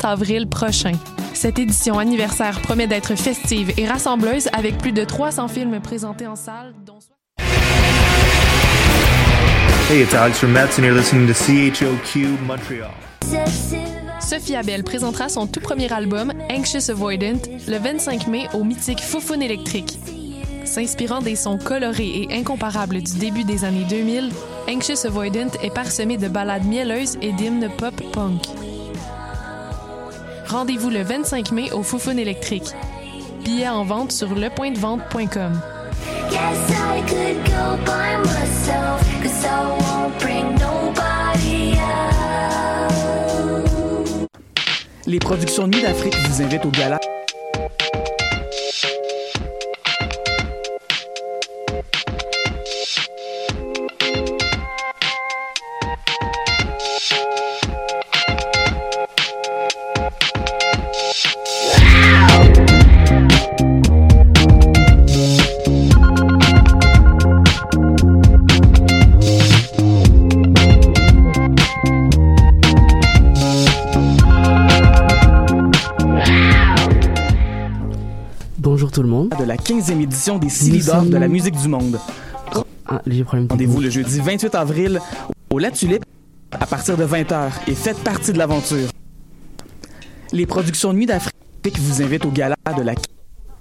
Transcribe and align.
30 0.00 0.04
avril 0.04 0.46
prochain. 0.46 0.92
Cette 1.34 1.58
édition 1.58 1.98
anniversaire 1.98 2.60
promet 2.60 2.86
d'être 2.86 3.14
festive 3.16 3.72
et 3.76 3.86
rassembleuse 3.86 4.48
avec 4.52 4.78
plus 4.78 4.92
de 4.92 5.04
300 5.04 5.48
films 5.48 5.80
présentés 5.80 6.26
en 6.26 6.36
salle, 6.36 6.74
dont... 6.86 6.98
Hey, 9.90 10.02
it's 10.02 10.14
Alex 10.14 10.38
from 10.38 10.52
Metz, 10.52 10.78
and 10.78 10.84
you're 10.84 10.96
listening 10.96 11.26
to 11.26 11.34
CHOQ 11.34 12.38
Montreal. 12.46 12.90
Sophie 14.20 14.56
Abel 14.56 14.84
présentera 14.84 15.28
son 15.28 15.46
tout 15.46 15.60
premier 15.60 15.92
album, 15.92 16.32
Anxious 16.50 16.90
Avoidant, 16.90 17.40
le 17.68 17.78
25 17.78 18.26
mai 18.28 18.46
au 18.54 18.64
mythique 18.64 19.00
Foufoune 19.00 19.42
électrique. 19.42 19.98
S'inspirant 20.64 21.20
des 21.20 21.36
sons 21.36 21.58
colorés 21.58 22.22
et 22.22 22.38
incomparables 22.38 23.02
du 23.02 23.18
début 23.18 23.44
des 23.44 23.64
années 23.64 23.86
2000, 23.88 24.30
Anxious 24.68 25.06
Avoidant 25.06 25.50
est 25.62 25.74
parsemé 25.74 26.16
de 26.16 26.28
ballades 26.28 26.64
mielleuses 26.64 27.18
et 27.20 27.32
d'hymnes 27.32 27.68
pop-punk. 27.76 28.42
Rendez-vous 30.50 30.90
le 30.90 31.02
25 31.02 31.52
mai 31.52 31.70
au 31.70 31.84
Foufoune 31.84 32.18
électrique. 32.18 32.74
Billets 33.44 33.68
en 33.68 33.84
vente 33.84 34.10
sur 34.10 34.34
lepointdevente.com. 34.34 35.60
Les 45.06 45.18
productions 45.20 45.68
Nuit 45.68 45.82
d'Afrique 45.82 46.16
vous 46.28 46.42
invitent 46.42 46.64
au 46.64 46.70
gala. 46.70 46.98
15e 79.60 80.00
édition 80.00 80.38
des 80.38 80.48
Silidor 80.48 81.02
de 81.04 81.16
la 81.16 81.28
musique 81.28 81.56
du 81.56 81.68
monde. 81.68 81.98
Ah, 82.86 83.00
Rendez-vous 83.26 83.80
le 83.80 83.90
jeudi 83.90 84.18
28 84.20 84.54
avril 84.54 85.00
au 85.50 85.58
La 85.58 85.70
Tulipe 85.70 86.04
à 86.50 86.66
partir 86.66 86.96
de 86.96 87.04
20h 87.04 87.50
et 87.68 87.74
faites 87.74 87.98
partie 88.02 88.32
de 88.32 88.38
l'aventure. 88.38 88.88
Les 90.32 90.46
productions 90.46 90.92
Nuit 90.92 91.06
d'Afrique 91.06 91.78
vous 91.78 92.02
invitent 92.02 92.24
au 92.24 92.30
gala 92.30 92.56
de 92.76 92.82
la 92.82 92.94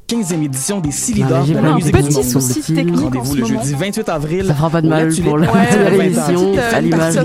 15e 0.09 0.43
édition 0.43 0.79
des 0.79 0.89
Non, 0.89 0.93
Silidor 0.95 1.39
mais 1.41 1.45
j'ai 1.47 1.53
de 1.53 1.59
la 1.59 1.69
un 1.69 1.75
musique 1.75 1.91
petit 1.95 2.07
du 2.09 2.15
monde. 2.15 2.23
souci 2.23 2.61
technique 2.61 2.97
en 2.97 3.03
Rendez-vous 3.03 3.35
le 3.35 3.45
jeudi 3.45 3.73
28 3.75 4.09
avril. 4.09 4.45
Ça 4.47 4.55
fera 4.55 4.69
pas 4.69 4.81
de 4.81 4.87
mal 4.89 5.13
pour 5.23 5.37
la 5.37 5.49
à 5.49 5.53
partir 5.53 5.77
de 5.79 5.83
première 5.85 5.99
20h. 5.99 6.05
émission, 6.05 6.51
Petite, 6.51 6.59
à 6.59 6.77
euh, 6.77 6.81
l'image 6.81 7.15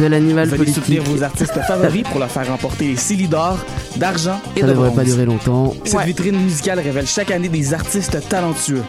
de 0.00 0.06
l'animal 0.06 0.46
Venez 0.46 0.56
politique. 0.56 0.74
soutenir 0.76 1.02
vos 1.04 1.22
artistes 1.22 1.58
favoris 1.66 2.02
pour 2.04 2.18
leur 2.18 2.30
faire 2.30 2.46
remporter 2.48 2.86
les 2.88 2.96
Silidor 2.96 3.58
d'argent 3.96 4.40
et 4.56 4.60
Ça 4.60 4.66
de 4.66 4.72
devrait 4.72 4.86
bronze. 4.88 4.98
pas 4.98 5.04
durer 5.04 5.24
longtemps. 5.26 5.74
Cette 5.84 6.00
vitrine 6.06 6.36
musicale 6.40 6.80
révèle 6.80 7.06
chaque 7.06 7.30
année 7.30 7.48
des 7.48 7.74
artistes 7.74 8.18
talentueux. 8.28 8.82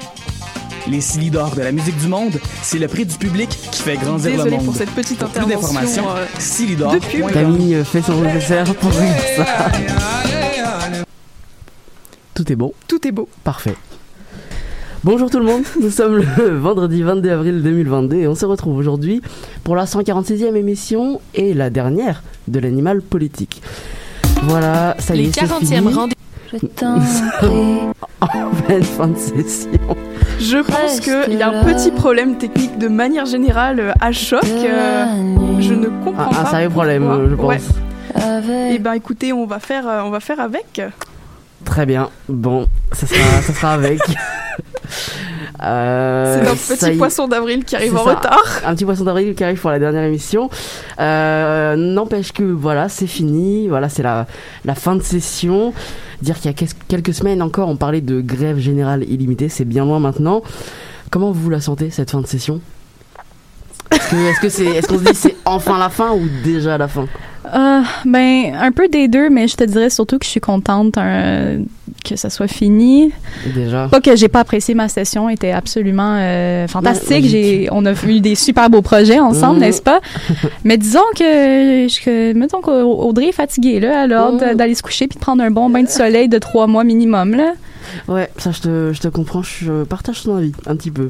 Les 0.87 0.99
Silidor 1.01 1.55
de 1.55 1.61
la 1.61 1.71
musique 1.71 1.97
du 1.97 2.07
monde, 2.07 2.33
c'est 2.61 2.77
le 2.79 2.87
prix 2.87 3.05
du 3.05 3.15
public 3.15 3.49
qui 3.71 3.81
fait 3.81 3.95
grandir 3.97 4.43
le 4.43 4.51
monde. 4.51 4.65
pour 4.65 4.75
cette 4.75 4.89
petite 4.91 5.19
Pour 5.19 5.29
plus 5.29 5.39
intervention. 5.43 5.71
d'informations, 5.73 6.05
euh. 6.09 7.29
Camille 7.31 7.75
euh, 7.75 7.83
fait 7.85 8.01
son 8.01 8.19
nécessaire 8.21 8.73
pour 8.75 8.91
rire 8.91 9.13
ça. 9.37 10.42
Tout 12.35 12.51
est 12.51 12.55
bon, 12.55 12.73
tout 12.87 13.07
est 13.07 13.11
beau. 13.11 13.27
parfait. 13.43 13.75
Bonjour 15.03 15.29
tout 15.29 15.39
le 15.39 15.45
monde, 15.45 15.63
nous 15.81 15.89
sommes 15.99 16.17
le 16.17 16.57
vendredi 16.57 17.03
22 17.03 17.29
avril 17.29 17.61
2022 17.61 18.15
et 18.15 18.27
on 18.27 18.35
se 18.35 18.45
retrouve 18.45 18.77
aujourd'hui 18.77 19.21
pour 19.63 19.75
la 19.75 19.85
146e 19.85 20.55
émission 20.55 21.19
et 21.35 21.53
la 21.53 21.69
dernière 21.69 22.23
de 22.47 22.59
l'animal 22.59 23.01
politique. 23.01 23.61
Voilà, 24.43 24.95
ça 24.99 25.15
y 25.15 25.25
est, 25.25 25.31
c'est 25.33 25.45
40e 25.45 25.65
fini. 25.65 25.93
rendez 25.93 26.15
Je 26.53 26.57
t'en. 26.67 26.97
En 28.21 28.55
pleine 28.65 28.83
fin 28.83 29.09
de 29.09 29.17
session. 29.17 29.69
Je 30.39 30.57
pense 30.63 31.01
qu'il 31.01 31.37
y 31.37 31.41
a 31.41 31.49
un 31.49 31.63
petit 31.65 31.91
problème 31.91 32.37
technique 32.37 32.77
de 32.77 32.87
manière 32.87 33.25
générale 33.25 33.79
euh, 33.81 33.91
à 33.99 34.13
choc. 34.13 34.41
euh, 34.45 35.05
je 35.59 35.73
ne 35.73 35.87
comprends 36.05 36.23
Un, 36.23 36.39
un 36.39 36.43
pas. 36.43 36.49
sérieux 36.49 36.69
problème, 36.69 37.03
pourquoi. 37.03 37.17
euh, 37.17 37.29
je 37.29 37.35
pense. 37.35 37.45
Ouais. 38.15 38.21
Avec 38.23 38.71
Eh 38.75 38.79
ben 38.79 38.93
écoutez, 38.93 39.33
on 39.33 39.45
va 39.45 39.59
faire, 39.59 39.85
euh, 39.89 40.01
on 40.05 40.09
va 40.09 40.21
faire 40.21 40.39
avec. 40.39 40.81
Très 41.65 41.85
bien, 41.85 42.09
bon, 42.29 42.67
ça 42.91 43.07
sera, 43.07 43.41
ça 43.41 43.53
sera 43.53 43.73
avec. 43.73 43.99
Euh, 45.63 46.39
C'est 46.39 46.43
notre 46.75 46.79
petit 46.89 46.95
y 46.95 46.97
poisson 46.97 47.27
d'avril 47.27 47.63
qui 47.63 47.75
arrive 47.77 47.95
en 47.95 48.03
ça. 48.03 48.15
retard. 48.15 48.43
un 48.65 48.75
petit 48.75 48.83
poisson 48.83 49.05
d'avril 49.05 49.33
qui 49.33 49.43
arrive 49.45 49.59
pour 49.59 49.69
la 49.69 49.79
dernière 49.79 50.03
émission. 50.03 50.49
Euh, 50.99 51.75
N'empêche 51.77 52.33
que 52.33 52.43
voilà, 52.43 52.89
c'est 52.89 53.07
fini. 53.07 53.69
Voilà, 53.69 53.87
c'est 53.87 54.03
la, 54.03 54.27
la 54.65 54.75
fin 54.75 54.95
de 54.95 55.01
session. 55.01 55.73
Dire 56.21 56.35
qu'il 56.35 56.47
y 56.47 56.49
a 56.49 56.53
quel- 56.53 56.67
quelques 56.89 57.13
semaines 57.13 57.41
encore, 57.41 57.69
on 57.69 57.77
parlait 57.77 58.01
de 58.01 58.19
grève 58.19 58.57
générale 58.57 59.03
illimitée. 59.03 59.47
C'est 59.47 59.63
bien 59.65 59.85
loin 59.85 59.99
maintenant. 59.99 60.41
Comment 61.11 61.31
vous 61.31 61.49
la 61.49 61.61
sentez 61.61 61.91
cette 61.91 62.11
fin 62.11 62.19
de 62.19 62.27
session? 62.27 62.59
Que 63.89 63.95
est-ce 64.29 64.87
qu'on 64.87 64.99
se 64.99 65.03
dit 65.03 65.15
c'est 65.15 65.35
enfin 65.45 65.77
la 65.77 65.89
fin 65.89 66.11
ou 66.11 66.27
déjà 66.43 66.77
la 66.77 66.87
fin? 66.89 67.05
Euh, 67.45 67.81
ben, 68.05 68.55
un 68.59 68.71
peu 68.71 68.87
des 68.87 69.07
deux, 69.07 69.29
mais 69.29 69.47
je 69.47 69.55
te 69.57 69.63
dirais 69.63 69.89
surtout 69.89 70.17
que 70.17 70.25
je 70.25 70.29
suis 70.31 70.39
contente 70.39 70.97
euh, 70.97 71.59
que 72.05 72.15
ça 72.15 72.29
soit 72.29 72.47
fini. 72.47 73.11
Déjà. 73.53 73.87
Pas 73.89 73.99
que 74.01 74.15
j'ai 74.15 74.27
pas 74.27 74.39
apprécié 74.41 74.73
ma 74.75 74.87
session, 74.89 75.29
était 75.29 75.51
absolument 75.51 76.15
euh, 76.19 76.67
fantastique. 76.67 77.25
J'ai, 77.25 77.67
on 77.71 77.85
a 77.85 77.93
eu 78.07 78.19
des 78.21 78.35
super 78.35 78.69
beaux 78.69 78.81
projets 78.81 79.19
ensemble, 79.19 79.55
Mhm. 79.55 79.59
n'est-ce 79.61 79.81
pas? 79.81 79.99
Mais 80.63 80.77
disons 80.77 80.99
que, 81.15 81.87
je- 81.89 82.03
que 82.03 82.33
mettons 82.33 82.61
qu'Audrey 82.61 83.27
est 83.27 83.31
fatiguée 83.33 83.79
là, 83.79 84.01
alors 84.01 84.33
d'aller 84.37 84.75
se 84.75 84.81
coucher 84.83 85.07
puis 85.07 85.15
de 85.17 85.21
prendre 85.23 85.43
un 85.43 85.51
bon 85.51 85.69
bain 85.69 85.83
de 85.83 85.89
soleil 85.89 86.29
de 86.29 86.37
trois 86.39 86.67
mois 86.67 86.83
minimum 86.83 87.35
là. 87.35 87.53
Ouais, 88.07 88.29
ça 88.37 88.51
je 88.51 88.61
te, 88.61 88.91
je 88.93 88.99
te 89.01 89.07
comprends, 89.09 89.43
je 89.43 89.83
partage 89.83 90.23
ton 90.23 90.37
avis 90.37 90.53
un 90.65 90.75
petit 90.75 90.91
peu. 90.91 91.09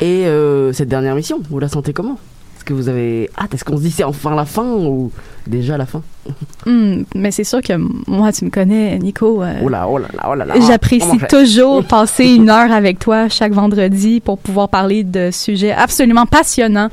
Et 0.00 0.26
euh, 0.26 0.72
cette 0.72 0.88
dernière 0.88 1.14
mission, 1.14 1.40
vous 1.50 1.58
la 1.58 1.68
sentez 1.68 1.92
comment? 1.92 2.18
Est-ce 2.62 2.68
que 2.68 2.74
vous 2.74 2.88
avez 2.88 3.28
hâte? 3.36 3.54
Est-ce 3.54 3.64
qu'on 3.64 3.76
se 3.76 3.82
dit 3.82 3.90
c'est 3.90 4.04
enfin 4.04 4.36
la 4.36 4.44
fin 4.44 4.62
ou 4.74 5.10
déjà 5.48 5.76
la 5.76 5.84
fin? 5.84 6.00
Hmm, 6.64 7.02
mais 7.16 7.32
c'est 7.32 7.42
sûr 7.42 7.60
que 7.60 7.72
moi, 8.08 8.32
tu 8.32 8.44
me 8.44 8.50
connais, 8.50 8.96
Nico. 9.00 9.42
euh, 9.42 9.54
Oh 9.64 9.68
là, 9.68 9.88
oh 9.88 9.98
là 9.98 10.06
oh 10.30 10.34
là. 10.36 10.46
J'apprécie 10.64 11.18
toujours 11.28 11.82
passer 11.88 12.24
une 12.36 12.48
heure 12.50 12.70
avec 12.70 13.00
toi 13.00 13.28
chaque 13.28 13.52
vendredi 13.52 14.20
pour 14.20 14.38
pouvoir 14.38 14.68
parler 14.68 15.02
de 15.02 15.30
sujets 15.32 15.72
absolument 15.72 16.24
passionnants 16.24 16.88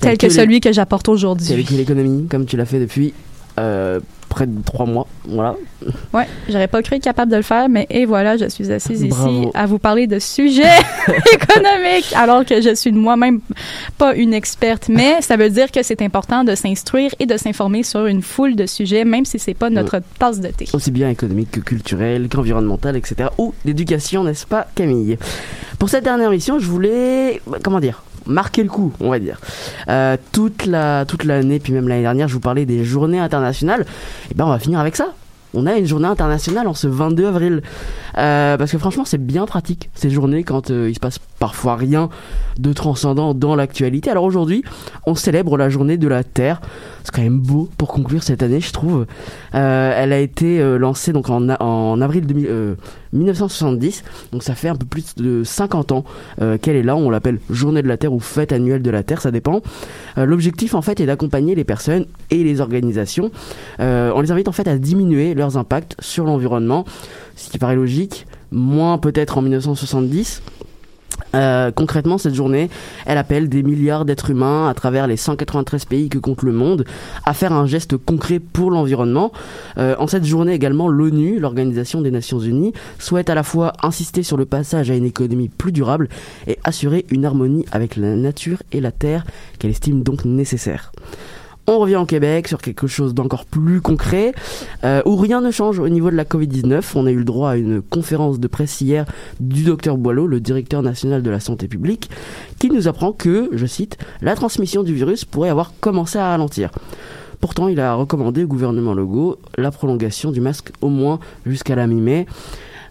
tels 0.00 0.18
que 0.18 0.28
celui 0.28 0.60
que 0.60 0.72
j'apporte 0.74 1.06
C'est 1.06 1.12
aujourd'hui. 1.12 1.54
avec 1.54 1.70
l'économie, 1.70 2.26
comme 2.28 2.44
tu 2.44 2.58
l'as 2.58 2.66
fait 2.66 2.80
depuis 2.80 3.14
euh, 3.58 4.00
près 4.34 4.46
de 4.46 4.62
trois 4.64 4.84
mois. 4.84 5.06
Voilà. 5.26 5.54
Ouais, 6.12 6.26
j'aurais 6.48 6.66
pas 6.66 6.82
cru 6.82 6.96
être 6.96 7.04
capable 7.04 7.30
de 7.30 7.36
le 7.36 7.42
faire, 7.42 7.68
mais 7.68 7.86
et 7.88 8.04
voilà, 8.04 8.36
je 8.36 8.48
suis 8.48 8.72
assise 8.72 9.02
ici 9.02 9.48
à 9.54 9.66
vous 9.66 9.78
parler 9.78 10.06
de 10.06 10.18
sujets 10.18 10.78
économiques, 11.32 12.12
alors 12.16 12.44
que 12.44 12.60
je 12.60 12.74
suis 12.74 12.90
moi-même 12.90 13.40
pas 13.96 14.14
une 14.16 14.34
experte. 14.34 14.88
Mais 14.88 15.22
ça 15.22 15.36
veut 15.36 15.50
dire 15.50 15.70
que 15.70 15.82
c'est 15.82 16.02
important 16.02 16.42
de 16.42 16.54
s'instruire 16.56 17.12
et 17.20 17.26
de 17.26 17.36
s'informer 17.36 17.84
sur 17.84 18.06
une 18.06 18.22
foule 18.22 18.56
de 18.56 18.66
sujets, 18.66 19.04
même 19.04 19.24
si 19.24 19.38
c'est 19.38 19.54
pas 19.54 19.70
notre 19.70 20.00
tasse 20.18 20.40
de 20.40 20.48
thé. 20.48 20.66
Aussi 20.72 20.90
bien 20.90 21.10
économique 21.10 21.52
que 21.52 21.60
culturel, 21.60 22.28
qu'environnemental, 22.28 22.96
etc. 22.96 23.28
Ou 23.38 23.54
d'éducation, 23.64 24.24
n'est-ce 24.24 24.46
pas, 24.46 24.66
Camille? 24.74 25.16
Pour 25.78 25.88
cette 25.88 26.04
dernière 26.04 26.30
mission, 26.30 26.58
je 26.58 26.66
voulais, 26.66 27.40
bah, 27.46 27.58
comment 27.62 27.80
dire, 27.80 28.02
marquer 28.26 28.62
le 28.62 28.68
coup, 28.68 28.92
on 29.00 29.10
va 29.10 29.18
dire. 29.18 29.40
Euh, 29.88 30.16
toute 30.32 30.66
la 30.66 31.04
toute 31.04 31.24
l'année, 31.24 31.58
puis 31.58 31.72
même 31.72 31.88
l'année 31.88 32.02
dernière, 32.02 32.28
je 32.28 32.34
vous 32.34 32.40
parlais 32.40 32.66
des 32.66 32.84
journées 32.84 33.18
internationales. 33.18 33.86
Et 34.30 34.34
ben, 34.34 34.46
on 34.46 34.50
va 34.50 34.58
finir 34.58 34.78
avec 34.78 34.96
ça. 34.96 35.08
On 35.56 35.66
a 35.66 35.76
une 35.76 35.86
journée 35.86 36.08
internationale 36.08 36.66
en 36.66 36.74
ce 36.74 36.88
22 36.88 37.26
avril. 37.26 37.62
Euh, 38.18 38.56
parce 38.56 38.72
que 38.72 38.78
franchement, 38.78 39.04
c'est 39.04 39.24
bien 39.24 39.46
pratique 39.46 39.88
ces 39.94 40.10
journées 40.10 40.42
quand 40.42 40.70
euh, 40.70 40.88
il 40.90 40.94
se 40.94 41.00
passe 41.00 41.20
parfois 41.38 41.76
rien 41.76 42.08
de 42.58 42.72
transcendant 42.72 43.34
dans 43.34 43.56
l'actualité. 43.56 44.10
Alors 44.10 44.24
aujourd'hui, 44.24 44.64
on 45.06 45.14
célèbre 45.14 45.56
la 45.56 45.68
journée 45.68 45.96
de 45.96 46.08
la 46.08 46.24
Terre. 46.24 46.60
C'est 47.02 47.14
quand 47.14 47.22
même 47.22 47.40
beau 47.40 47.68
pour 47.76 47.88
conclure 47.88 48.22
cette 48.22 48.42
année, 48.42 48.60
je 48.60 48.72
trouve. 48.72 49.06
Euh, 49.54 49.92
elle 49.96 50.12
a 50.12 50.18
été 50.18 50.60
euh, 50.60 50.78
lancée 50.78 51.12
donc 51.12 51.28
en, 51.28 52.00
avril 52.00 52.26
2000, 52.26 52.46
euh, 52.48 52.74
1970, 53.12 54.02
donc 54.32 54.42
ça 54.42 54.54
fait 54.54 54.68
un 54.68 54.74
peu 54.74 54.86
plus 54.86 55.14
de 55.16 55.42
50 55.44 55.92
ans 55.92 56.04
qu'elle 56.62 56.76
est 56.76 56.82
là. 56.82 56.96
On 56.96 57.10
l'appelle 57.10 57.38
Journée 57.50 57.82
de 57.82 57.88
la 57.88 57.96
Terre 57.96 58.12
ou 58.12 58.20
Fête 58.20 58.52
annuelle 58.52 58.82
de 58.82 58.90
la 58.90 59.02
Terre, 59.02 59.20
ça 59.20 59.30
dépend. 59.30 59.60
L'objectif 60.16 60.74
en 60.74 60.82
fait 60.82 60.98
est 61.00 61.06
d'accompagner 61.06 61.54
les 61.54 61.64
personnes 61.64 62.06
et 62.30 62.42
les 62.42 62.60
organisations. 62.60 63.30
On 63.78 64.20
les 64.20 64.32
invite 64.32 64.48
en 64.48 64.52
fait 64.52 64.66
à 64.66 64.76
diminuer 64.78 65.34
leurs 65.34 65.56
impacts 65.56 65.94
sur 66.00 66.24
l'environnement, 66.24 66.84
ce 67.36 67.50
qui 67.50 67.58
paraît 67.58 67.76
logique, 67.76 68.26
moins 68.50 68.98
peut-être 68.98 69.38
en 69.38 69.42
1970. 69.42 70.42
Euh, 71.34 71.70
concrètement, 71.70 72.18
cette 72.18 72.34
journée, 72.34 72.70
elle 73.06 73.18
appelle 73.18 73.48
des 73.48 73.62
milliards 73.62 74.04
d'êtres 74.04 74.30
humains 74.30 74.68
à 74.68 74.74
travers 74.74 75.06
les 75.06 75.16
193 75.16 75.84
pays 75.84 76.08
que 76.08 76.18
compte 76.18 76.42
le 76.42 76.52
monde 76.52 76.84
à 77.24 77.34
faire 77.34 77.52
un 77.52 77.66
geste 77.66 77.96
concret 77.96 78.38
pour 78.38 78.70
l'environnement. 78.70 79.32
Euh, 79.78 79.94
en 79.98 80.06
cette 80.06 80.24
journée 80.24 80.54
également, 80.54 80.88
l'ONU, 80.88 81.38
l'Organisation 81.38 82.00
des 82.00 82.10
Nations 82.10 82.38
Unies, 82.38 82.72
souhaite 82.98 83.30
à 83.30 83.34
la 83.34 83.42
fois 83.42 83.72
insister 83.82 84.22
sur 84.22 84.36
le 84.36 84.44
passage 84.44 84.90
à 84.90 84.94
une 84.94 85.04
économie 85.04 85.48
plus 85.48 85.72
durable 85.72 86.08
et 86.46 86.58
assurer 86.64 87.04
une 87.10 87.24
harmonie 87.24 87.64
avec 87.72 87.96
la 87.96 88.16
nature 88.16 88.62
et 88.72 88.80
la 88.80 88.92
terre 88.92 89.24
qu'elle 89.58 89.70
estime 89.70 90.02
donc 90.02 90.24
nécessaire. 90.24 90.92
On 91.66 91.78
revient 91.78 91.96
au 91.96 92.04
Québec 92.04 92.46
sur 92.46 92.60
quelque 92.60 92.86
chose 92.86 93.14
d'encore 93.14 93.46
plus 93.46 93.80
concret, 93.80 94.34
euh, 94.84 95.00
où 95.06 95.16
rien 95.16 95.40
ne 95.40 95.50
change 95.50 95.78
au 95.78 95.88
niveau 95.88 96.10
de 96.10 96.16
la 96.16 96.24
Covid-19. 96.24 96.82
On 96.94 97.06
a 97.06 97.10
eu 97.10 97.16
le 97.16 97.24
droit 97.24 97.52
à 97.52 97.56
une 97.56 97.80
conférence 97.80 98.38
de 98.38 98.46
presse 98.48 98.82
hier 98.82 99.06
du 99.40 99.64
docteur 99.64 99.96
Boileau, 99.96 100.26
le 100.26 100.40
directeur 100.40 100.82
national 100.82 101.22
de 101.22 101.30
la 101.30 101.40
santé 101.40 101.66
publique, 101.66 102.10
qui 102.58 102.70
nous 102.70 102.86
apprend 102.86 103.12
que, 103.12 103.48
je 103.52 103.64
cite, 103.64 103.96
la 104.20 104.34
transmission 104.34 104.82
du 104.82 104.92
virus 104.92 105.24
pourrait 105.24 105.48
avoir 105.48 105.72
commencé 105.80 106.18
à 106.18 106.28
ralentir. 106.28 106.70
Pourtant, 107.40 107.68
il 107.68 107.80
a 107.80 107.94
recommandé 107.94 108.44
au 108.44 108.46
gouvernement 108.46 108.92
Legault 108.92 109.38
la 109.56 109.70
prolongation 109.70 110.32
du 110.32 110.42
masque 110.42 110.70
au 110.82 110.90
moins 110.90 111.18
jusqu'à 111.46 111.76
la 111.76 111.86
mi-mai. 111.86 112.26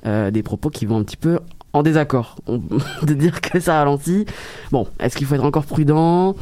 Euh, 0.06 0.31
des 0.31 0.44
propos 0.44 0.70
qui 0.70 0.86
vont 0.86 0.98
un 0.98 1.04
petit 1.04 1.16
peu 1.16 1.40
en 1.74 1.81
désaccord. 1.81 2.38
De 3.04 3.14
dire 3.14 3.40
que 3.40 3.60
ça 3.60 3.75
ralentit. 3.75 4.25
Bon, 4.72 4.88
est-ce 5.00 5.16
qu'il 5.16 5.28
faut 5.28 5.36
être 5.36 5.46
encore 5.46 5.66
prudent? 5.66 6.36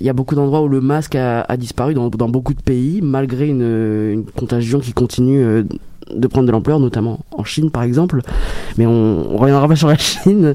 Il 0.00 0.06
y 0.06 0.10
a 0.10 0.12
beaucoup 0.12 0.34
d'endroits 0.34 0.62
où 0.62 0.68
le 0.68 0.80
masque 0.80 1.14
a, 1.14 1.42
a 1.42 1.56
disparu 1.56 1.94
dans, 1.94 2.08
dans 2.08 2.28
beaucoup 2.28 2.54
de 2.54 2.62
pays, 2.62 3.00
malgré 3.02 3.48
une, 3.48 3.62
une 4.12 4.24
contagion 4.24 4.78
qui 4.80 4.92
continue 4.92 5.42
euh, 5.42 5.62
de 6.14 6.26
prendre 6.26 6.46
de 6.46 6.52
l'ampleur, 6.52 6.80
notamment 6.80 7.20
en 7.32 7.44
Chine 7.44 7.70
par 7.70 7.82
exemple. 7.82 8.20
Mais 8.76 8.86
on, 8.86 9.32
on 9.34 9.36
reviendra 9.36 9.66
pas 9.68 9.76
sur 9.76 9.88
la 9.88 9.96
Chine. 9.98 10.54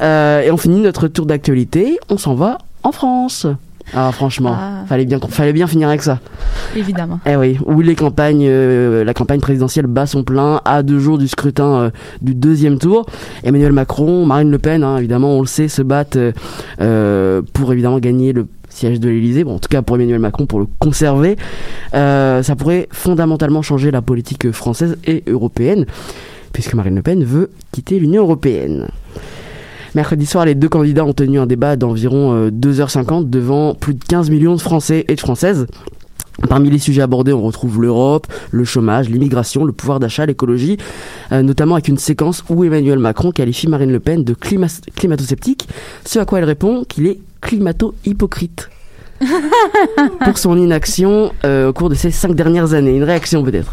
Euh, 0.00 0.40
et 0.42 0.50
on 0.50 0.56
finit 0.56 0.80
notre 0.80 1.06
tour 1.08 1.26
d'actualité. 1.26 1.98
On 2.08 2.16
s'en 2.16 2.34
va 2.34 2.58
en 2.82 2.92
France. 2.92 3.46
Ah 3.94 4.10
franchement, 4.12 4.54
Ah. 4.56 4.84
fallait 4.86 5.04
bien 5.04 5.18
fallait 5.28 5.52
bien 5.52 5.66
finir 5.66 5.88
avec 5.88 6.02
ça. 6.02 6.20
Évidemment. 6.76 7.18
Eh 7.26 7.34
oui, 7.36 7.58
où 7.66 7.80
les 7.80 7.96
campagnes, 7.96 8.46
euh, 8.46 9.02
la 9.04 9.12
campagne 9.12 9.40
présidentielle 9.40 9.86
bat 9.88 10.06
son 10.06 10.22
plein 10.22 10.60
à 10.64 10.82
deux 10.84 11.00
jours 11.00 11.18
du 11.18 11.26
scrutin 11.28 11.64
euh, 11.74 11.90
du 12.22 12.34
deuxième 12.34 12.78
tour. 12.78 13.06
Emmanuel 13.42 13.72
Macron, 13.72 14.24
Marine 14.24 14.50
Le 14.50 14.58
Pen, 14.58 14.84
hein, 14.84 14.96
évidemment, 14.98 15.36
on 15.36 15.40
le 15.40 15.46
sait, 15.48 15.66
se 15.68 15.82
battent 15.82 16.16
euh, 16.80 17.42
pour 17.52 17.72
évidemment 17.72 17.98
gagner 17.98 18.32
le 18.32 18.46
siège 18.72 19.00
de 19.00 19.08
l'Élysée. 19.08 19.44
Bon, 19.44 19.56
en 19.56 19.58
tout 19.58 19.68
cas 19.68 19.82
pour 19.82 19.96
Emmanuel 19.96 20.18
Macron, 20.18 20.46
pour 20.46 20.60
le 20.60 20.66
conserver. 20.78 21.36
Euh, 21.94 22.42
ça 22.42 22.56
pourrait 22.56 22.88
fondamentalement 22.90 23.62
changer 23.62 23.90
la 23.90 24.02
politique 24.02 24.50
française 24.50 24.96
et 25.06 25.22
européenne, 25.26 25.86
puisque 26.52 26.74
Marine 26.74 26.96
Le 26.96 27.02
Pen 27.02 27.24
veut 27.24 27.50
quitter 27.72 27.98
l'Union 27.98 28.22
européenne. 28.22 28.88
Mercredi 29.94 30.24
soir, 30.24 30.46
les 30.46 30.54
deux 30.54 30.70
candidats 30.70 31.04
ont 31.04 31.12
tenu 31.12 31.38
un 31.38 31.46
débat 31.46 31.76
d'environ 31.76 32.32
euh, 32.32 32.50
2h50 32.50 33.28
devant 33.28 33.74
plus 33.74 33.94
de 33.94 34.02
15 34.04 34.30
millions 34.30 34.54
de 34.54 34.60
Français 34.60 35.04
et 35.08 35.14
de 35.14 35.20
Françaises. 35.20 35.66
Parmi 36.48 36.70
les 36.70 36.78
sujets 36.78 37.02
abordés, 37.02 37.32
on 37.34 37.42
retrouve 37.42 37.80
l'Europe, 37.82 38.26
le 38.50 38.64
chômage, 38.64 39.10
l'immigration, 39.10 39.64
le 39.64 39.72
pouvoir 39.72 40.00
d'achat, 40.00 40.24
l'écologie, 40.24 40.78
euh, 41.30 41.42
notamment 41.42 41.74
avec 41.74 41.88
une 41.88 41.98
séquence 41.98 42.42
où 42.48 42.64
Emmanuel 42.64 42.98
Macron 42.98 43.32
qualifie 43.32 43.68
Marine 43.68 43.92
Le 43.92 44.00
Pen 44.00 44.24
de 44.24 44.32
clima- 44.32 44.80
climato-sceptique, 44.96 45.68
ce 46.06 46.18
à 46.18 46.24
quoi 46.24 46.38
elle 46.38 46.46
répond 46.46 46.84
qu'il 46.88 47.06
est 47.06 47.18
climato-hypocrite. 47.42 48.70
pour 50.24 50.36
son 50.38 50.56
inaction 50.56 51.32
euh, 51.44 51.68
au 51.68 51.72
cours 51.72 51.88
de 51.90 51.94
ces 51.94 52.10
cinq 52.10 52.34
dernières 52.34 52.74
années. 52.74 52.96
Une 52.96 53.04
réaction 53.04 53.44
peut-être 53.44 53.72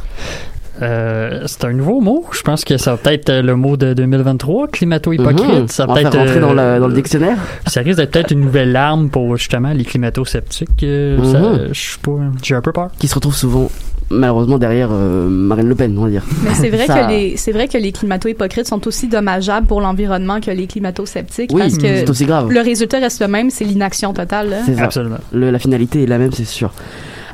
Euh, 0.82 1.44
c'est 1.48 1.66
un 1.66 1.74
nouveau 1.74 2.00
mot. 2.00 2.24
Je 2.32 2.42
pense 2.42 2.64
que 2.64 2.78
ça 2.78 2.92
va 2.92 2.98
peut-être 2.98 3.30
euh, 3.30 3.42
le 3.42 3.56
mot 3.56 3.76
de 3.76 3.94
2023, 3.94 4.68
climato-hypocrite. 4.70 5.62
Mhm. 5.64 5.68
Ça 5.68 5.86
va 5.86 5.96
peut-être 5.96 6.18
rentrer 6.18 6.40
dans, 6.40 6.58
euh, 6.58 6.76
le- 6.76 6.80
dans 6.82 6.88
le 6.88 6.94
dictionnaire. 6.94 7.38
Ça 7.68 7.82
risque 7.82 7.98
d'être 7.98 8.12
peut-être 8.12 8.32
une 8.32 8.40
nouvelle 8.42 8.74
arme 8.78 9.10
pour 9.10 9.36
justement 9.36 9.72
les 9.74 9.84
climato-sceptiques. 9.84 10.70
Ça, 10.80 11.68
je 11.72 11.74
sais 11.74 11.98
pas, 12.02 12.12
j'ai 12.44 12.56
un 12.56 12.62
peu 12.62 12.72
peur. 12.72 12.90
Qui 12.98 13.08
se 13.10 13.16
retrouve 13.16 13.36
souvent, 13.36 13.70
malheureusement, 14.10 14.58
derrière 14.58 14.90
euh, 14.92 15.28
Marine 15.30 15.68
Le 15.68 15.76
Pen, 15.76 15.96
on 15.98 16.04
va 16.04 16.10
dire. 16.10 16.24
Mais 16.44 16.54
c'est 16.54 16.70
vrai 16.70 16.88
Ça- 16.88 17.04
que 17.06 17.12
les 17.12 17.38
c'est 17.38 17.52
vrai 17.52 17.68
que 17.68 17.78
les 17.78 17.92
climato-hypocrites 17.92 18.68
sont 18.68 18.86
aussi 18.88 19.08
dommageables 19.08 19.68
pour 19.68 19.82
l'environnement 19.82 20.40
que 20.40 20.52
les 20.52 20.68
climato-sceptiques 20.68 21.52
Oui, 21.54 21.62
parce 21.62 21.78
que 21.78 21.84
c'est 22.00 22.10
aussi 22.10 22.26
grave. 22.26 22.50
le 22.50 22.62
résultat 22.62 23.00
reste 23.00 23.22
le 23.22 23.28
même, 23.28 23.50
c'est 23.50 23.66
l'inaction 23.66 24.14
totale. 24.14 24.50
là. 24.50 24.58
C'est 24.66 24.76
ça. 24.76 24.84
Absolument. 24.84 25.18
Le- 25.32 25.52
la 25.52 25.60
finalité 25.60 26.04
est 26.04 26.08
la 26.08 26.18
même, 26.18 26.32
c'est 26.32 26.46
sûr. 26.46 26.72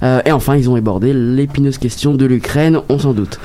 Euh, 0.03 0.19
et 0.25 0.31
enfin, 0.31 0.55
ils 0.57 0.69
ont 0.69 0.75
abordé 0.75 1.13
l'épineuse 1.13 1.77
question 1.77 2.13
de 2.13 2.25
l'Ukraine, 2.25 2.79
on 2.89 2.99
s'en 2.99 3.13
doute. 3.13 3.39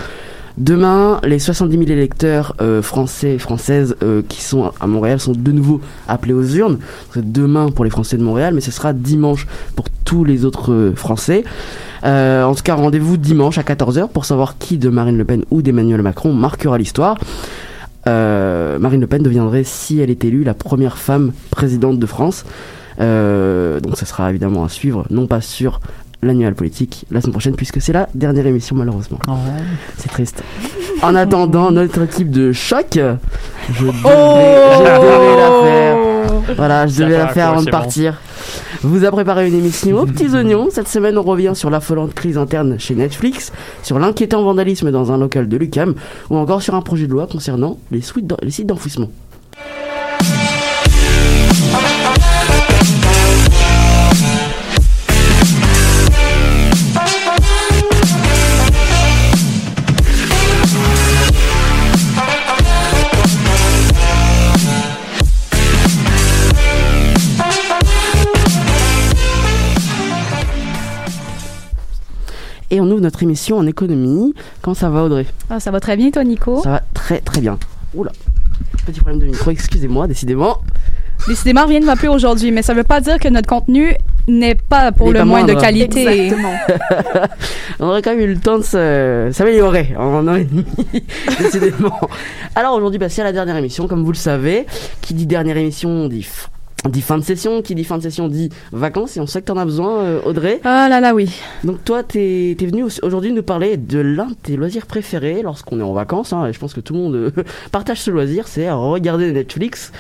Demain, 0.58 1.20
les 1.23 1.38
70 1.38 1.79
000 1.79 1.91
électeurs 1.91 2.56
euh, 2.61 2.82
français 2.82 3.35
et 3.35 3.38
françaises 3.38 3.97
euh, 4.02 4.23
qui 4.29 4.43
sont 4.43 4.73
à 4.81 4.87
Montréal 4.87 5.20
sont 5.20 5.32
de 5.32 5.52
nouveau 5.52 5.81
appelés 6.08 6.32
aux 6.32 6.44
urnes. 6.44 6.79
C'est 7.14 7.32
demain 7.32 7.70
pour 7.70 7.85
les 7.85 7.91
Français 7.91 8.17
de 8.17 8.23
Montréal, 8.23 8.55
mais 8.55 8.61
ce 8.61 8.70
sera 8.70 8.93
dimanche 8.93 9.47
pour 9.76 9.87
tous 10.05 10.25
les 10.25 10.44
autres 10.44 10.73
euh, 10.73 10.94
Français. 10.94 11.44
En 12.02 12.55
tout 12.55 12.62
cas, 12.62 12.75
rendez-vous 12.75 13.17
dimanche 13.17 13.58
à 13.58 13.62
14h 13.62 14.08
pour 14.08 14.25
savoir 14.25 14.58
qui 14.58 14.79
de 14.79 14.88
Marine 14.88 15.19
Le 15.19 15.25
Pen 15.25 15.44
ou 15.50 15.62
d'Emmanuel 15.62 16.02
Macron 16.02 16.32
marquera 16.32 16.79
l'histoire. 16.79 17.19
Marine 18.06 19.00
Le 19.00 19.06
Pen 19.06 19.23
deviendrait, 19.23 19.64
si 19.64 20.00
elle 20.00 20.11
est 20.11 20.25
élue, 20.25 20.43
la 20.43 20.55
première 20.55 20.97
femme 20.97 21.32
présidente 21.50 21.99
de 21.99 22.06
France. 22.06 22.44
Donc 22.99 23.97
ça 23.97 24.06
sera 24.06 24.31
évidemment 24.31 24.64
à 24.64 24.70
suivre, 24.70 25.05
non 25.11 25.26
pas 25.26 25.43
sur 25.43 25.81
l'annual 26.23 26.55
politique 26.55 27.05
la 27.11 27.21
semaine 27.21 27.33
prochaine, 27.33 27.55
puisque 27.57 27.81
c'est 27.81 27.93
la 27.93 28.09
dernière 28.15 28.47
émission 28.47 28.77
malheureusement. 28.77 29.19
C'est 29.97 30.11
triste. 30.11 30.43
En 31.03 31.15
attendant 31.15 31.71
notre 31.71 32.03
équipe 32.03 32.31
de 32.31 32.53
choc, 32.53 32.93
je 32.93 33.85
devais, 33.85 33.93
je 33.93 34.79
devais 34.79 35.37
la 35.37 35.63
faire. 35.63 36.11
Voilà, 36.57 36.87
je 36.87 37.03
devais 37.03 37.19
la 37.19 37.29
faire 37.29 37.49
avant 37.51 37.61
de 37.61 37.67
bon. 37.67 37.71
partir. 37.71 38.21
Vous 38.83 39.05
a 39.05 39.11
préparé 39.11 39.49
une 39.49 39.55
émission 39.55 39.99
aux 39.99 40.07
petits 40.07 40.35
oignons. 40.35 40.69
Cette 40.71 40.89
semaine, 40.89 41.19
on 41.19 41.23
revient 41.23 41.53
sur 41.55 41.71
l'affolante 41.71 42.15
crise 42.15 42.39
interne 42.39 42.79
chez 42.79 42.95
Netflix, 42.95 43.53
sur 43.83 43.99
l'inquiétant 43.99 44.43
vandalisme 44.43 44.91
dans 44.91 45.13
un 45.13 45.19
local 45.19 45.49
de 45.49 45.57
Lucam, 45.57 45.95
ou 46.31 46.37
encore 46.37 46.63
sur 46.63 46.75
un 46.75 46.83
projet 46.83 47.07
de 47.07 47.13
loi 47.13 47.27
concernant 47.27 47.79
les, 47.91 48.01
les 48.43 48.51
sites 48.51 48.67
d'enfouissement. 48.67 49.11
Et 72.71 72.81
on 72.81 72.85
ouvre 72.91 73.01
notre 73.01 73.23
émission 73.23 73.59
en 73.59 73.67
économie. 73.67 74.35
Comment 74.63 74.75
ça 74.75 74.91
va, 74.91 75.03
Audrey? 75.05 75.27
Ah, 75.49 75.59
ça 75.61 75.71
va 75.71 75.81
très 75.81 75.97
bien 75.97 76.11
toi 76.11 76.23
Nico? 76.25 76.62
Ça 76.62 76.71
va 76.71 76.83
très 76.95 77.19
très 77.21 77.41
bien. 77.41 77.59
Oula, 77.95 78.12
petit 78.87 79.00
problème 79.00 79.21
de 79.21 79.27
micro, 79.27 79.50
excusez-moi, 79.50 80.07
décidément. 80.07 80.59
Décidément 81.29 81.67
rien 81.67 81.81
ne 81.81 81.85
va 81.85 81.97
plus 81.97 82.09
aujourd'hui, 82.09 82.50
mais 82.53 82.62
ça 82.62 82.73
veut 82.73 82.85
pas 82.85 83.00
dire 83.00 83.19
que 83.19 83.29
notre 83.29 83.49
contenu 83.49 83.95
n'est 84.29 84.55
pas 84.55 84.91
pour 84.93 85.12
le 85.12 85.25
moins 85.25 85.45
de 85.45 85.53
qualité. 85.55 86.07
Exactement. 86.27 86.55
On 87.81 87.89
aurait 87.89 88.00
quand 88.03 88.11
même 88.11 88.21
eu 88.21 88.33
le 88.33 88.39
temps 88.39 88.59
de 88.59 88.62
s'améliorer 89.33 89.95
en 89.99 90.15
un 90.15 90.29
an 90.29 90.35
et 90.37 90.45
demi, 90.45 90.65
décidément. 91.39 91.99
Alors 92.55 92.75
aujourd'hui, 92.75 92.99
bah, 92.99 93.09
c'est 93.09 93.25
la 93.25 93.33
dernière 93.33 93.57
émission, 93.57 93.87
comme 93.89 94.03
vous 94.05 94.12
le 94.12 94.17
savez. 94.17 94.65
Qui 95.03 95.12
dit 95.15 95.27
dernière 95.27 95.57
émission 95.57 96.07
dit, 96.09 96.21
f- 96.21 96.47
dit 96.89 97.03
fin 97.03 97.19
de 97.19 97.23
session, 97.25 97.61
qui 97.63 97.75
dit 97.75 97.85
fin 97.85 97.99
de 97.99 98.03
session 98.03 98.29
dit 98.29 98.49
vacances, 98.73 99.17
et 99.17 99.21
on 99.21 99.27
sait 99.27 99.41
que 99.43 99.47
t'en 99.47 99.57
as 99.59 99.65
besoin, 99.65 99.99
euh, 100.01 100.21
Audrey. 100.25 100.61
Ah 100.65 100.89
là 100.89 101.01
là 101.01 101.15
oui. 101.15 101.31
Donc 101.65 101.85
toi, 101.85 102.03
t'es 102.03 102.53
es 102.59 102.67
venu 102.67 102.85
au- 102.85 103.05
aujourd'hui 103.05 103.33
nous 103.33 103.43
parler 103.43 103.77
de 103.77 103.99
l'un 103.99 104.27
de 104.27 104.35
tes 104.35 104.57
loisirs 104.57 104.87
préférés 104.87 105.43
lorsqu'on 105.43 105.79
est 105.79 105.83
en 105.83 105.93
vacances, 105.93 106.33
hein, 106.33 106.47
et 106.47 106.53
je 106.53 106.59
pense 106.59 106.73
que 106.73 106.81
tout 106.81 106.95
le 106.95 107.01
monde 107.01 107.15
euh, 107.15 107.31
partage 107.73 108.01
ce 108.01 108.11
loisir, 108.11 108.49
c'est 108.49 108.71
regarder 108.71 109.31
Netflix. 109.33 109.93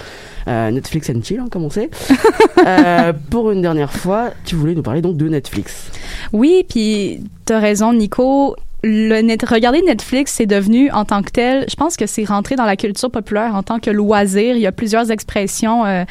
Euh, 0.48 0.70
Netflix 0.70 1.10
and 1.10 1.20
chill, 1.22 1.38
hein, 1.38 1.48
comme 1.50 1.64
on 1.64 1.70
sait. 1.70 1.90
Euh, 2.66 3.14
pour 3.30 3.50
une 3.52 3.62
dernière 3.62 3.90
fois, 3.92 4.30
tu 4.44 4.54
voulais 4.54 4.74
nous 4.74 4.82
parler 4.82 5.00
donc 5.00 5.16
de 5.16 5.26
Netflix. 5.28 5.90
Oui, 6.32 6.64
puis 6.68 7.20
t'as 7.46 7.58
raison, 7.58 7.94
Nico. 7.94 8.54
Le 8.82 9.20
net, 9.20 9.42
regarder 9.46 9.82
Netflix, 9.82 10.32
c'est 10.32 10.46
devenu 10.46 10.90
en 10.90 11.04
tant 11.04 11.22
que 11.22 11.30
tel, 11.30 11.66
je 11.68 11.76
pense 11.76 11.98
que 11.98 12.06
c'est 12.06 12.24
rentré 12.24 12.56
dans 12.56 12.64
la 12.64 12.76
culture 12.76 13.10
populaire 13.10 13.54
en 13.54 13.62
tant 13.62 13.78
que 13.78 13.90
loisir. 13.90 14.56
Il 14.56 14.62
y 14.62 14.66
a 14.66 14.72
plusieurs 14.72 15.10
expressions 15.10 15.84
euh, 15.84 16.04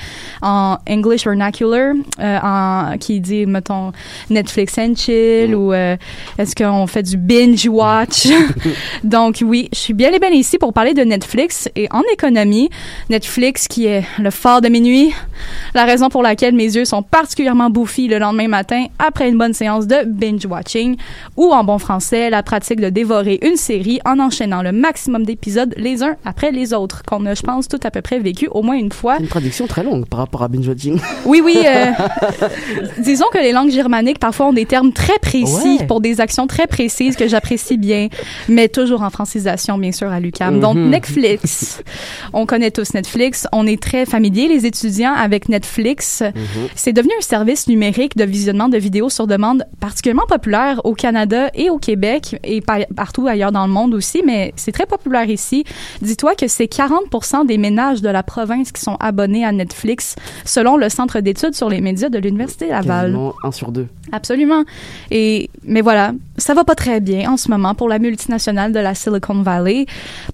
en 0.43 0.77
English 0.87 1.25
vernacular 1.25 1.95
euh, 2.19 2.39
en, 2.43 2.97
qui 2.99 3.21
dit, 3.21 3.47
mettons, 3.47 3.91
Netflix 4.29 4.77
and 4.77 4.93
chill 4.95 5.55
ou 5.55 5.73
euh, 5.73 5.97
est-ce 6.37 6.55
qu'on 6.55 6.85
fait 6.85 7.01
du 7.01 7.17
binge 7.17 7.67
watch? 7.67 8.27
Donc 9.03 9.37
oui, 9.43 9.69
je 9.73 9.79
suis 9.79 9.93
bien 9.93 10.11
et 10.11 10.19
bien 10.19 10.29
ici 10.29 10.59
pour 10.59 10.71
parler 10.71 10.93
de 10.93 11.01
Netflix 11.01 11.69
et 11.75 11.87
en 11.89 12.03
économie, 12.13 12.69
Netflix 13.09 13.67
qui 13.67 13.87
est 13.87 14.03
le 14.19 14.29
phare 14.29 14.61
de 14.61 14.69
minuit, 14.69 15.11
la 15.73 15.85
raison 15.85 16.09
pour 16.09 16.21
laquelle 16.21 16.53
mes 16.53 16.75
yeux 16.75 16.85
sont 16.85 17.01
particulièrement 17.01 17.71
bouffis 17.71 18.07
le 18.07 18.19
lendemain 18.19 18.47
matin 18.47 18.85
après 18.99 19.27
une 19.27 19.39
bonne 19.39 19.53
séance 19.53 19.87
de 19.87 20.05
binge 20.05 20.45
watching 20.45 20.97
ou 21.35 21.51
en 21.51 21.63
bon 21.63 21.79
français, 21.79 22.29
la 22.29 22.43
pratique 22.43 22.58
pratique 22.59 22.81
de 22.81 22.89
dévorer 22.89 23.39
une 23.41 23.55
série 23.55 24.01
en 24.05 24.19
enchaînant 24.19 24.61
le 24.61 24.73
maximum 24.73 25.23
d'épisodes 25.25 25.73
les 25.77 26.03
uns 26.03 26.17
après 26.25 26.51
les 26.51 26.73
autres, 26.73 27.03
qu'on 27.07 27.25
a, 27.25 27.33
je 27.33 27.41
pense, 27.41 27.69
tout 27.69 27.79
à 27.83 27.89
peu 27.89 28.01
près 28.01 28.19
vécu 28.19 28.49
au 28.51 28.63
moins 28.63 28.75
une 28.75 28.91
fois. 28.91 29.17
Une 29.17 29.27
traduction 29.29 29.65
très 29.65 29.81
longue 29.81 30.05
par 30.09 30.19
rapport 30.19 30.43
à 30.43 30.49
binge 30.49 30.67
watching. 30.67 30.99
Oui, 31.25 31.41
oui. 31.41 31.55
euh, 31.65 31.85
disons 32.99 33.27
que 33.31 33.37
les 33.37 33.53
langues 33.53 33.71
germaniques, 33.71 34.19
parfois, 34.19 34.47
ont 34.47 34.53
des 34.53 34.65
termes 34.65 34.91
très 34.91 35.17
précis 35.21 35.77
Ouais. 35.79 35.85
pour 35.87 36.01
des 36.01 36.19
actions 36.19 36.47
très 36.47 36.67
précises 36.67 37.15
que 37.15 37.27
j'apprécie 37.29 37.77
bien, 37.77 38.09
mais 38.49 38.67
toujours 38.67 39.03
en 39.03 39.09
francisation, 39.09 39.77
bien 39.77 39.93
sûr, 39.93 40.09
à 40.11 40.19
l'UQAM. 40.19 40.59
Donc, 40.59 40.75
Mhm. 40.75 40.89
Netflix. 40.89 41.81
on 42.33 42.45
connaît 42.45 42.71
tous 42.71 42.93
Netflix. 42.93 43.47
On 43.53 43.65
est 43.67 43.81
très 43.81 44.05
familier, 44.05 44.47
les 44.49 44.65
étudiants, 44.65 45.13
avec 45.13 45.47
Netflix. 45.47 46.23
C'est 46.75 46.93
devenu 46.93 47.13
un 47.17 47.21
service 47.21 47.67
numérique 47.69 48.17
de 48.17 48.25
visionnement 48.25 48.67
de 48.67 48.77
vidéos 48.77 49.09
sur 49.09 49.27
demande 49.27 49.63
particulièrement 49.79 50.25
populaire 50.27 50.81
au 50.83 50.93
Canada 50.93 51.49
et 51.53 51.69
au 51.69 51.77
Québec 51.77 52.37
et 52.55 52.61
par- 52.61 52.79
partout 52.95 53.27
ailleurs 53.27 53.51
dans 53.51 53.65
le 53.67 53.71
monde 53.73 53.93
aussi, 53.93 54.21
mais 54.25 54.53
c'est 54.55 54.71
très 54.71 54.85
populaire 54.85 55.29
ici. 55.29 55.63
Dis-toi 56.01 56.35
que 56.35 56.47
c'est 56.47 56.65
40% 56.65 57.45
des 57.45 57.57
ménages 57.57 58.01
de 58.01 58.09
la 58.09 58.23
province 58.23 58.71
qui 58.71 58.81
sont 58.81 58.97
abonnés 58.99 59.45
à 59.45 59.51
Netflix, 59.51 60.15
selon 60.45 60.77
le 60.77 60.89
Centre 60.89 61.19
d'études 61.19 61.55
sur 61.55 61.69
les 61.69 61.81
médias 61.81 62.09
de 62.09 62.17
l'Université 62.19 62.67
Laval. 62.69 63.07
Quasiment 63.11 63.33
un 63.43 63.51
sur 63.51 63.71
deux. 63.71 63.87
Absolument. 64.11 64.63
Et 65.11 65.49
mais 65.63 65.81
voilà, 65.81 66.13
ça 66.37 66.53
va 66.55 66.63
pas 66.63 66.75
très 66.75 66.99
bien 66.99 67.31
en 67.31 67.37
ce 67.37 67.49
moment 67.51 67.75
pour 67.75 67.87
la 67.87 67.99
multinationale 67.99 68.71
de 68.71 68.79
la 68.79 68.95
Silicon 68.95 69.41
Valley. 69.43 69.85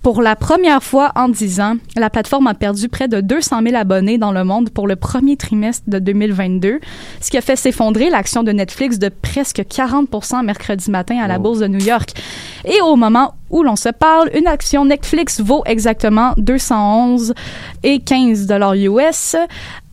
Pour 0.02 0.22
la 0.22 0.36
première 0.36 0.82
fois 0.82 1.12
en 1.16 1.28
10 1.30 1.60
ans, 1.60 1.76
la 1.98 2.10
plateforme 2.10 2.48
a 2.48 2.54
perdu 2.54 2.88
près 2.88 3.08
de 3.08 3.20
200 3.20 3.62
000 3.64 3.76
abonnés 3.76 4.18
dans 4.18 4.32
le 4.32 4.44
monde 4.44 4.70
pour 4.70 4.88
le 4.88 4.96
premier 4.96 5.36
trimestre 5.36 5.84
de 5.88 6.00
2022, 6.00 6.80
ce 7.20 7.30
qui 7.32 7.38
a 7.38 7.42
fait 7.42 7.56
s'effondrer 7.58 8.10
l'action 8.10 8.44
de 8.44 8.52
Netflix 8.52 8.98
de 8.98 9.10
presque 9.10 9.64
40 9.68 10.08
mercredi 10.44 10.90
matin 10.90 11.18
à 11.22 11.28
la 11.28 11.38
bourse 11.40 11.60
de 11.60 11.68
New 11.68 11.84
York. 11.84 12.05
Et 12.66 12.82
au 12.82 12.96
moment 12.96 13.36
où 13.50 13.64
l'on 13.64 13.76
se 13.76 13.90
parle, 13.90 14.30
une 14.34 14.48
action 14.48 14.86
Netflix 14.86 15.40
vaut 15.40 15.64
exactement 15.66 16.34
211 16.38 17.34
et 17.84 18.00
15 18.00 18.48
dollars 18.48 18.74
US, 18.74 19.36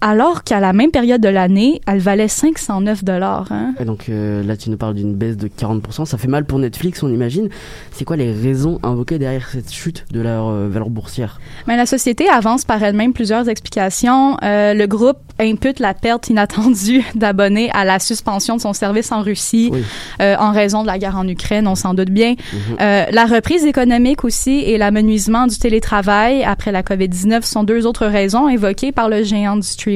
alors 0.02 0.42
qu'à 0.42 0.58
la 0.58 0.72
même 0.72 0.90
période 0.90 1.20
de 1.20 1.28
l'année, 1.28 1.80
elle 1.86 2.00
valait 2.00 2.26
509 2.26 3.04
dollars. 3.04 3.46
Hein? 3.52 3.72
Et 3.78 3.84
donc 3.84 4.08
euh, 4.08 4.42
là, 4.42 4.56
tu 4.56 4.68
nous 4.68 4.76
parles 4.76 4.94
d'une 4.94 5.14
baisse 5.14 5.36
de 5.36 5.46
40%. 5.46 6.06
Ça 6.06 6.18
fait 6.18 6.26
mal 6.26 6.44
pour 6.44 6.58
Netflix, 6.58 7.04
on 7.04 7.08
imagine. 7.08 7.48
C'est 7.92 8.04
quoi 8.04 8.16
les 8.16 8.32
raisons 8.32 8.80
invoquées 8.82 9.20
derrière 9.20 9.48
cette 9.48 9.72
chute 9.72 10.04
de 10.10 10.20
leur 10.20 10.48
euh, 10.48 10.68
valeur 10.68 10.90
boursière? 10.90 11.40
Mais 11.68 11.76
la 11.76 11.86
société 11.86 12.28
avance 12.28 12.64
par 12.64 12.82
elle-même 12.82 13.12
plusieurs 13.12 13.48
explications. 13.48 14.36
Euh, 14.42 14.74
le 14.74 14.86
groupe 14.88 15.18
impute 15.38 15.78
la 15.78 15.94
perte 15.94 16.28
inattendue 16.28 17.04
d'abonnés 17.14 17.70
à 17.72 17.84
la 17.84 18.00
suspension 18.00 18.56
de 18.56 18.60
son 18.60 18.72
service 18.72 19.12
en 19.12 19.22
Russie 19.22 19.70
Oui. 19.72 19.84
en 20.20 20.50
raison 20.50 20.82
de 20.82 20.88
la 20.88 20.98
guerre 20.98 21.16
en 21.16 21.28
Ukraine, 21.28 21.68
on 21.68 21.76
s'en 21.76 21.94
doute 21.94 22.10
bien. 22.10 22.34
Mhm. 22.52 22.76
La 23.12 23.24
reprise 23.26 23.64
économique 23.64 24.24
aussi 24.24 24.50
et 24.50 24.78
l'amenuisement 24.78 25.46
du 25.46 25.56
télétravail 25.58 26.42
après 26.42 26.72
la 26.72 26.82
COVID-19 26.82 27.42
sont 27.44 27.62
deux 27.62 27.86
autres 27.86 28.06
raisons 28.06 28.48
évoquées 28.48 28.90
par 28.90 29.08
le 29.08 29.22
géant 29.22 29.56
du 29.56 29.62
streaming. 29.66 29.91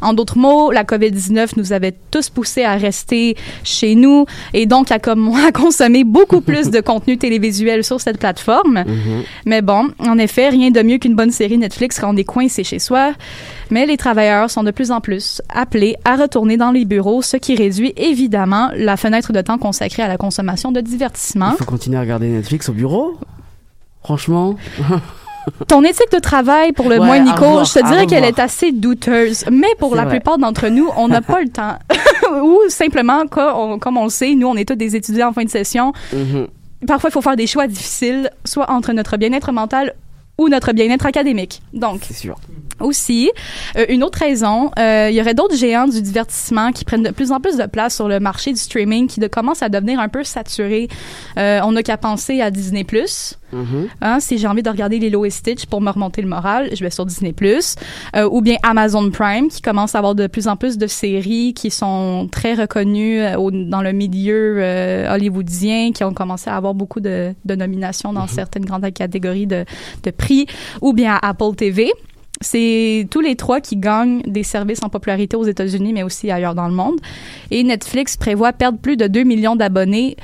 En 0.00 0.12
d'autres 0.12 0.38
mots, 0.38 0.70
la 0.70 0.84
COVID-19 0.84 1.50
nous 1.56 1.72
avait 1.72 1.94
tous 2.10 2.30
poussés 2.30 2.64
à 2.64 2.74
rester 2.76 3.36
chez 3.64 3.94
nous 3.94 4.26
et 4.54 4.66
donc 4.66 4.90
à, 4.90 4.98
comme 4.98 5.20
moi, 5.20 5.40
à 5.48 5.52
consommer 5.52 6.04
beaucoup 6.04 6.40
plus 6.40 6.70
de 6.70 6.80
contenu 6.80 7.18
télévisuel 7.18 7.84
sur 7.84 8.00
cette 8.00 8.18
plateforme. 8.18 8.84
Mhm. 8.86 9.22
Mais 9.46 9.62
bon, 9.62 9.88
en 9.98 10.18
effet, 10.18 10.48
rien 10.48 10.70
de 10.70 10.82
mieux 10.82 10.98
qu'une 10.98 11.14
bonne 11.14 11.30
série 11.30 11.58
Netflix 11.58 11.98
quand 11.98 12.12
on 12.14 12.16
est 12.16 12.24
coincé 12.24 12.64
chez 12.64 12.78
soi. 12.78 13.12
Mais 13.70 13.86
les 13.86 13.96
travailleurs 13.96 14.50
sont 14.50 14.62
de 14.62 14.70
plus 14.70 14.90
en 14.90 15.00
plus 15.00 15.42
appelés 15.48 15.96
à 16.04 16.16
retourner 16.16 16.56
dans 16.56 16.70
les 16.70 16.84
bureaux, 16.84 17.22
ce 17.22 17.36
qui 17.36 17.54
réduit 17.54 17.92
évidemment 17.96 18.70
la 18.74 18.96
fenêtre 18.96 19.32
de 19.32 19.40
temps 19.40 19.58
consacrée 19.58 20.02
à 20.02 20.08
la 20.08 20.16
consommation 20.16 20.72
de 20.72 20.80
divertissement. 20.80 21.52
Il 21.52 21.58
faut 21.58 21.64
continuer 21.64 21.98
à 21.98 22.00
regarder 22.00 22.28
Netflix 22.28 22.68
au 22.68 22.72
bureau? 22.72 23.18
Franchement? 24.02 24.56
Ton 25.66 25.82
éthique 25.84 26.10
de 26.12 26.18
travail, 26.18 26.72
pour 26.72 26.88
le 26.88 26.98
Ouais, 26.98 27.06
moins, 27.06 27.18
Nico, 27.20 27.44
revoir, 27.44 27.64
je 27.64 27.74
te 27.74 27.86
dirais 27.86 28.06
qu'elle 28.06 28.24
est 28.24 28.38
assez 28.38 28.72
douteuse. 28.72 29.44
Mais 29.50 29.68
pour 29.78 29.94
la 29.94 30.04
vrai. 30.04 30.16
plupart 30.16 30.38
d'entre 30.38 30.68
nous, 30.68 30.88
on 30.96 31.08
n'a 31.08 31.20
pas 31.20 31.40
le 31.40 31.48
temps. 31.48 31.78
Ou 32.42 32.60
simplement, 32.68 33.26
comme 33.26 33.96
on 33.96 34.04
le 34.04 34.10
sait, 34.10 34.34
nous, 34.34 34.46
on 34.46 34.56
est 34.56 34.66
tous 34.68 34.74
des 34.74 34.96
étudiants 34.96 35.28
en 35.28 35.32
fin 35.32 35.44
de 35.44 35.50
session. 35.50 35.92
Mhm. 36.12 36.48
Parfois, 36.86 37.10
il 37.10 37.12
faut 37.12 37.22
faire 37.22 37.36
des 37.36 37.46
choix 37.46 37.66
difficiles, 37.66 38.30
soit 38.44 38.70
entre 38.70 38.92
notre 38.92 39.16
bien-être 39.16 39.52
mental 39.52 39.94
ou 40.38 40.48
notre 40.48 40.72
bien-être 40.72 41.04
académique. 41.04 41.60
Donc, 41.72 42.04
sûr. 42.04 42.38
aussi, 42.78 43.30
euh, 43.76 43.86
une 43.88 44.04
autre 44.04 44.20
raison, 44.20 44.70
euh, 44.78 45.08
il 45.10 45.16
y 45.16 45.20
aurait 45.20 45.34
d'autres 45.34 45.56
géants 45.56 45.88
du 45.88 46.00
divertissement 46.00 46.70
qui 46.70 46.84
prennent 46.84 47.02
de 47.02 47.10
plus 47.10 47.32
en 47.32 47.40
plus 47.40 47.56
de 47.56 47.66
place 47.66 47.96
sur 47.96 48.08
le 48.08 48.20
marché 48.20 48.52
du 48.52 48.60
streaming 48.60 49.08
qui 49.08 49.18
de, 49.18 49.26
commence 49.26 49.62
à 49.62 49.68
devenir 49.68 49.98
un 49.98 50.08
peu 50.08 50.22
saturé. 50.22 50.88
Euh, 51.36 51.60
on 51.64 51.72
n'a 51.72 51.82
qu'à 51.82 51.96
penser 51.96 52.40
à 52.40 52.52
Disney+. 52.52 52.86
Hein, 54.00 54.20
si 54.20 54.36
j'ai 54.38 54.46
envie 54.46 54.62
de 54.62 54.68
regarder 54.70 54.98
Lilo 54.98 55.24
et 55.24 55.30
Stitch 55.30 55.66
pour 55.66 55.80
me 55.80 55.90
remonter 55.90 56.20
le 56.22 56.28
moral, 56.28 56.68
je 56.74 56.84
vais 56.84 56.90
sur 56.90 57.06
Disney+. 57.06 57.34
Euh, 58.16 58.28
ou 58.30 58.40
bien 58.42 58.56
Amazon 58.62 59.10
Prime 59.10 59.48
qui 59.48 59.62
commence 59.62 59.94
à 59.94 59.98
avoir 59.98 60.14
de 60.14 60.26
plus 60.26 60.48
en 60.48 60.56
plus 60.56 60.76
de 60.78 60.86
séries 60.86 61.54
qui 61.54 61.70
sont 61.70 62.28
très 62.30 62.54
reconnues 62.54 63.20
euh, 63.20 63.36
au- 63.38 63.50
dans 63.50 63.80
le 63.82 63.92
milieu 63.92 64.56
euh, 64.58 65.14
hollywoodien, 65.14 65.92
qui 65.92 66.04
ont 66.04 66.12
commencé 66.12 66.50
à 66.50 66.56
avoir 66.56 66.74
beaucoup 66.74 67.00
de, 67.00 67.34
de 67.44 67.54
nominations 67.54 68.12
dans 68.12 68.26
certaines 68.26 68.64
grandes 68.64 68.92
catégories 68.92 69.46
de, 69.46 69.64
de 70.02 70.10
prix. 70.10 70.46
Ou 70.82 70.92
bien 70.92 71.18
Apple 71.22 71.54
TV. 71.56 71.90
C'est 72.40 73.08
tous 73.10 73.20
les 73.20 73.34
trois 73.34 73.60
qui 73.60 73.76
gagnent 73.76 74.22
des 74.22 74.44
services 74.44 74.78
en 74.84 74.88
popularité 74.88 75.36
aux 75.36 75.42
États-Unis, 75.44 75.92
mais 75.92 76.04
aussi 76.04 76.30
ailleurs 76.30 76.54
dans 76.54 76.68
le 76.68 76.74
monde. 76.74 77.00
Et 77.50 77.64
Netflix 77.64 78.16
prévoit 78.16 78.52
perdre 78.52 78.78
plus 78.78 78.96
de 78.96 79.08
2 79.08 79.24
millions 79.24 79.56
d'abonnés 79.56 80.16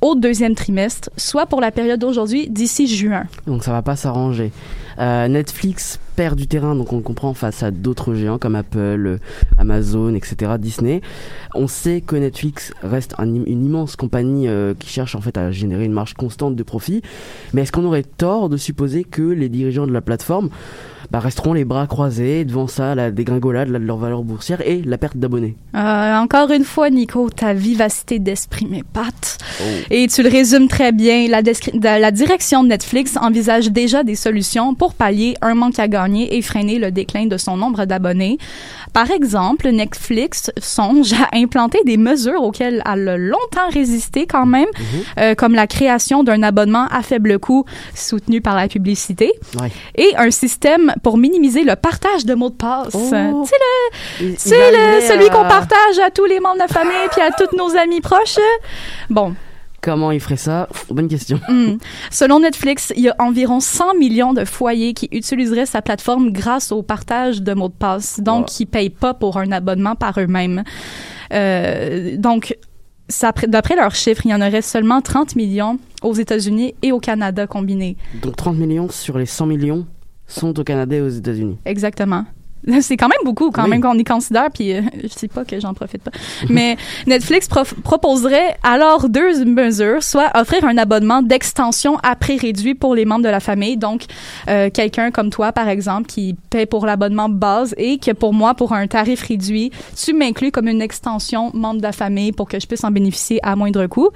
au 0.00 0.14
deuxième 0.14 0.54
trimestre, 0.54 1.10
soit 1.16 1.46
pour 1.46 1.60
la 1.60 1.70
période 1.70 2.00
d'aujourd'hui 2.00 2.48
d'ici 2.48 2.86
juin. 2.86 3.24
Donc 3.46 3.64
ça 3.64 3.72
va 3.72 3.82
pas 3.82 3.96
s'arranger. 3.96 4.50
Euh, 4.98 5.28
Netflix 5.28 5.98
perd 6.16 6.36
du 6.36 6.46
terrain, 6.46 6.74
donc 6.74 6.92
on 6.92 6.96
le 6.96 7.02
comprend 7.02 7.32
face 7.32 7.62
à 7.62 7.70
d'autres 7.70 8.14
géants 8.14 8.38
comme 8.38 8.54
Apple, 8.54 9.18
Amazon, 9.56 10.14
etc., 10.14 10.52
Disney. 10.58 11.00
On 11.54 11.68
sait 11.68 12.00
que 12.00 12.16
Netflix 12.16 12.72
reste 12.82 13.14
une 13.18 13.46
immense 13.46 13.96
compagnie 13.96 14.48
euh, 14.48 14.74
qui 14.78 14.88
cherche 14.88 15.14
en 15.14 15.20
fait 15.20 15.38
à 15.38 15.50
générer 15.50 15.84
une 15.84 15.92
marge 15.92 16.14
constante 16.14 16.56
de 16.56 16.62
profit. 16.62 17.02
Mais 17.54 17.62
est-ce 17.62 17.72
qu'on 17.72 17.84
aurait 17.84 18.02
tort 18.02 18.48
de 18.48 18.56
supposer 18.56 19.04
que 19.04 19.22
les 19.22 19.48
dirigeants 19.48 19.86
de 19.86 19.92
la 19.92 20.02
plateforme 20.02 20.50
bah, 21.10 21.18
resteront 21.20 21.52
les 21.52 21.64
bras 21.64 21.86
croisés 21.86 22.44
devant 22.44 22.66
ça, 22.66 22.94
la 22.94 23.10
dégringolade 23.10 23.68
de 23.70 23.76
leur 23.78 23.96
valeur 23.96 24.22
boursière 24.22 24.60
et 24.66 24.82
la 24.82 24.98
perte 24.98 25.16
d'abonnés 25.16 25.56
Euh, 25.74 26.16
encore 26.16 26.50
une 26.50 26.64
fois, 26.64 26.90
Nico, 26.90 27.30
ta 27.30 27.52
vivacité 27.54 28.18
d'esprit 28.18 28.66
m'épate. 28.66 29.38
Oh. 29.60 29.64
Et 29.90 30.06
tu 30.08 30.22
le 30.22 30.28
résumes 30.28 30.68
très 30.68 30.92
bien. 30.92 31.26
La, 31.28 32.10
direction 32.10 32.62
de 32.62 32.68
Netflix 32.68 33.16
envisage 33.20 33.70
déjà 33.70 34.02
des 34.04 34.14
solutions 34.14 34.74
pour 34.74 34.94
pallier 34.94 35.34
un 35.42 35.54
manque 35.54 35.78
à 35.78 35.88
gagner 35.88 36.36
et 36.36 36.42
freiner 36.42 36.78
le 36.78 36.90
déclin 36.90 37.26
de 37.26 37.36
son 37.36 37.56
nombre 37.56 37.84
d'abonnés. 37.84 38.38
Par 38.92 39.10
exemple, 39.10 39.68
Netflix 39.70 40.50
songe 40.60 41.12
à 41.12 41.28
implanter 41.36 41.78
des 41.84 41.96
mesures 41.96 42.42
auxquelles 42.42 42.82
elle 42.84 43.08
a 43.08 43.16
longtemps 43.16 43.68
résisté 43.72 44.26
quand 44.26 44.46
même, 44.46 44.66
euh, 45.18 45.34
comme 45.34 45.54
la 45.54 45.66
création 45.66 46.22
d'un 46.24 46.42
abonnement 46.42 46.86
à 46.90 47.02
faible 47.02 47.38
coût 47.38 47.64
soutenu 47.94 48.40
par 48.40 48.56
la 48.56 48.68
publicité 48.68 49.32
Ouais. 49.60 49.70
et 49.96 50.14
un 50.16 50.30
système 50.30 50.92
pour 51.02 51.18
minimiser 51.18 51.64
le 51.64 51.76
partage 51.76 52.24
de 52.24 52.34
mots 52.34 52.50
de 52.50 52.54
passe. 52.54 52.94
Oh. 52.94 53.44
Tu 54.18 54.24
sais, 54.24 54.34
c'est 54.36 54.70
le, 54.70 55.00
celui 55.00 55.26
à- 55.26 55.30
qu'on 55.30 55.42
partage 55.42 55.98
à 56.04 56.10
tous 56.10 56.26
les 56.26 56.40
membres 56.40 56.56
de 56.56 56.60
la 56.60 56.68
famille 56.68 57.08
puis 57.12 57.22
à 57.22 57.30
tous 57.30 57.56
nos 57.56 57.76
amis 57.76 58.00
proches. 58.00 58.38
Bon, 59.08 59.34
Comment 59.82 60.10
ils 60.10 60.20
feraient 60.20 60.36
ça? 60.36 60.68
Bonne 60.90 61.08
question. 61.08 61.40
hmm. 61.48 61.78
selon 62.10 62.40
Netflix, 62.40 62.92
il 62.96 63.02
y 63.02 63.08
a 63.08 63.16
environ 63.18 63.60
100 63.60 63.94
millions 63.94 64.34
de 64.34 64.44
foyers 64.44 64.92
qui 64.92 65.08
utiliseraient 65.10 65.66
sa 65.66 65.80
plateforme 65.80 66.32
grâce 66.32 66.70
au 66.70 66.82
partage 66.82 67.40
de 67.40 67.54
mots 67.54 67.68
de 67.68 67.74
passe, 67.74 68.20
donc 68.20 68.46
qui 68.46 68.66
payent 68.66 68.90
pas 68.90 69.14
pour 69.14 69.38
un 69.38 69.50
abonnement 69.52 69.94
par 69.94 70.20
eux-mêmes. 70.20 70.64
Euh, 71.32 72.16
donc, 72.18 72.56
d'après 73.46 73.76
leurs 73.76 73.94
chiffres, 73.94 74.22
il 74.26 74.30
y 74.30 74.34
en 74.34 74.40
aurait 74.40 74.62
seulement 74.62 75.00
30 75.00 75.34
millions 75.36 75.78
aux 76.02 76.14
États-Unis 76.14 76.74
et 76.82 76.92
au 76.92 77.00
Canada 77.00 77.46
combinés. 77.46 77.96
Donc 78.22 78.36
30 78.36 78.56
millions 78.56 78.88
sur 78.90 79.16
les 79.16 79.26
100 79.26 79.46
millions? 79.46 79.86
Sont 80.30 80.58
au 80.58 80.64
Canada 80.64 80.96
et 80.96 81.00
aux 81.00 81.08
États-Unis. 81.08 81.58
Exactement. 81.64 82.24
C'est 82.82 82.98
quand 82.98 83.08
même 83.08 83.24
beaucoup, 83.24 83.50
quand 83.50 83.64
Oui. 83.64 83.70
même, 83.70 83.80
qu'on 83.80 83.94
y 83.96 84.04
considère, 84.04 84.50
puis 84.52 84.74
euh, 84.74 84.82
je 85.02 85.08
sais 85.08 85.28
pas 85.28 85.46
que 85.46 85.58
j'en 85.58 85.72
profite 85.72 86.02
pas. 86.02 86.10
Mais 86.50 86.76
Netflix 87.06 87.48
proposerait 87.48 88.58
alors 88.62 89.08
deux 89.08 89.46
mesures, 89.46 90.02
soit 90.02 90.30
offrir 90.34 90.66
un 90.66 90.76
abonnement 90.76 91.22
d'extension 91.22 91.96
à 92.02 92.16
prix 92.16 92.36
réduit 92.36 92.74
pour 92.74 92.94
les 92.94 93.06
membres 93.06 93.24
de 93.24 93.30
la 93.30 93.40
famille, 93.40 93.78
donc 93.78 94.04
euh, 94.50 94.68
quelqu'un 94.68 95.10
comme 95.10 95.30
toi, 95.30 95.52
par 95.52 95.70
exemple, 95.70 96.06
qui 96.06 96.36
paie 96.50 96.66
pour 96.66 96.84
l'abonnement 96.84 97.30
base 97.30 97.74
et 97.78 97.96
que 97.96 98.10
pour 98.12 98.34
moi, 98.34 98.52
pour 98.52 98.74
un 98.74 98.86
tarif 98.86 99.22
réduit, 99.26 99.70
tu 99.96 100.12
m'inclus 100.12 100.50
comme 100.52 100.68
une 100.68 100.82
extension 100.82 101.50
membre 101.54 101.78
de 101.78 101.84
la 101.86 101.92
famille 101.92 102.32
pour 102.32 102.46
que 102.46 102.60
je 102.60 102.66
puisse 102.66 102.84
en 102.84 102.90
bénéficier 102.90 103.40
à 103.42 103.56
moindre 103.56 103.86
coût. 103.86 104.10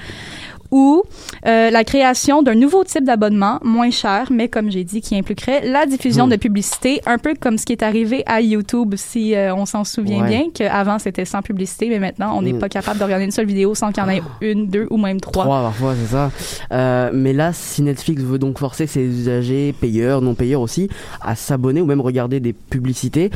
Ou 0.75 1.05
euh, 1.47 1.71
la 1.71 1.85
création 1.85 2.43
d'un 2.43 2.57
nouveau 2.57 2.83
type 2.83 3.05
d'abonnement, 3.05 3.61
moins 3.63 3.91
cher, 3.93 4.27
mais 4.33 4.49
comme 4.49 4.73
j'ai 4.73 4.83
dit, 4.83 5.01
qui 5.01 5.17
impliquerait 5.17 5.65
la 5.65 5.87
diffusion 5.87 6.27
Hmm. 6.27 6.31
de 6.31 6.37
publicité, 6.37 7.01
un 7.07 7.19
peu 7.19 7.35
comme 7.39 7.59
ce 7.59 7.65
qui 7.65 7.73
est 7.73 7.85
arrivé 7.85 8.25
à 8.27 8.41
YouTube, 8.41 8.95
si 8.97 9.37
euh, 9.37 9.55
on 9.55 9.67
s'en 9.67 9.85
souvient 9.85 10.23
Ouais. 10.23 10.29
bien, 10.29 10.43
qu'avant 10.53 10.99
c'était 10.99 11.25
sans 11.25 11.43
publicité, 11.43 11.89
mais 11.89 12.01
maintenant 12.01 12.37
on 12.37 12.43
n'est 12.43 12.53
Hmm. 12.55 12.59
pas 12.59 12.69
capable 12.69 12.99
de 12.99 13.05
regarder 13.05 13.25
une 13.25 13.31
seule 13.31 13.47
vidéo 13.47 13.75
sans 13.77 13.93
qu'il 13.93 14.03
y 14.03 14.07
en 14.07 14.11
ait 14.11 14.23
une, 14.41 14.67
deux 14.67 14.89
ou 14.91 14.97
même 14.97 15.21
trois. 15.21 15.45
Trois 15.45 15.63
parfois, 15.63 15.95
c'est 15.95 16.13
ça. 16.13 16.31
Euh, 16.73 17.11
mais 17.13 17.33
là, 17.33 17.53
si 17.53 17.83
Netflix 17.83 18.23
veut 18.23 18.39
donc 18.41 18.59
forcer 18.59 18.89
ses 18.89 19.03
usagers, 19.05 19.73
payeurs, 19.81 20.23
non 20.23 20.35
payeurs 20.35 20.61
aussi, 20.61 20.89
à 21.21 21.37
s'abonner 21.37 21.81
ou 21.83 21.87
même 21.87 22.01
regarder 22.01 22.41
des 22.41 22.53
publicités, 22.53 23.31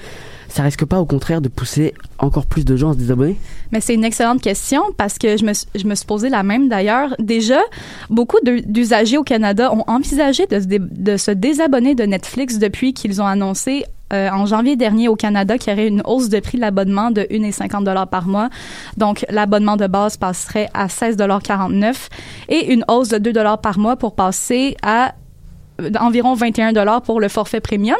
ça 0.49 0.63
risque 0.63 0.85
pas 0.85 0.99
au 1.01 1.05
contraire 1.07 1.41
de 1.41 1.49
pousser 1.49 1.95
encore 2.19 2.47
plus 2.47 2.65
de 2.65 2.75
gens 2.77 2.91
à 2.91 2.93
se 2.95 2.99
désabonner? 2.99 3.37
Mais 3.71 3.81
c'est 3.81 3.95
une 3.95 4.05
excellente 4.05 4.41
question 4.41 4.83
parce 4.97 5.19
que 5.19 5.37
je 5.37 5.45
me, 5.45 5.53
suis- 5.53 5.67
je 5.75 5.87
me 5.87 5.95
suis 5.95 6.07
posé 6.07 6.29
la 6.31 6.43
même 6.43 6.69
d'ailleurs. 6.69 7.15
Déjà, 7.19 7.61
beaucoup 8.11 8.39
d'usagers 8.45 9.19
au 9.19 9.25
Canada 9.25 9.73
ont 9.73 9.85
envisagé 9.87 10.47
de 10.47 10.59
se, 10.61 10.65
dé- 10.67 10.79
de 10.81 11.17
se 11.17 11.31
désabonner 11.31 11.95
de 11.95 12.05
Netflix 12.05 12.59
depuis 12.59 12.95
qu'ils 12.95 13.21
ont 13.23 13.27
annoncé 13.27 13.85
euh, 14.15 14.31
en 14.31 14.47
janvier 14.47 14.75
dernier 14.75 15.07
au 15.09 15.17
Canada 15.17 15.59
qu'il 15.59 15.71
y 15.71 15.77
aurait 15.77 15.89
une 15.89 16.01
hausse 16.07 16.31
de 16.31 16.41
prix 16.41 16.57
de 16.57 16.63
l'abonnement 16.63 17.11
de 17.11 17.21
1,50 17.23 17.85
dollars 17.85 18.09
par 18.09 18.27
mois. 18.27 18.49
Donc, 18.97 19.27
l'abonnement 19.29 19.77
de 19.77 19.87
base 19.87 20.17
passerait 20.17 20.71
à 20.73 20.87
16,49 20.87 22.09
et 22.49 22.73
une 22.73 22.85
hausse 22.89 23.09
de 23.11 23.19
2 23.19 23.33
dollars 23.35 23.61
par 23.61 23.79
mois 23.79 23.97
pour 23.97 24.15
passer 24.15 24.77
à 24.83 25.13
euh, 25.83 25.91
environ 26.01 26.33
21 26.35 26.73
dollars 26.73 27.03
pour 27.03 27.21
le 27.21 27.29
forfait 27.29 27.61
premium. 27.61 27.99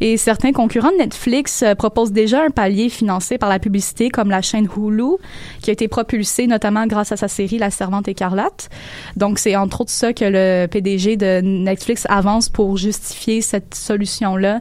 Et 0.00 0.16
certains 0.16 0.52
concurrents 0.52 0.90
de 0.92 0.98
Netflix 0.98 1.62
euh, 1.62 1.74
proposent 1.74 2.12
déjà 2.12 2.42
un 2.44 2.50
palier 2.50 2.88
financé 2.88 3.38
par 3.38 3.48
la 3.48 3.58
publicité, 3.58 4.10
comme 4.10 4.30
la 4.30 4.42
chaîne 4.42 4.68
Hulu, 4.76 5.16
qui 5.62 5.70
a 5.70 5.72
été 5.72 5.88
propulsée 5.88 6.46
notamment 6.46 6.86
grâce 6.86 7.12
à 7.12 7.16
sa 7.16 7.28
série 7.28 7.58
La 7.58 7.70
Servante 7.70 8.08
écarlate. 8.08 8.68
Donc, 9.16 9.38
c'est 9.38 9.56
entre 9.56 9.82
autres 9.82 9.90
ça 9.90 10.12
que 10.12 10.24
le 10.24 10.66
PDG 10.66 11.16
de 11.16 11.40
Netflix 11.42 12.06
avance 12.08 12.48
pour 12.48 12.76
justifier 12.76 13.40
cette 13.40 13.74
solution-là. 13.74 14.60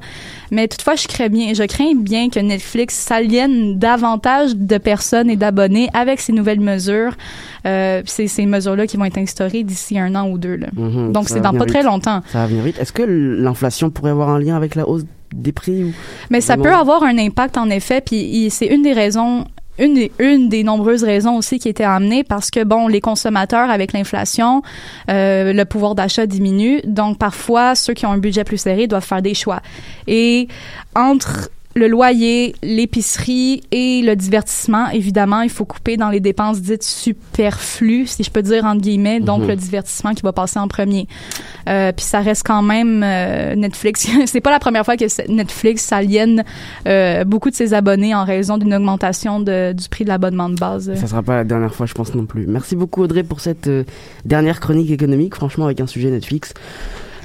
Mais 0.51 0.67
toutefois, 0.67 0.95
je 0.95 1.07
crains 1.07 1.29
bien, 1.29 1.53
je 1.53 1.63
crains 1.63 1.95
bien 1.95 2.29
que 2.29 2.39
Netflix 2.39 2.95
s'aliène 2.95 3.77
davantage 3.79 4.55
de 4.55 4.77
personnes 4.77 5.29
et 5.29 5.35
d'abonnés 5.35 5.89
avec 5.93 6.19
ces 6.19 6.33
nouvelles 6.33 6.59
mesures. 6.61 7.15
Euh, 7.65 8.01
c'est 8.05 8.27
ces 8.27 8.45
mesures-là 8.45 8.87
qui 8.87 8.97
vont 8.97 9.05
être 9.05 9.17
instaurées 9.17 9.63
d'ici 9.63 9.97
un 9.97 10.15
an 10.15 10.29
ou 10.29 10.37
deux. 10.37 10.55
Là. 10.57 10.67
Mhm, 10.73 11.11
Donc, 11.11 11.29
c'est 11.29 11.41
dans 11.41 11.53
pas 11.53 11.65
très 11.65 11.83
longtemps. 11.83 12.21
Ça 12.31 12.39
va 12.39 12.47
venir 12.47 12.63
vite. 12.63 12.79
Est-ce 12.79 12.93
que 12.93 13.03
l'inflation 13.03 13.89
pourrait 13.89 14.11
avoir 14.11 14.29
un 14.29 14.39
lien 14.39 14.55
avec 14.55 14.75
la 14.75 14.87
hausse 14.87 15.03
des 15.41 15.51
prix 15.51 15.83
ou... 15.83 15.93
Mais 16.29 16.41
ça 16.41 16.57
peut 16.57 16.73
avoir 16.73 17.03
un 17.03 17.17
impact 17.17 17.57
en 17.57 17.69
effet, 17.69 18.01
puis 18.01 18.49
c'est 18.49 18.67
une 18.67 18.83
des 18.83 18.93
raisons. 18.93 19.45
Une 19.79 19.95
des, 19.95 20.11
une 20.19 20.49
des 20.49 20.63
nombreuses 20.63 21.03
raisons 21.03 21.35
aussi 21.35 21.57
qui 21.57 21.67
était 21.67 21.83
amenée 21.83 22.23
parce 22.23 22.51
que 22.51 22.63
bon 22.63 22.87
les 22.87 23.01
consommateurs 23.01 23.71
avec 23.71 23.91
l'inflation 23.91 24.61
euh, 25.09 25.51
le 25.51 25.65
pouvoir 25.65 25.95
d'achat 25.95 26.27
diminue. 26.27 26.79
Donc 26.83 27.17
parfois 27.17 27.73
ceux 27.73 27.95
qui 27.95 28.05
ont 28.05 28.11
un 28.11 28.19
budget 28.19 28.43
plus 28.43 28.59
serré 28.59 28.85
doivent 28.85 29.03
faire 29.03 29.23
des 29.23 29.33
choix. 29.33 29.63
Et 30.05 30.47
entre 30.95 31.49
le 31.75 31.87
loyer, 31.87 32.55
l'épicerie 32.61 33.63
et 33.71 34.01
le 34.03 34.15
divertissement, 34.15 34.89
évidemment, 34.89 35.41
il 35.41 35.49
faut 35.49 35.65
couper 35.65 35.97
dans 35.97 36.09
les 36.09 36.19
dépenses 36.19 36.61
dites 36.61 36.83
superflues, 36.83 38.05
si 38.07 38.23
je 38.23 38.29
peux 38.29 38.41
dire 38.43 38.65
entre 38.65 38.81
guillemets, 38.81 39.19
donc 39.19 39.41
Mhm. 39.41 39.47
le 39.47 39.55
divertissement 39.55 40.13
qui 40.13 40.21
va 40.21 40.33
passer 40.33 40.59
en 40.59 40.67
premier. 40.67 41.07
Euh, 41.67 41.91
puis 41.91 42.05
ça 42.05 42.19
reste 42.19 42.43
quand 42.45 42.61
même 42.61 43.01
euh, 43.03 43.55
Netflix. 43.55 44.07
c'est 44.27 44.41
pas 44.41 44.51
la 44.51 44.59
première 44.59 44.85
fois 44.85 44.97
que 44.97 45.05
Netflix 45.31 45.83
s'aliène 45.83 46.43
euh, 46.87 47.23
beaucoup 47.23 47.49
de 47.49 47.55
ses 47.55 47.73
abonnés 47.73 48.13
en 48.13 48.23
raison 48.23 48.57
d'une 48.57 48.73
augmentation 48.73 49.39
de- 49.39 49.73
du 49.73 49.89
prix 49.89 50.03
de 50.03 50.09
l'abonnement 50.09 50.49
de 50.49 50.55
base. 50.55 50.93
Ça 50.95 51.07
sera 51.07 51.23
pas 51.23 51.37
la 51.37 51.43
dernière 51.43 51.73
fois, 51.73 51.85
je 51.87 51.93
pense 51.93 52.13
non 52.13 52.25
plus. 52.25 52.45
Merci 52.47 52.75
beaucoup 52.75 53.01
Audrey 53.03 53.23
pour 53.23 53.39
cette 53.39 53.67
euh, 53.67 53.83
dernière 54.25 54.59
chronique 54.59 54.91
économique, 54.91 55.33
franchement 55.35 55.65
avec 55.65 55.79
un 55.81 55.87
sujet 55.87 56.11
Netflix. 56.11 56.53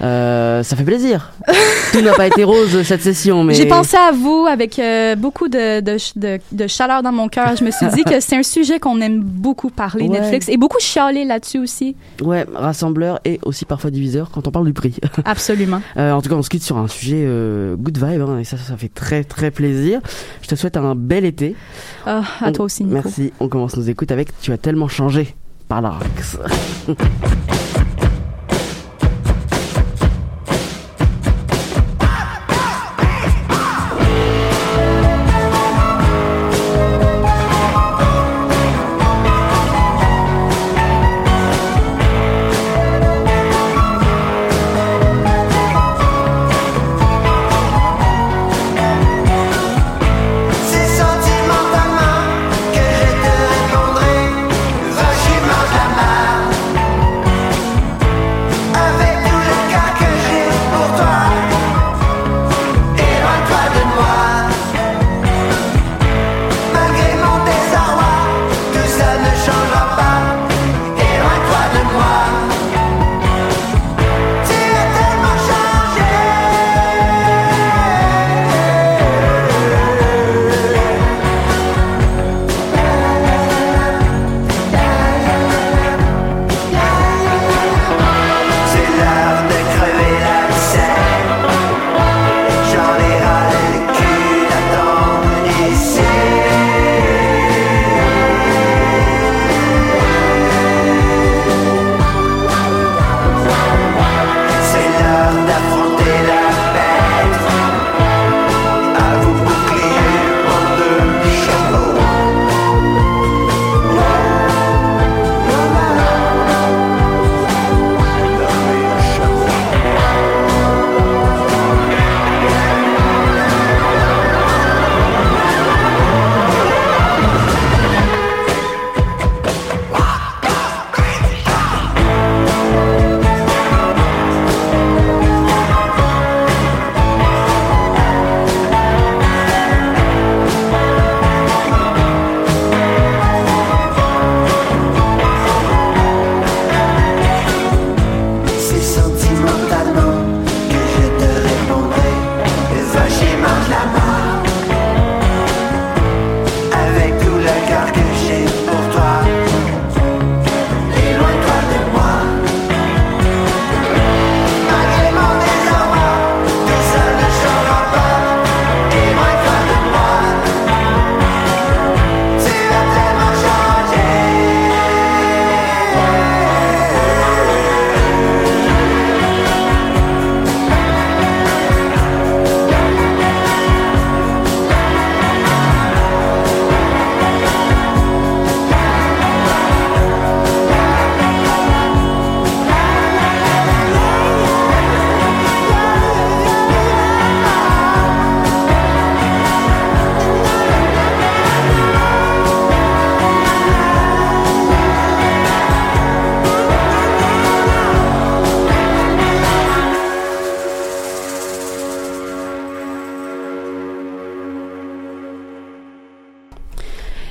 Euh, 0.00 0.62
ça 0.62 0.76
fait 0.76 0.85
plaisir. 0.85 1.33
Tout 1.93 2.00
n'a 2.02 2.12
pas 2.12 2.26
été 2.26 2.45
rose 2.45 2.83
cette 2.83 3.02
session, 3.02 3.43
mais 3.45 3.55
J'ai 3.55 3.67
pensé 3.67 3.97
à 3.97 4.12
vous 4.12 4.47
avec 4.49 4.78
euh, 4.78 5.17
beaucoup 5.17 5.49
de, 5.49 5.81
de, 5.81 5.99
ch- 5.99 6.12
de, 6.17 6.38
de 6.52 6.67
chaleur 6.67 7.02
dans 7.02 7.12
mon 7.12 7.28
cœur. 7.28 7.57
Je 7.57 7.64
me 7.64 7.71
suis 7.71 7.87
dit 7.88 8.05
que 8.05 8.21
c'est 8.21 8.37
un 8.37 8.43
sujet 8.43 8.78
qu'on 8.78 9.00
aime 9.00 9.21
beaucoup 9.21 9.71
parler, 9.71 10.09
Ouais. 10.09 10.21
Netflix, 10.21 10.49
et 10.49 10.57
beaucoup 10.57 10.78
chialer 10.81 11.25
là-dessus 11.25 11.59
aussi. 11.59 11.97
ouais, 12.23 12.47
rassembleur 12.55 13.19
et 13.25 13.40
aussi 13.45 13.64
parfois 13.64 13.90
diviseur 13.90 14.31
quand 14.31 14.47
on 14.47 14.50
parle 14.50 14.67
du 14.67 14.73
prix. 14.73 14.95
Absolument. 15.25 15.81
Euh, 15.97 16.12
en 16.12 16.23
tout 16.23 16.28
cas, 16.28 16.37
on 16.37 16.43
se 16.43 16.50
quitte 16.50 16.62
sur 16.62 16.76
un 16.78 16.88
sujet 16.88 17.26
good 17.78 17.97
vibe 17.99 18.23
hein, 18.23 18.38
et 18.38 18.45
ça, 18.45 18.57
ça 18.57 18.76
fait 18.76 18.93
très 18.93 19.25
très 19.25 19.50
plaisir. 19.50 20.00
Je 20.43 20.49
te 20.49 20.55
souhaite 20.55 20.76
un 20.76 20.95
bel 20.95 21.25
été. 21.25 21.57
Ah, 22.07 22.23
à 22.40 22.52
toi 22.52 22.67
aussi, 22.67 22.85
Nico. 22.85 22.95
Merci. 23.02 23.33
On 23.40 23.49
commence 23.49 23.76
nos 23.76 23.83
écoutes 23.83 24.12
avec 24.12 24.28
Tu 24.40 24.52
as 24.52 24.59
tellement 24.59 24.88
changé 24.88 25.35
par 25.69 25.81
l'Arax. 25.83 26.38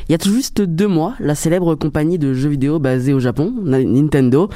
Il 0.09 0.13
y 0.13 0.15
a 0.15 0.17
tout 0.17 0.31
juste 0.31 0.61
deux 0.61 0.87
mois, 0.87 1.15
la 1.19 1.35
célèbre 1.35 1.75
compagnie 1.75 2.17
de 2.17 2.33
jeux 2.33 2.47
vidéo 2.47 2.79
basée 2.79 3.11
au 3.11 3.19
Japon, 3.19 3.53
Nintendo, 3.65 4.49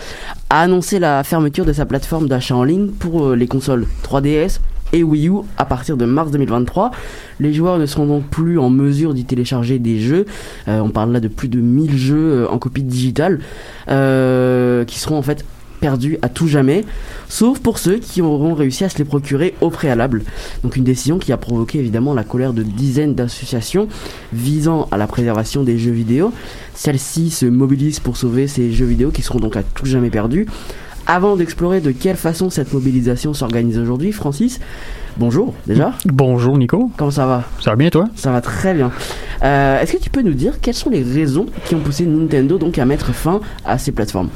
a 0.50 0.62
annoncé 0.62 0.98
la 0.98 1.26
fermeture 1.26 1.66
de 1.66 1.74
sa 1.74 1.86
plateforme 1.86 2.30
d'achat 2.30 2.56
en 2.56 2.64
ligne 2.64 2.88
pour 2.88 3.26
euh, 3.26 3.36
les 3.36 3.48
consoles 3.48 3.86
3DS 4.02 4.62
et 4.94 5.04
Wii 5.04 5.28
U 5.28 5.40
à 5.58 5.66
partir 5.66 5.98
de 5.98 6.06
mars 6.06 6.32
2023. 6.32 6.92
Les 7.42 7.54
joueurs 7.54 7.80
ne 7.80 7.86
seront 7.86 8.06
donc 8.06 8.30
plus 8.30 8.60
en 8.60 8.70
mesure 8.70 9.14
d'y 9.14 9.26
télécharger 9.26 9.78
des 9.78 10.00
jeux. 10.00 10.26
Euh, 10.70 10.80
on 10.80 10.90
parle 10.90 11.12
là 11.12 11.20
de 11.20 11.28
plus 11.28 11.50
de 11.50 11.60
1000 11.60 11.98
jeux 11.98 12.16
euh, 12.16 12.48
en 12.50 12.58
copie 12.58 12.84
digitale 12.84 13.40
qui 13.88 15.00
seront 15.00 15.18
en 15.18 15.22
fait 15.22 15.44
perdus 15.82 16.18
à 16.22 16.30
tout 16.30 16.48
jamais, 16.48 16.86
sauf 17.28 17.60
pour 17.60 17.78
ceux 17.80 17.98
qui 17.98 18.22
auront 18.22 18.54
réussi 18.54 18.86
à 18.86 18.90
se 18.90 18.98
les 19.00 19.04
procurer 19.04 19.56
au 19.60 19.70
préalable. 19.70 20.24
Donc 20.64 20.76
une 20.76 20.84
décision 20.84 21.18
qui 21.18 21.32
a 21.32 21.38
provoqué 21.38 21.80
évidemment 21.80 22.14
la 22.14 22.24
colère 22.24 22.54
de 22.54 22.64
dizaines 22.64 23.16
d'associations 23.16 23.88
visant 24.32 24.88
à 24.92 24.98
la 24.98 25.08
préservation 25.08 25.64
des 25.64 25.78
jeux 25.78 25.92
vidéo. 25.92 26.32
Celles-ci 26.76 27.30
se 27.32 27.46
mobilisent 27.46 28.00
pour 28.00 28.18
sauver 28.18 28.48
ces 28.48 28.72
jeux 28.72 28.86
vidéo 28.86 29.12
qui 29.12 29.22
seront 29.22 29.40
donc 29.40 29.56
à 29.56 29.64
tout 29.64 29.86
jamais 29.86 30.10
perdus. 30.10 30.46
Avant 31.08 31.36
d'explorer 31.36 31.82
de 31.82 31.92
quelle 31.92 32.16
façon 32.16 32.50
cette 32.50 32.74
mobilisation 32.74 33.34
s'organise 33.34 33.80
aujourd'hui, 33.80 34.12
Francis, 34.12 34.60
bonjour 35.18 35.54
déjà. 35.68 35.94
Bonjour 36.06 36.58
Nico. 36.58 36.92
Comment 36.98 37.12
ça 37.12 37.26
va? 37.26 37.44
Ça 37.60 37.72
va 37.72 37.76
bien 37.76 37.90
toi? 37.90 38.06
Ça 38.16 38.32
va 38.32 38.42
très 38.42 38.74
bien. 38.74 38.92
Euh, 39.44 39.80
Est-ce 39.82 39.94
que 39.94 39.98
tu 39.98 40.10
peux 40.10 40.22
nous 40.22 40.34
dire 40.34 40.60
quelles 40.62 40.74
sont 40.76 40.90
les 40.90 41.04
raisons 41.04 41.46
qui 41.66 41.76
ont 41.76 41.80
poussé 41.80 42.06
Nintendo 42.06 42.58
donc 42.58 42.78
à 42.78 42.86
mettre 42.86 43.14
fin 43.14 43.40
à 43.66 43.78
ces 43.78 43.92
plateformes? 43.92 44.30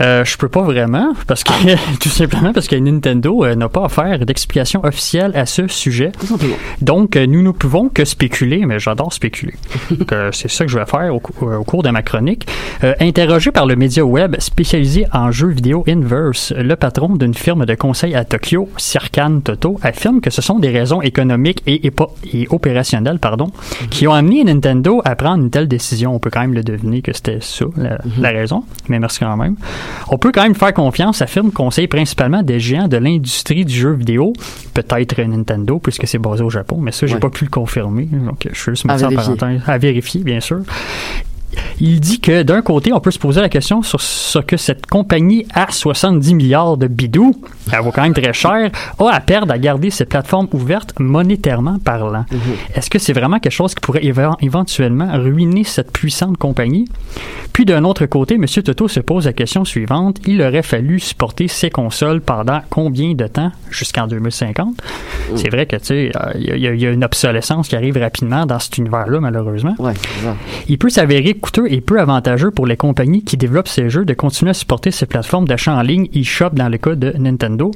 Euh, 0.00 0.24
je 0.24 0.36
peux 0.36 0.48
pas 0.48 0.62
vraiment, 0.62 1.12
parce 1.28 1.44
que 1.44 1.52
tout 2.00 2.08
simplement 2.08 2.52
parce 2.52 2.66
que 2.66 2.74
Nintendo 2.74 3.44
euh, 3.44 3.54
n'a 3.54 3.68
pas 3.68 3.82
offert 3.82 4.18
d'explication 4.26 4.84
officielle 4.84 5.30
à 5.36 5.46
ce 5.46 5.68
sujet. 5.68 6.10
Tout 6.18 6.26
simplement. 6.26 6.56
Donc, 6.80 7.14
euh, 7.14 7.26
nous 7.26 7.42
ne 7.42 7.52
pouvons 7.52 7.88
que 7.88 8.04
spéculer, 8.04 8.66
mais 8.66 8.80
j'adore 8.80 9.12
spéculer. 9.12 9.54
C'est 10.32 10.50
ça 10.50 10.64
que 10.64 10.70
je 10.70 10.78
vais 10.78 10.84
faire 10.86 11.14
au, 11.14 11.20
cou- 11.20 11.46
au 11.48 11.62
cours 11.62 11.84
de 11.84 11.90
ma 11.90 12.02
chronique. 12.02 12.46
Interrogé 13.00 13.52
par 13.52 13.66
le 13.66 13.76
média 13.76 14.04
web 14.04 14.34
spécialisé 14.40 15.06
en 15.12 15.30
jeux 15.30 15.48
vidéo 15.50 15.84
Inverse, 15.88 16.52
le 16.56 16.74
patron 16.74 17.14
d'une 17.14 17.34
firme 17.34 17.64
de 17.64 17.74
conseil 17.76 18.16
à 18.16 18.24
Tokyo, 18.24 18.68
Sirkan 18.76 19.40
Toto, 19.44 19.78
affirme 19.82 20.03
que 20.20 20.30
ce 20.30 20.42
sont 20.42 20.58
des 20.58 20.70
raisons 20.70 21.00
économiques 21.02 21.62
et, 21.66 21.90
opérationnelles 22.50 23.18
pardon, 23.18 23.50
qui 23.90 24.06
ont 24.06 24.12
amené 24.12 24.44
Nintendo 24.44 25.00
à 25.04 25.16
prendre 25.16 25.42
une 25.42 25.50
telle 25.50 25.68
décision. 25.68 26.14
On 26.14 26.18
peut 26.18 26.30
quand 26.30 26.40
même 26.40 26.54
le 26.54 26.62
deviner 26.62 27.02
que 27.02 27.12
c'était 27.12 27.38
ça, 27.40 27.64
la, 27.76 27.98
la 28.18 28.30
raison, 28.30 28.64
mais 28.88 28.98
merci 28.98 29.20
quand 29.20 29.36
même. 29.36 29.56
On 30.08 30.18
peut 30.18 30.32
quand 30.32 30.42
même 30.42 30.54
faire 30.54 30.74
confiance 30.74 31.22
à 31.22 31.26
firme 31.26 31.50
conseil 31.50 31.86
principalement 31.88 32.42
des 32.42 32.60
géants 32.60 32.88
de 32.88 32.96
l'industrie 32.96 33.64
du 33.64 33.74
jeu 33.74 33.92
vidéo, 33.92 34.32
peut-être 34.74 35.20
Nintendo, 35.22 35.78
puisque 35.78 36.06
c'est 36.06 36.18
basé 36.18 36.42
au 36.42 36.50
Japon, 36.50 36.78
mais 36.80 36.92
ça, 36.92 37.06
j'ai 37.06 37.14
Ouais. 37.14 37.20
pas 37.20 37.30
pu 37.30 37.44
le 37.44 37.50
confirmer. 37.50 38.04
Donc, 38.04 38.48
je 38.52 38.58
suis 38.58 38.72
juste 38.72 38.86
À 38.88 38.94
en 38.96 39.10
parenthèse. 39.14 39.60
À 39.66 39.78
vérifier, 39.78 40.22
bien 40.22 40.40
sûr. 40.40 40.60
Il 41.80 42.00
dit 42.00 42.20
que 42.20 42.42
d'un 42.42 42.62
côté, 42.62 42.92
on 42.92 43.00
peut 43.00 43.10
se 43.10 43.18
poser 43.18 43.40
la 43.40 43.48
question 43.48 43.82
sur 43.82 44.00
ce 44.00 44.38
que 44.38 44.56
cette 44.56 44.86
compagnie 44.86 45.46
à 45.54 45.70
70 45.70 46.34
milliards 46.34 46.76
de 46.76 46.86
bidous, 46.86 47.34
elle 47.72 47.80
vaut 47.80 47.90
quand 47.90 48.02
même 48.02 48.14
très 48.14 48.32
cher, 48.32 48.70
a 48.98 49.08
à 49.14 49.20
perdre 49.20 49.52
à 49.52 49.58
garder 49.58 49.90
cette 49.90 50.08
plateforme 50.08 50.48
ouverte 50.52 50.94
monétairement 50.98 51.78
parlant. 51.78 52.24
Est-ce 52.74 52.90
que 52.90 52.98
c'est 52.98 53.12
vraiment 53.12 53.38
quelque 53.38 53.52
chose 53.52 53.74
qui 53.74 53.80
pourrait 53.80 54.02
éve- 54.04 54.36
éventuellement 54.40 55.10
ruiner 55.18 55.64
cette 55.64 55.92
puissante 55.92 56.36
compagnie? 56.38 56.86
Puis 57.52 57.64
d'un 57.64 57.84
autre 57.84 58.06
côté, 58.06 58.34
M. 58.34 58.46
Toto 58.46 58.88
se 58.88 59.00
pose 59.00 59.26
la 59.26 59.32
question 59.32 59.64
suivante. 59.64 60.18
Il 60.26 60.42
aurait 60.42 60.62
fallu 60.62 60.98
supporter 60.98 61.46
ces 61.48 61.70
consoles 61.70 62.20
pendant 62.20 62.60
combien 62.70 63.14
de 63.14 63.26
temps? 63.28 63.52
Jusqu'en 63.70 64.06
2050? 64.06 64.74
C'est 65.36 65.50
vrai 65.50 65.66
que, 65.66 65.76
tu 65.76 65.84
sais, 65.84 66.12
euh, 66.16 66.32
il 66.36 66.58
y, 66.58 66.66
a- 66.66 66.74
y 66.74 66.84
une 66.86 67.04
obsolescence 67.04 67.68
qui 67.68 67.76
arrive 67.76 67.96
rapidement 67.96 68.44
dans 68.46 68.58
cet 68.58 68.78
univers-là, 68.78 69.20
malheureusement. 69.20 69.74
Ouais. 69.78 69.92
Il 70.68 70.78
peut 70.78 70.90
s'avérer 70.90 71.34
coûteux 71.44 71.70
et 71.70 71.82
peu 71.82 72.00
avantageux 72.00 72.50
pour 72.50 72.66
les 72.66 72.78
compagnies 72.78 73.22
qui 73.22 73.36
développent 73.36 73.68
ces 73.68 73.90
jeux 73.90 74.06
de 74.06 74.14
continuer 74.14 74.52
à 74.52 74.54
supporter 74.54 74.90
ces 74.90 75.04
plateformes 75.04 75.46
d'achat 75.46 75.74
en 75.74 75.82
ligne 75.82 76.08
eShop 76.14 76.48
dans 76.54 76.70
le 76.70 76.78
cas 76.78 76.94
de 76.94 77.12
Nintendo. 77.18 77.70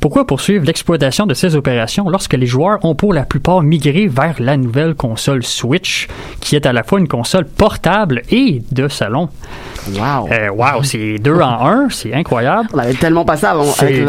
Pourquoi 0.00 0.26
poursuivre 0.26 0.64
l'exploitation 0.64 1.26
de 1.26 1.34
ces 1.34 1.54
opérations 1.54 2.08
lorsque 2.08 2.32
les 2.32 2.46
joueurs 2.46 2.82
ont 2.86 2.94
pour 2.94 3.12
la 3.12 3.24
plupart 3.24 3.60
migré 3.62 4.06
vers 4.06 4.36
la 4.40 4.56
nouvelle 4.56 4.94
console 4.94 5.42
Switch, 5.42 6.08
qui 6.40 6.56
est 6.56 6.64
à 6.64 6.72
la 6.72 6.84
fois 6.84 7.00
une 7.00 7.08
console 7.08 7.44
portable 7.44 8.22
et 8.30 8.62
de 8.72 8.88
salon? 8.88 9.28
Wow. 9.90 10.28
Euh, 10.30 10.48
wow, 10.50 10.82
c'est 10.82 11.18
deux 11.18 11.34
en 11.40 11.66
un, 11.66 11.88
c'est 11.90 12.14
incroyable. 12.14 12.68
On 12.72 12.78
avait 12.78 12.94
tellement 12.94 13.24
pas 13.24 13.36
ça 13.36 13.50
avant 13.50 13.64
avec 13.80 14.06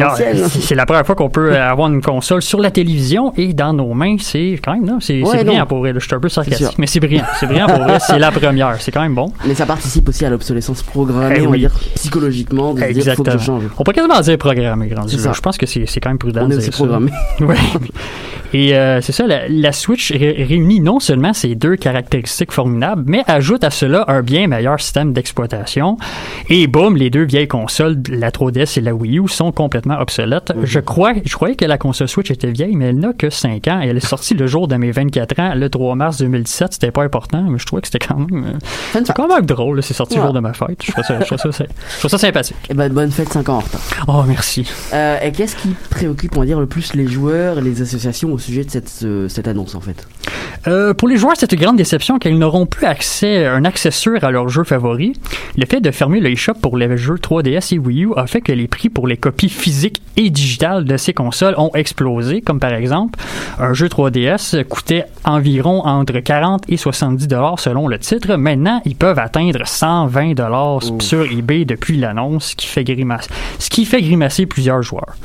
C'est 0.50 0.76
la 0.76 0.86
première 0.86 1.06
fois 1.06 1.16
qu'on 1.16 1.30
peut 1.30 1.58
avoir 1.58 1.90
une 1.90 2.02
console 2.02 2.42
sur 2.42 2.60
la 2.60 2.70
télévision 2.72 3.34
et 3.38 3.54
dans 3.54 3.74
nos 3.74 3.94
mains. 3.94 4.18
C'est 4.20 4.60
quand 4.64 4.74
même, 4.74 5.00
c'est 5.02 5.22
Ouais, 5.24 5.44
brillant 5.44 5.66
pour 5.66 5.80
vrai. 5.80 5.94
Je 5.96 6.00
suis 6.00 6.14
un 6.14 6.20
peu 6.20 6.30
sarcastique, 6.30 6.78
mais 6.78 6.88
c'est 6.88 7.00
brillant. 7.00 7.24
C'est 7.40 7.48
brillant 7.48 7.68
pour 7.68 7.80
vrai. 7.80 7.98
C'est 8.00 8.20
la 8.20 8.32
première. 8.32 8.76
C'est 8.80 8.92
quand 8.92 9.02
même 9.02 9.16
bon. 9.16 9.32
Mais 9.46 9.56
ça 9.56 9.66
participe 9.66 10.08
aussi 10.10 10.26
à 10.26 10.30
l'obsolescence 10.30 10.84
programmée, 10.84 11.36
Eh 11.38 11.42
on 11.42 11.46
va 11.46 11.52
oui. 11.52 11.60
dire 11.60 11.72
psychologiquement, 11.96 12.74
de 12.74 12.80
se 12.82 12.86
dire 12.92 13.14
faut 13.16 13.24
que 13.24 13.32
je 13.32 13.38
change. 13.38 13.64
On 13.78 13.84
peut 13.84 13.94
quasiment 13.94 14.20
dire 14.22 14.38
programmé, 14.38 14.88
grand. 14.88 15.08
Je 15.08 15.42
pense 15.42 15.58
que 15.58 15.66
c'est 15.66 16.00
quand 16.00 16.10
même 16.10 16.18
prudent 16.20 16.42
On 16.46 16.52
est 16.52 16.56
aussi 16.58 16.72
programmé. 16.72 17.12
Ouais. 17.40 17.56
Et 18.54 18.76
euh, 18.76 19.02
c'est 19.02 19.12
ça, 19.12 19.26
la, 19.28 19.48
la 19.50 19.72
Switch 19.72 20.12
ré- 20.12 20.44
réunit 20.48 20.80
non 20.80 21.00
seulement 21.00 21.34
ces 21.34 21.56
deux 21.56 21.76
caractéristiques 21.76 22.52
formidables, 22.52 23.04
mais 23.08 23.24
ajoute 23.28 23.64
à 23.64 23.70
cela 23.72 24.06
un 24.08 24.22
bien 24.22 24.48
meilleur 24.48 24.80
système 24.80 25.12
d'exploitation. 25.14 25.98
Et 26.50 26.68
boum, 26.68 26.96
les 26.96 27.10
deux 27.10 27.24
vieilles 27.24 27.48
consoles, 27.48 27.98
la 28.10 28.30
3DS 28.32 28.78
et 28.78 28.82
la 28.82 28.94
Wii 28.94 29.20
U, 29.20 29.28
sont 29.28 29.52
complètement 29.52 30.00
obsolètes. 30.00 30.54
Mhm. 30.56 30.66
Je 30.66 30.80
crois, 30.80 31.14
je 31.26 31.34
croyais 31.34 31.56
que 31.56 31.66
la 31.66 31.78
console 31.78 32.08
Switch 32.08 32.30
était 32.32 32.52
vieille, 32.52 32.76
mais 32.76 32.86
elle 32.90 33.00
n'a 33.00 33.14
que 33.14 33.30
5 33.30 33.68
ans. 33.68 33.82
Et 33.82 33.88
elle 33.88 33.98
est 33.98 34.06
sortie 34.06 34.34
le 34.36 34.46
jour 34.48 34.68
de 34.68 34.76
mes 34.76 34.92
24 34.92 35.40
ans, 35.40 35.54
le 35.56 35.70
3 35.70 35.96
mars 35.96 36.18
2017. 36.20 36.74
C'était 36.74 36.92
pas 36.92 37.04
important, 37.04 37.44
mais 37.50 37.58
je 37.58 37.66
trouvais 37.66 37.82
que 37.82 37.88
c'était 37.88 38.06
quand 38.06 38.18
même, 38.20 38.46
euh, 38.54 39.00
c'est 39.04 39.14
quand 39.14 39.28
même 39.28 39.46
drôle. 39.46 39.82
C'est 39.82 39.94
sorti 39.94 40.16
le 40.18 40.22
jour 40.24 40.34
de 40.34 40.40
ma 40.40 40.54
fête. 40.54 40.82
Je 40.84 40.92
trouve 40.92 41.04
ça, 41.04 41.20
je 41.20 41.26
trouve 41.26 41.52
ça, 41.52 41.64
je 41.66 42.00
trouve 42.00 42.12
ça 42.12 42.18
sympathique. 42.18 42.56
Et 42.70 42.74
ben 42.74 42.92
bonne 42.92 43.12
fête 43.12 43.30
5 43.30 43.50
ans 43.50 43.56
en 43.56 43.60
retard. 43.60 43.82
Oh, 44.08 44.24
merci. 44.28 44.70
Euh, 44.94 45.18
et 45.24 45.32
qu'est-ce 45.32 45.56
qui 45.56 45.70
préoccupe, 45.90 46.36
on 46.38 46.42
va 46.42 46.46
dire, 46.46 46.60
le 46.60 46.68
plus 46.68 46.94
les 46.94 47.08
joueurs 47.08 47.58
et 47.58 47.62
les 47.62 47.82
associations 47.82 48.32
au 48.32 48.38
sujet 48.44 48.64
de 48.64 48.70
cette, 48.70 48.90
ce- 48.90 49.28
cette 49.28 49.48
annonce 49.48 49.76
en 49.76 49.82
fait? 49.82 50.08
Euh, 50.68 50.94
pour 50.94 51.08
les 51.08 51.18
joueurs, 51.18 51.34
c'est 51.38 51.52
une 51.52 51.60
grande 51.60 51.76
déception 51.78 52.20
car 52.20 52.32
ils 52.32 52.38
n'auront 52.40 52.66
plus 52.66 52.86
accès, 52.86 53.46
un 53.46 53.66
accès 53.66 53.92
sûr 53.92 54.24
à 54.24 54.32
leurs 54.32 54.50
jeux 54.50 54.64
favoris. 54.64 55.14
Le 55.58 55.66
fait 55.66 55.82
de 55.82 55.92
fermer 55.92 56.20
le 56.20 56.30
eShop 56.32 56.54
pour 56.62 56.78
les 56.78 56.96
jeux 56.98 57.16
3DS 57.16 57.76
et 57.76 57.80
Wii 57.80 58.06
U 58.06 58.10
a 58.16 58.28
fait 58.28 58.42
que 58.42 58.52
les 58.52 58.68
prix 58.68 58.90
pour 58.90 59.08
les 59.08 59.18
copies 59.18 59.50
physiques 59.50 60.02
et 60.16 60.30
digitales 60.30 60.86
de 60.86 60.96
ces 60.98 61.14
consoles 61.14 61.56
ont 61.58 61.72
explosé, 61.74 62.42
comme 62.42 62.60
par 62.60 62.74
exemple, 62.74 63.20
un 63.60 63.74
jeu 63.74 63.88
3DS 63.88 64.64
coûtait 64.66 65.06
environ 65.26 65.82
entre 65.86 66.20
40 66.20 66.64
et 66.70 66.78
70 66.78 67.28
dollars 67.28 67.60
selon 67.60 67.88
le 67.88 67.98
titre. 68.00 68.36
Maintenant, 68.36 68.82
ils 68.86 68.96
peuvent 68.96 69.20
atteindre 69.20 69.66
120 69.66 70.34
dollars 70.34 70.80
sur 71.00 71.24
eBay 71.32 71.66
depuis 71.66 71.98
l'annonce, 71.98 72.52
ce 72.52 72.56
qui 72.56 72.68
fait 72.68 72.84
grimacer, 72.84 73.30
ce 73.60 73.70
qui 73.70 73.86
fait 73.86 74.02
grimacer 74.02 74.46
plusieurs 74.46 74.82
joueurs. 74.82 75.16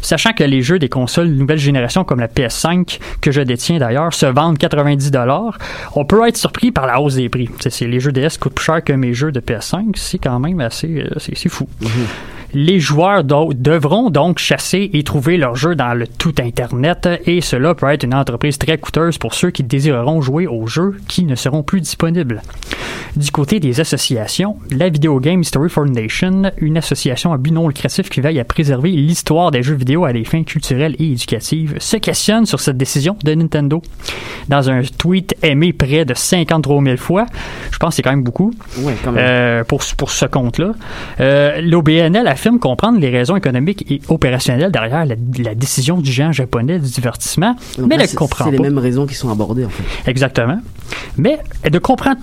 Sachant 0.00 0.32
que 0.32 0.44
les 0.44 0.62
jeux 0.62 0.78
des 0.78 0.88
consoles 0.88 1.28
nouvelle 1.28 1.58
génération 1.58 2.04
comme 2.04 2.20
la 2.20 2.28
PS5, 2.58 2.98
que 3.20 3.30
je 3.30 3.40
détiens 3.40 3.78
d'ailleurs, 3.78 4.12
se 4.12 4.26
vendent 4.26 4.58
90 4.58 5.10
dollars, 5.10 5.58
on 5.94 6.04
peut 6.04 6.26
être 6.26 6.36
surpris 6.36 6.70
par 6.70 6.86
la 6.86 7.00
hausse 7.00 7.14
des 7.14 7.28
prix. 7.28 7.48
C'est, 7.60 7.86
les 7.86 8.00
jeux 8.00 8.12
DS 8.12 8.38
coûtent 8.40 8.54
plus 8.54 8.64
cher 8.64 8.82
que 8.82 8.92
mes 8.92 9.14
jeux 9.14 9.32
de 9.32 9.40
PS5, 9.40 9.96
c'est 9.96 10.18
quand 10.18 10.38
même 10.40 10.60
assez, 10.60 11.02
euh, 11.02 11.18
c'est, 11.18 11.48
fou. 11.48 11.68
Les 12.54 12.80
joueurs 12.80 13.24
do- 13.24 13.52
devront 13.54 14.08
donc 14.10 14.38
chasser 14.38 14.88
et 14.94 15.02
trouver 15.04 15.36
leurs 15.36 15.54
jeux 15.54 15.74
dans 15.76 15.92
le 15.92 16.06
tout 16.06 16.34
Internet 16.40 17.08
et 17.26 17.40
cela 17.42 17.74
peut 17.74 17.88
être 17.88 18.04
une 18.04 18.14
entreprise 18.14 18.56
très 18.56 18.78
coûteuse 18.78 19.18
pour 19.18 19.34
ceux 19.34 19.50
qui 19.50 19.62
désireront 19.62 20.20
jouer 20.22 20.46
aux 20.46 20.66
jeux 20.66 20.96
qui 21.08 21.24
ne 21.24 21.34
seront 21.34 21.62
plus 21.62 21.80
disponibles. 21.80 22.40
Du 23.16 23.30
côté 23.30 23.58
des 23.60 23.80
associations, 23.80 24.56
la 24.70 24.88
Video 24.88 25.18
Game 25.20 25.40
History 25.40 25.68
Foundation, 25.68 26.42
une 26.58 26.76
association 26.76 27.32
à 27.32 27.36
but 27.38 27.50
non 27.50 27.68
lucratif 27.68 28.08
qui 28.08 28.20
veille 28.20 28.38
à 28.40 28.44
préserver 28.44 28.90
l'histoire 28.90 29.50
des 29.50 29.62
jeux 29.62 29.74
vidéo 29.74 30.04
à 30.04 30.12
des 30.12 30.24
fins 30.24 30.44
culturelles 30.44 30.94
et 30.98 31.12
éducatives, 31.12 31.76
se 31.80 31.96
questionne 31.96 32.46
sur 32.46 32.60
cette 32.60 32.76
décision 32.76 33.16
de 33.24 33.34
Nintendo. 33.34 33.82
Dans 34.48 34.70
un 34.70 34.82
tweet 34.82 35.34
aimé 35.42 35.72
près 35.72 36.04
de 36.04 36.14
53 36.14 36.82
000 36.82 36.96
fois, 36.96 37.26
je 37.72 37.78
pense 37.78 37.90
que 37.90 37.96
c'est 37.96 38.02
quand 38.02 38.10
même 38.10 38.22
beaucoup, 38.22 38.52
Ouais, 38.78 38.94
quand 39.04 39.12
même. 39.12 39.24
euh, 39.26 39.64
pour, 39.64 39.80
pour 39.96 40.10
ce 40.10 40.26
compte-là. 40.26 40.72
Euh, 41.20 41.60
L'OBNL 41.60 42.26
affirme 42.38 42.58
comprendre 42.60 42.98
les 43.00 43.10
raisons 43.10 43.34
économiques 43.36 43.84
et 43.90 44.00
opérationnelles 44.08 44.70
derrière 44.70 45.04
la, 45.04 45.16
la 45.42 45.54
décision 45.56 45.98
du 46.00 46.10
géant 46.12 46.30
japonais 46.32 46.78
du 46.78 46.88
divertissement, 46.88 47.56
Donc 47.76 47.88
mais 47.88 47.96
là, 47.96 48.04
elle 48.04 48.08
c'est- 48.08 48.16
comprend 48.16 48.44
C'est 48.44 48.52
les 48.52 48.56
pas. 48.58 48.62
mêmes 48.62 48.78
raisons 48.78 49.06
qui 49.06 49.14
sont 49.14 49.28
abordées 49.30 49.64
en 49.64 49.68
fait. 49.70 50.10
Exactement. 50.10 50.60
Mais 51.16 51.38
elle 51.64 51.72
ne 51.72 51.78
comprend 51.80 52.14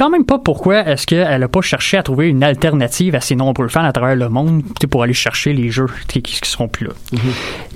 quand 0.00 0.08
même 0.08 0.24
pas 0.24 0.38
pourquoi 0.38 0.88
est-ce 0.88 1.06
qu'elle 1.06 1.42
a 1.42 1.48
pas 1.48 1.60
cherché 1.60 1.98
à 1.98 2.02
trouver 2.02 2.28
une 2.30 2.42
alternative 2.42 3.14
à 3.14 3.20
ses 3.20 3.36
nombreux 3.36 3.68
fans 3.68 3.84
à 3.84 3.92
travers 3.92 4.16
le 4.16 4.30
monde 4.30 4.62
pour 4.90 5.02
aller 5.02 5.12
chercher 5.12 5.52
les 5.52 5.68
jeux 5.70 5.88
qui, 6.08 6.22
qui 6.22 6.40
seront 6.48 6.68
plus 6.68 6.86
là. 6.86 6.92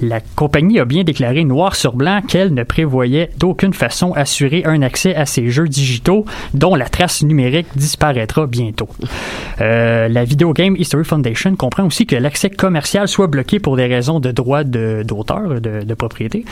La 0.01 0.21
compagnie 0.35 0.81
a 0.81 0.87
bien 0.87 1.05
déclaré 1.05 1.45
noir 1.45 1.77
sur 1.77 1.93
blanc 1.97 2.23
qu'elle 2.27 2.55
ne 2.55 2.63
prévoyait 2.63 3.29
d'aucune 3.37 3.75
façon 3.75 4.13
assurer 4.15 4.63
un 4.65 4.81
accès 4.81 5.15
à 5.15 5.27
ces 5.27 5.51
jeux 5.51 5.69
digitaux 5.69 6.25
dont 6.55 6.75
la 6.75 6.89
trace 6.89 7.23
numérique 7.23 7.67
disparaîtra 7.77 8.47
bientôt. 8.47 8.89
Euh, 9.61 10.09
la 10.09 10.25
Video 10.25 10.55
Game 10.55 10.77
History 10.79 11.05
Foundation 11.05 11.55
comprend 11.57 11.85
aussi 11.85 12.07
que 12.07 12.17
l'accès 12.17 12.49
commercial 12.49 13.07
soit 13.07 13.27
bloqué 13.27 13.59
pour 13.59 13.77
des 13.77 13.87
raisons 13.87 14.19
de 14.19 14.31
droit 14.31 14.65
de- 14.65 15.03
d'auteur, 15.07 15.61
de, 15.61 15.83
de 15.85 15.95
propriété, 15.95 16.47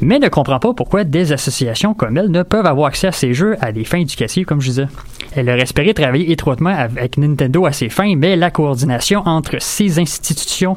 mais 0.00 0.20
ne 0.20 0.28
comprend 0.28 0.60
pas 0.60 0.72
pourquoi 0.72 1.02
des 1.02 1.32
associations 1.32 1.94
comme 1.94 2.16
elle 2.16 2.30
ne 2.30 2.44
peuvent 2.44 2.66
avoir 2.66 2.86
accès 2.86 3.08
à 3.08 3.12
ces 3.12 3.34
jeux 3.34 3.56
à 3.60 3.72
des 3.72 3.82
fins 3.82 3.98
éducatives, 3.98 4.46
comme 4.46 4.60
je 4.60 4.68
disais. 4.68 4.86
Elle 5.34 5.48
aurait 5.50 5.62
espéré 5.62 5.94
travailler 5.94 6.30
étroitement 6.32 6.70
avec 6.70 7.18
Nintendo 7.18 7.66
à 7.66 7.72
ces 7.72 7.88
fins, 7.88 8.14
mais 8.16 8.36
la 8.36 8.50
coordination 8.50 9.22
entre 9.26 9.56
ces 9.60 9.98
institutions 9.98 10.76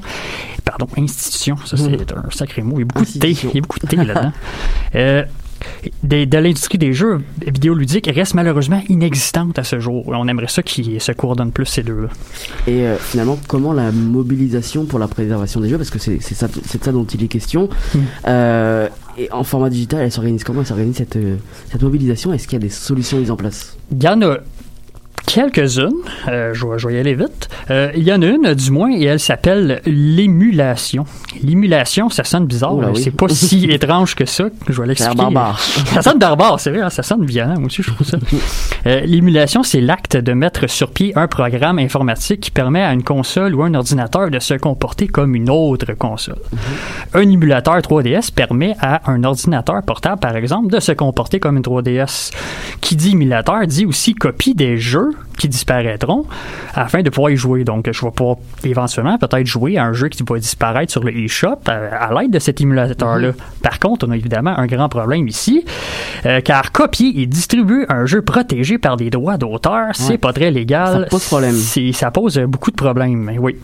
pardon, 0.65 0.87
institutions, 0.97 1.57
ça 1.65 1.77
c'est 1.77 2.11
un 2.13 2.29
sacré 2.29 2.61
mot, 2.61 2.75
il 2.77 2.79
y 2.79 2.83
a 2.83 2.85
beaucoup 2.85 3.05
de 3.05 3.19
T, 3.19 3.31
il 3.31 3.55
y 3.55 3.57
a 3.57 3.61
beaucoup 3.61 3.79
de 3.79 3.87
T 3.87 3.95
là-dedans. 3.95 4.31
Euh, 4.95 5.23
de, 6.03 6.25
de 6.25 6.37
l'industrie 6.37 6.77
des 6.77 6.93
jeux 6.93 7.21
vidéoludiques 7.45 8.09
reste 8.13 8.33
malheureusement 8.33 8.81
inexistante 8.89 9.59
à 9.59 9.63
ce 9.63 9.79
jour. 9.79 10.03
On 10.07 10.27
aimerait 10.27 10.47
ça 10.47 10.63
qu'ils 10.63 10.99
se 11.01 11.11
coordonnent 11.11 11.51
plus 11.51 11.65
ces 11.65 11.83
deux-là. 11.83 12.07
Et 12.65 12.87
euh, 12.87 12.95
finalement, 12.97 13.37
comment 13.47 13.73
la 13.73 13.91
mobilisation 13.91 14.85
pour 14.85 14.99
la 14.99 15.07
préservation 15.07 15.59
des 15.59 15.69
jeux, 15.69 15.77
parce 15.77 15.89
que 15.89 15.99
c'est 15.99 16.19
ça, 16.21 16.47
ça 16.81 16.91
dont 16.91 17.05
il 17.05 17.23
est 17.23 17.27
question, 17.27 17.69
Mm. 17.93 17.99
euh, 18.27 18.87
et 19.19 19.31
en 19.31 19.43
format 19.43 19.69
digital, 19.69 20.01
elle 20.01 20.11
s'organise 20.11 20.43
comment? 20.43 20.61
Elle 20.61 20.67
s'organise 20.67 20.95
cette, 20.95 21.17
euh, 21.17 21.35
cette 21.71 21.83
mobilisation. 21.83 22.31
Est-ce 22.31 22.47
qu'il 22.47 22.53
y 22.53 22.61
a 22.61 22.65
des 22.65 22.69
solutions 22.69 23.17
mises 23.17 23.31
en 23.31 23.35
place? 23.35 23.77
Quelques-unes, 25.29 25.91
euh, 26.27 26.55
je, 26.55 26.65
vais, 26.65 26.79
je 26.79 26.87
vais 26.87 26.95
y 26.95 26.97
aller 26.97 27.13
vite. 27.13 27.49
Euh, 27.69 27.91
il 27.95 28.01
y 28.01 28.11
en 28.11 28.21
a 28.23 28.25
une, 28.25 28.53
du 28.55 28.71
moins, 28.71 28.91
et 28.91 29.03
elle 29.03 29.19
s'appelle 29.19 29.79
l'émulation. 29.85 31.05
L'émulation, 31.43 32.09
ça 32.09 32.23
sonne 32.23 32.47
bizarre, 32.47 32.75
Oula, 32.75 32.87
mais 32.87 32.93
oui. 32.97 33.03
c'est 33.03 33.11
pas 33.11 33.29
si 33.29 33.65
étrange 33.69 34.15
que 34.15 34.25
ça. 34.25 34.45
Je 34.67 34.81
vais 34.81 34.87
l'expliquer. 34.87 35.27
ça 35.93 36.01
sonne 36.01 36.17
barbare, 36.17 36.59
c'est 36.59 36.71
vrai, 36.71 36.81
hein, 36.81 36.89
ça 36.89 37.03
sonne 37.03 37.25
violent, 37.25 37.53
moi 37.57 37.67
aussi, 37.67 37.83
je 37.83 37.91
trouve 37.91 38.07
ça. 38.07 38.17
Euh, 38.85 39.01
L'émulation, 39.01 39.61
c'est 39.61 39.81
l'acte 39.81 40.15
de 40.15 40.31
mettre 40.31 40.69
sur 40.69 40.91
pied 40.91 41.11
un 41.17 41.27
programme 41.27 41.79
informatique 41.79 42.39
qui 42.39 42.49
permet 42.49 42.81
à 42.81 42.93
une 42.93 43.03
console 43.03 43.53
ou 43.53 43.61
un 43.63 43.73
ordinateur 43.73 44.29
de 44.29 44.39
se 44.39 44.53
comporter 44.53 45.07
comme 45.09 45.35
une 45.35 45.49
autre 45.49 45.91
console. 45.93 46.37
Un 47.13 47.29
émulateur 47.29 47.77
3DS 47.79 48.31
permet 48.31 48.75
à 48.79 49.11
un 49.11 49.25
ordinateur 49.25 49.83
portable, 49.83 50.21
par 50.21 50.37
exemple, 50.37 50.73
de 50.73 50.79
se 50.79 50.93
comporter 50.93 51.41
comme 51.41 51.57
une 51.57 51.63
3DS. 51.63 52.31
Qui 52.79 52.95
dit 52.95 53.11
émulateur 53.11 53.67
dit 53.67 53.85
aussi 53.85 54.15
copie 54.15 54.55
des 54.55 54.77
jeux 54.77 55.11
qui 55.37 55.47
disparaîtront 55.47 56.25
afin 56.73 57.01
de 57.01 57.09
pouvoir 57.09 57.31
y 57.31 57.37
jouer. 57.37 57.63
Donc, 57.63 57.89
je 57.91 58.05
vais 58.05 58.11
pouvoir 58.11 58.37
éventuellement 58.63 59.17
peut-être 59.17 59.45
jouer 59.47 59.77
à 59.77 59.85
un 59.85 59.93
jeu 59.93 60.09
qui 60.09 60.23
va 60.27 60.37
disparaître 60.37 60.91
sur 60.91 61.03
le 61.03 61.15
eShop 61.17 61.59
à, 61.67 61.71
à 62.07 62.21
l'aide 62.21 62.31
de 62.31 62.39
cet 62.39 62.61
émulateur-là. 62.61 63.31
Par 63.63 63.79
contre, 63.79 64.07
on 64.07 64.11
a 64.11 64.17
évidemment 64.17 64.57
un 64.57 64.65
grand 64.67 64.89
problème 64.89 65.27
ici, 65.27 65.65
euh, 66.25 66.41
car 66.41 66.71
copier 66.71 67.21
et 67.21 67.25
distribuer 67.25 67.85
un 67.89 68.05
jeu 68.05 68.21
protégé 68.21 68.77
par 68.77 68.97
des 68.97 69.09
droits 69.09 69.37
d'auteur, 69.37 69.87
c'est 69.93 70.13
Ouais. 70.13 70.17
pas 70.17 70.33
très 70.33 70.51
légal. 70.51 71.03
Ça 71.03 71.07
pose 71.09 71.25
problème. 71.25 71.53
C'est- 71.55 71.91
Ça 71.93 72.11
pose 72.11 72.37
beaucoup 72.47 72.71
de 72.71 72.75
problèmes, 72.75 73.31
oui. 73.39 73.55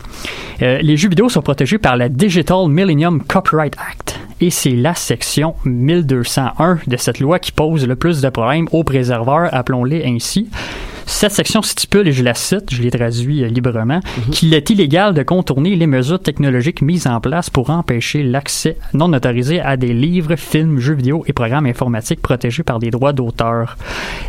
Euh, 0.61 0.79
les 0.81 0.97
jeux 0.97 1.09
vidéo 1.09 1.29
sont 1.29 1.41
protégés 1.41 1.77
par 1.77 1.95
la 1.97 2.09
Digital 2.09 2.67
Millennium 2.67 3.21
Copyright 3.23 3.75
Act. 3.91 4.19
Et 4.41 4.49
c'est 4.49 4.71
la 4.71 4.93
section 4.95 5.55
1201 5.63 6.79
de 6.87 6.97
cette 6.97 7.19
loi 7.19 7.39
qui 7.39 7.53
pose 7.53 7.87
le 7.87 7.95
plus 7.95 8.21
de 8.21 8.29
problèmes 8.29 8.67
aux 8.73 8.83
préserveurs, 8.83 9.53
appelons-les 9.53 10.05
ainsi. 10.05 10.49
Cette 11.05 11.33
section 11.33 11.61
stipule, 11.61 12.07
et 12.07 12.11
je 12.11 12.23
la 12.23 12.33
cite, 12.33 12.73
je 12.73 12.81
l'ai 12.81 12.89
traduit 12.89 13.43
euh, 13.43 13.47
librement, 13.47 13.99
qu'il 14.31 14.53
est 14.53 14.69
illégal 14.71 15.13
de 15.13 15.21
contourner 15.21 15.75
les 15.75 15.85
mesures 15.85 16.19
technologiques 16.19 16.81
mises 16.81 17.05
en 17.05 17.21
place 17.21 17.49
pour 17.49 17.69
empêcher 17.69 18.23
l'accès 18.23 18.77
non 18.93 19.13
autorisé 19.13 19.61
à 19.61 19.77
des 19.77 19.93
livres, 19.93 20.35
films, 20.35 20.79
jeux 20.79 20.95
vidéo 20.95 21.23
et 21.27 21.33
programmes 21.33 21.67
informatiques 21.67 22.21
protégés 22.21 22.63
par 22.63 22.79
des 22.79 22.89
droits 22.89 23.13
d'auteur. 23.13 23.77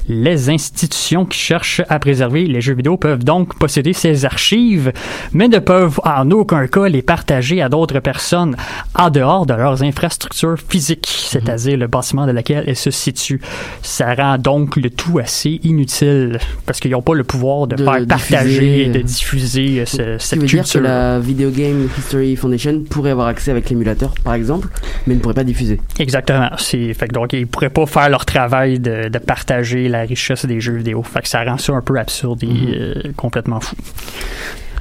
Les 0.08 0.50
institutions 0.50 1.24
qui 1.24 1.38
cherchent 1.38 1.82
à 1.88 1.98
préserver 1.98 2.46
les 2.46 2.60
jeux 2.60 2.74
vidéo 2.74 2.96
peuvent 2.98 3.24
donc 3.24 3.58
posséder 3.58 3.94
ces 3.94 4.24
archives, 4.24 4.92
mais 5.32 5.48
ne 5.48 5.58
peuvent 5.58 6.00
en 6.04 6.30
aucun 6.30 6.66
cas 6.66 6.88
les 6.88 7.02
partager 7.02 7.62
à 7.62 7.68
d'autres 7.68 8.00
personnes 8.00 8.54
en 8.94 9.08
dehors 9.10 9.46
de 9.46 9.54
leurs 9.54 9.82
infrastructures 10.06 10.56
physiques, 10.68 11.06
c'est-à-dire 11.08 11.76
le 11.76 11.86
bâtiment 11.88 12.26
de 12.26 12.32
laquelle 12.32 12.64
elles 12.66 12.76
se 12.76 12.90
situent. 12.90 13.40
Ça 13.82 14.14
rend 14.14 14.38
donc 14.38 14.76
le 14.76 14.88
tout 14.90 15.18
assez 15.18 15.60
inutile 15.64 16.38
parce 16.64 16.80
qu'ils 16.80 16.92
n'ont 16.92 17.02
pas 17.02 17.14
le 17.14 17.24
pouvoir 17.24 17.66
de, 17.66 17.76
De 17.76 17.84
faire 17.84 18.06
partager, 18.06 18.60
diffuser. 18.60 18.86
de 18.86 19.02
diffuser 19.02 19.80
euh, 19.80 19.86
ce- 19.86 20.18
cette 20.18 20.40
veut 20.40 20.46
dire 20.46 20.62
culture. 20.62 20.80
que 20.80 20.86
la 20.86 21.18
Video 21.18 21.50
Game 21.50 21.88
History 21.98 22.36
Foundation 22.36 22.82
pourrait 22.88 23.10
avoir 23.10 23.26
accès 23.26 23.50
avec 23.50 23.68
l'émulateur, 23.68 24.14
par 24.24 24.34
exemple, 24.34 24.68
mais 25.06 25.14
ne 25.14 25.20
pourrait 25.20 25.34
pas 25.34 25.44
diffuser. 25.44 25.80
Exactement. 25.98 26.48
Fait 26.56 26.94
que 27.08 27.12
donc 27.12 27.32
ils 27.32 27.46
pourraient 27.46 27.70
pas 27.70 27.86
faire 27.86 28.08
leur 28.08 28.24
travail 28.24 28.78
de, 28.78 29.08
de 29.08 29.18
partager 29.18 29.88
la 29.88 30.02
richesse 30.02 30.46
des 30.46 30.60
jeux 30.60 30.76
vidéo. 30.76 31.02
Fait 31.02 31.22
que 31.22 31.28
ça 31.28 31.42
rend 31.44 31.58
ça 31.58 31.72
un 31.72 31.80
peu 31.82 31.98
absurde 31.98 32.42
et 32.44 32.46
Mhm. 32.46 32.74
euh, 32.74 33.02
complètement 33.16 33.60
fou. 33.60 33.76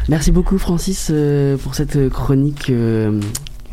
Merci 0.08 0.32
beaucoup, 0.32 0.58
Francis, 0.60 1.10
euh, 1.12 1.58
pour 1.58 1.74
cette 1.74 2.10
chronique 2.10 2.70
euh, 2.70 3.20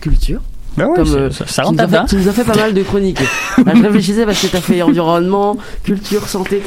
culture. 0.00 0.40
Ben 0.76 0.86
oui, 0.88 0.96
Comme, 0.96 1.14
euh, 1.14 1.30
ça, 1.30 1.46
ça 1.46 1.62
tu, 1.62 1.68
rentre 1.68 1.76
nous 1.76 1.82
as 1.82 1.86
fait, 1.88 1.92
là-dedans. 1.92 2.06
tu 2.08 2.16
nous 2.16 2.28
as 2.28 2.32
fait 2.32 2.44
pas 2.44 2.54
mal 2.56 2.72
de 2.74 2.82
chroniques. 2.82 3.20
Là, 3.66 3.72
je 3.74 3.82
réfléchissais 3.82 4.24
parce 4.24 4.40
que 4.40 4.46
tu 4.46 4.56
as 4.56 4.60
fait 4.60 4.82
environnement, 4.82 5.56
culture, 5.84 6.26
santé. 6.28 6.62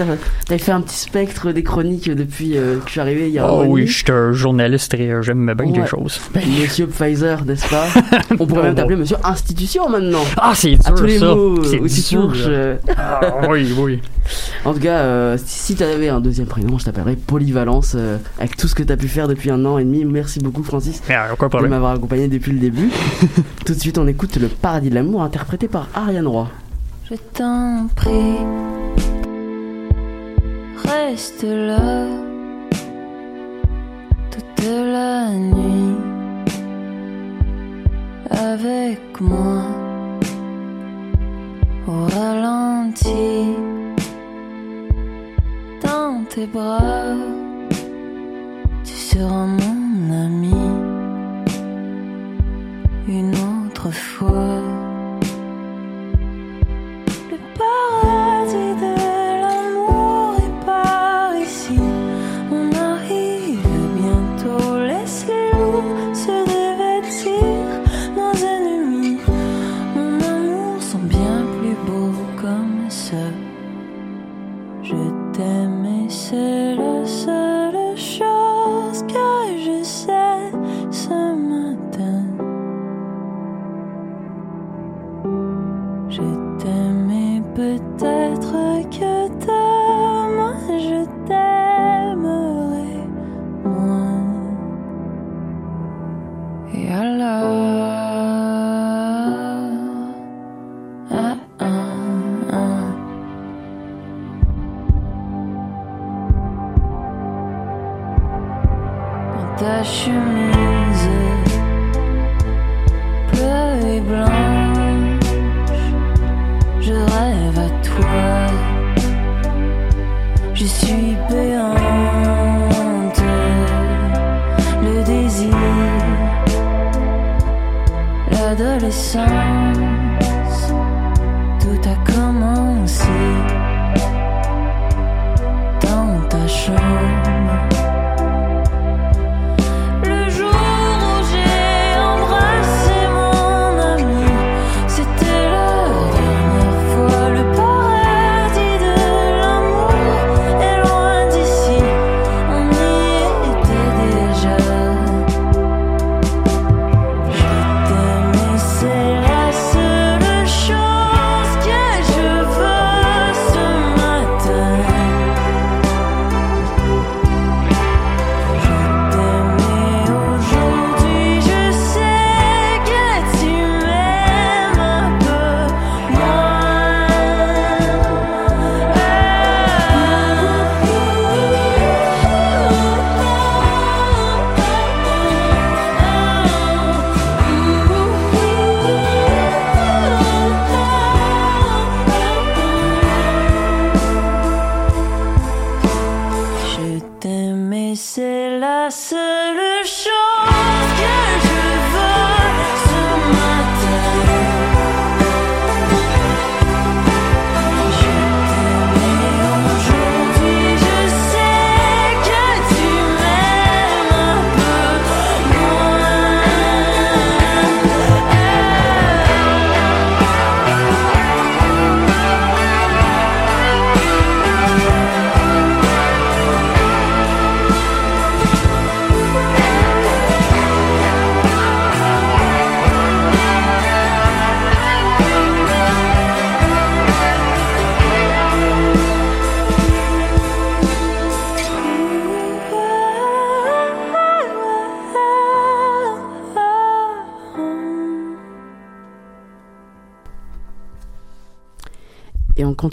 Tu 0.46 0.54
as, 0.54 0.58
fait 0.60 0.72
un 0.72 0.82
petit 0.82 0.96
spectre 0.98 1.52
des 1.52 1.64
chroniques 1.64 2.10
depuis 2.14 2.58
euh, 2.58 2.76
que 2.78 2.86
je 2.86 2.92
suis 2.92 3.00
arrivé 3.00 3.28
il 3.28 3.34
y 3.34 3.40
a 3.40 3.52
Oh 3.52 3.64
oui, 3.68 3.88
je 3.88 3.98
suis 4.04 4.12
un 4.12 4.32
journaliste 4.32 4.94
et 4.94 5.12
euh, 5.12 5.22
j'aime 5.22 5.52
bien 5.58 5.66
Ouais. 5.66 5.72
des 5.82 5.88
choses. 5.88 6.20
Monsieur 6.62 6.86
Pfizer, 6.88 7.44
n'est-ce 7.46 7.68
pas? 7.68 7.88
On 8.40 8.46
pourrait 8.46 8.64
même 8.64 8.76
t'appeler 8.76 8.96
Monsieur 8.96 9.18
Institution 9.24 9.90
maintenant. 9.90 10.24
Ah, 10.38 10.52
c'est 10.54 10.74
À 10.86 10.92
dur 10.92 10.96
tous 10.96 11.04
les 11.06 11.18
ça. 11.20 11.34
mots 11.34 11.56
où 11.58 11.88
tu 11.88 12.04
touches. 12.04 12.48
Ah, 12.96 13.20
oui, 13.50 13.74
oui. 13.78 14.02
En 14.66 14.74
tout 14.74 14.80
cas, 14.80 14.98
euh, 15.02 15.38
si, 15.46 15.76
tu 15.76 15.84
avais 15.84 16.08
un 16.10 16.20
deuxième 16.20 16.48
prénom, 16.48 16.80
je 16.80 16.86
t'appellerais 16.86 17.16
Polyvalence. 17.16 17.96
avec 18.40 18.58
tout 18.58 18.68
ce 18.68 18.74
que 18.74 18.82
tu 18.82 18.92
as 18.92 18.98
pu 18.98 19.08
faire 19.08 19.28
depuis 19.28 19.52
un 19.52 19.64
an 19.66 19.78
et 19.78 19.84
demi. 19.84 20.04
Merci 20.04 20.40
beaucoup, 20.40 20.64
Francis, 20.64 21.02
aucun 21.32 21.62
de 21.62 21.68
m'avoir 21.68 21.94
accompagné 21.94 22.28
depuis 22.28 22.52
le 22.52 22.58
début. 22.60 22.90
tout 23.66 23.74
de 23.76 23.80
suite, 23.80 23.95
on 23.98 24.08
écoute 24.08 24.36
Le 24.38 24.48
Paradis 24.48 24.90
de 24.90 24.96
l'amour, 24.96 25.22
interprété 25.24 25.68
par 25.68 25.88
Ariane 25.94 26.28
Roy. 26.28 26.50
Je 27.10 27.16
t'en 27.34 27.88
prie, 27.96 28.38
reste 30.84 31.44
là 31.44 32.08
toute 34.32 34.66
la 34.66 35.30
nuit 35.30 35.96
avec 38.32 39.22
moi 39.22 39.55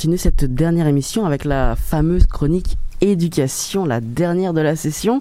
continue 0.02 0.18
cette 0.18 0.52
dernière 0.52 0.88
émission 0.88 1.26
avec 1.26 1.44
la 1.44 1.76
fameuse 1.76 2.26
chronique 2.26 2.76
éducation, 3.00 3.84
la 3.84 4.00
dernière 4.00 4.52
de 4.52 4.60
la 4.60 4.74
session. 4.74 5.20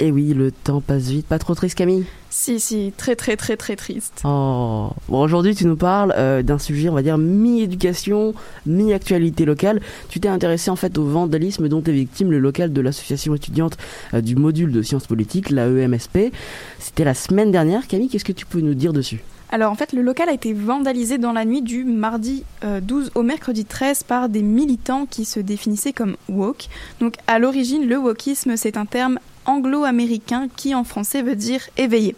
Et 0.00 0.10
oui, 0.10 0.32
le 0.32 0.50
temps 0.50 0.80
passe 0.80 1.10
vite. 1.10 1.26
Pas 1.26 1.38
trop 1.38 1.54
triste, 1.54 1.76
Camille? 1.76 2.06
Si, 2.30 2.58
si, 2.58 2.94
très, 2.96 3.16
très, 3.16 3.36
très, 3.36 3.58
très 3.58 3.76
triste. 3.76 4.22
Oh. 4.24 4.88
Bon, 5.10 5.20
aujourd'hui, 5.20 5.54
tu 5.54 5.66
nous 5.66 5.76
parles 5.76 6.14
euh, 6.16 6.42
d'un 6.42 6.58
sujet, 6.58 6.88
on 6.88 6.94
va 6.94 7.02
dire, 7.02 7.18
mi-éducation, 7.18 8.32
mi-actualité 8.64 9.44
locale. 9.44 9.78
Tu 10.08 10.20
t'es 10.20 10.28
intéressé 10.28 10.70
en 10.70 10.76
fait 10.76 10.96
au 10.96 11.04
vandalisme 11.04 11.68
dont 11.68 11.82
est 11.82 11.92
victime 11.92 12.30
le 12.30 12.38
local 12.38 12.72
de 12.72 12.80
l'association 12.80 13.34
étudiante 13.34 13.76
euh, 14.14 14.22
du 14.22 14.36
module 14.36 14.72
de 14.72 14.80
sciences 14.80 15.06
politiques, 15.06 15.50
la 15.50 15.66
EMSP. 15.66 16.32
C'était 16.78 17.04
la 17.04 17.12
semaine 17.12 17.50
dernière. 17.50 17.86
Camille, 17.86 18.08
qu'est-ce 18.08 18.24
que 18.24 18.32
tu 18.32 18.46
peux 18.46 18.62
nous 18.62 18.72
dire 18.72 18.94
dessus? 18.94 19.22
Alors 19.50 19.72
en 19.72 19.74
fait, 19.74 19.92
le 19.92 20.02
local 20.02 20.28
a 20.28 20.32
été 20.32 20.52
vandalisé 20.52 21.16
dans 21.16 21.32
la 21.32 21.46
nuit 21.46 21.62
du 21.62 21.84
mardi 21.84 22.44
euh, 22.64 22.80
12 22.80 23.12
au 23.14 23.22
mercredi 23.22 23.64
13 23.64 24.02
par 24.02 24.28
des 24.28 24.42
militants 24.42 25.06
qui 25.06 25.24
se 25.24 25.40
définissaient 25.40 25.94
comme 25.94 26.16
woke. 26.28 26.68
Donc 27.00 27.14
à 27.26 27.38
l'origine, 27.38 27.86
le 27.86 27.96
wokisme, 27.96 28.56
c'est 28.56 28.76
un 28.76 28.84
terme 28.84 29.18
anglo-américain 29.46 30.48
qui 30.54 30.74
en 30.74 30.84
français 30.84 31.22
veut 31.22 31.34
dire 31.34 31.62
éveillé. 31.78 32.14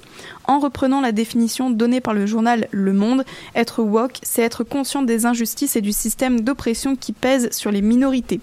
En 0.49 0.59
reprenant 0.59 1.01
la 1.01 1.13
définition 1.13 1.71
donnée 1.71 2.01
par 2.01 2.15
le 2.15 2.27
journal 2.27 2.67
Le 2.73 2.93
Monde, 2.93 3.25
être 3.55 3.83
woke, 3.83 4.19
c'est 4.23 4.43
être 4.43 4.65
conscient 4.65 5.03
des 5.03 5.27
injustices 5.27 5.77
et 5.77 5.81
du 5.81 5.93
système 5.93 6.41
d'oppression 6.41 6.97
qui 6.97 7.13
pèse 7.13 7.51
sur 7.53 7.71
les 7.71 7.83
minorités. 7.83 8.41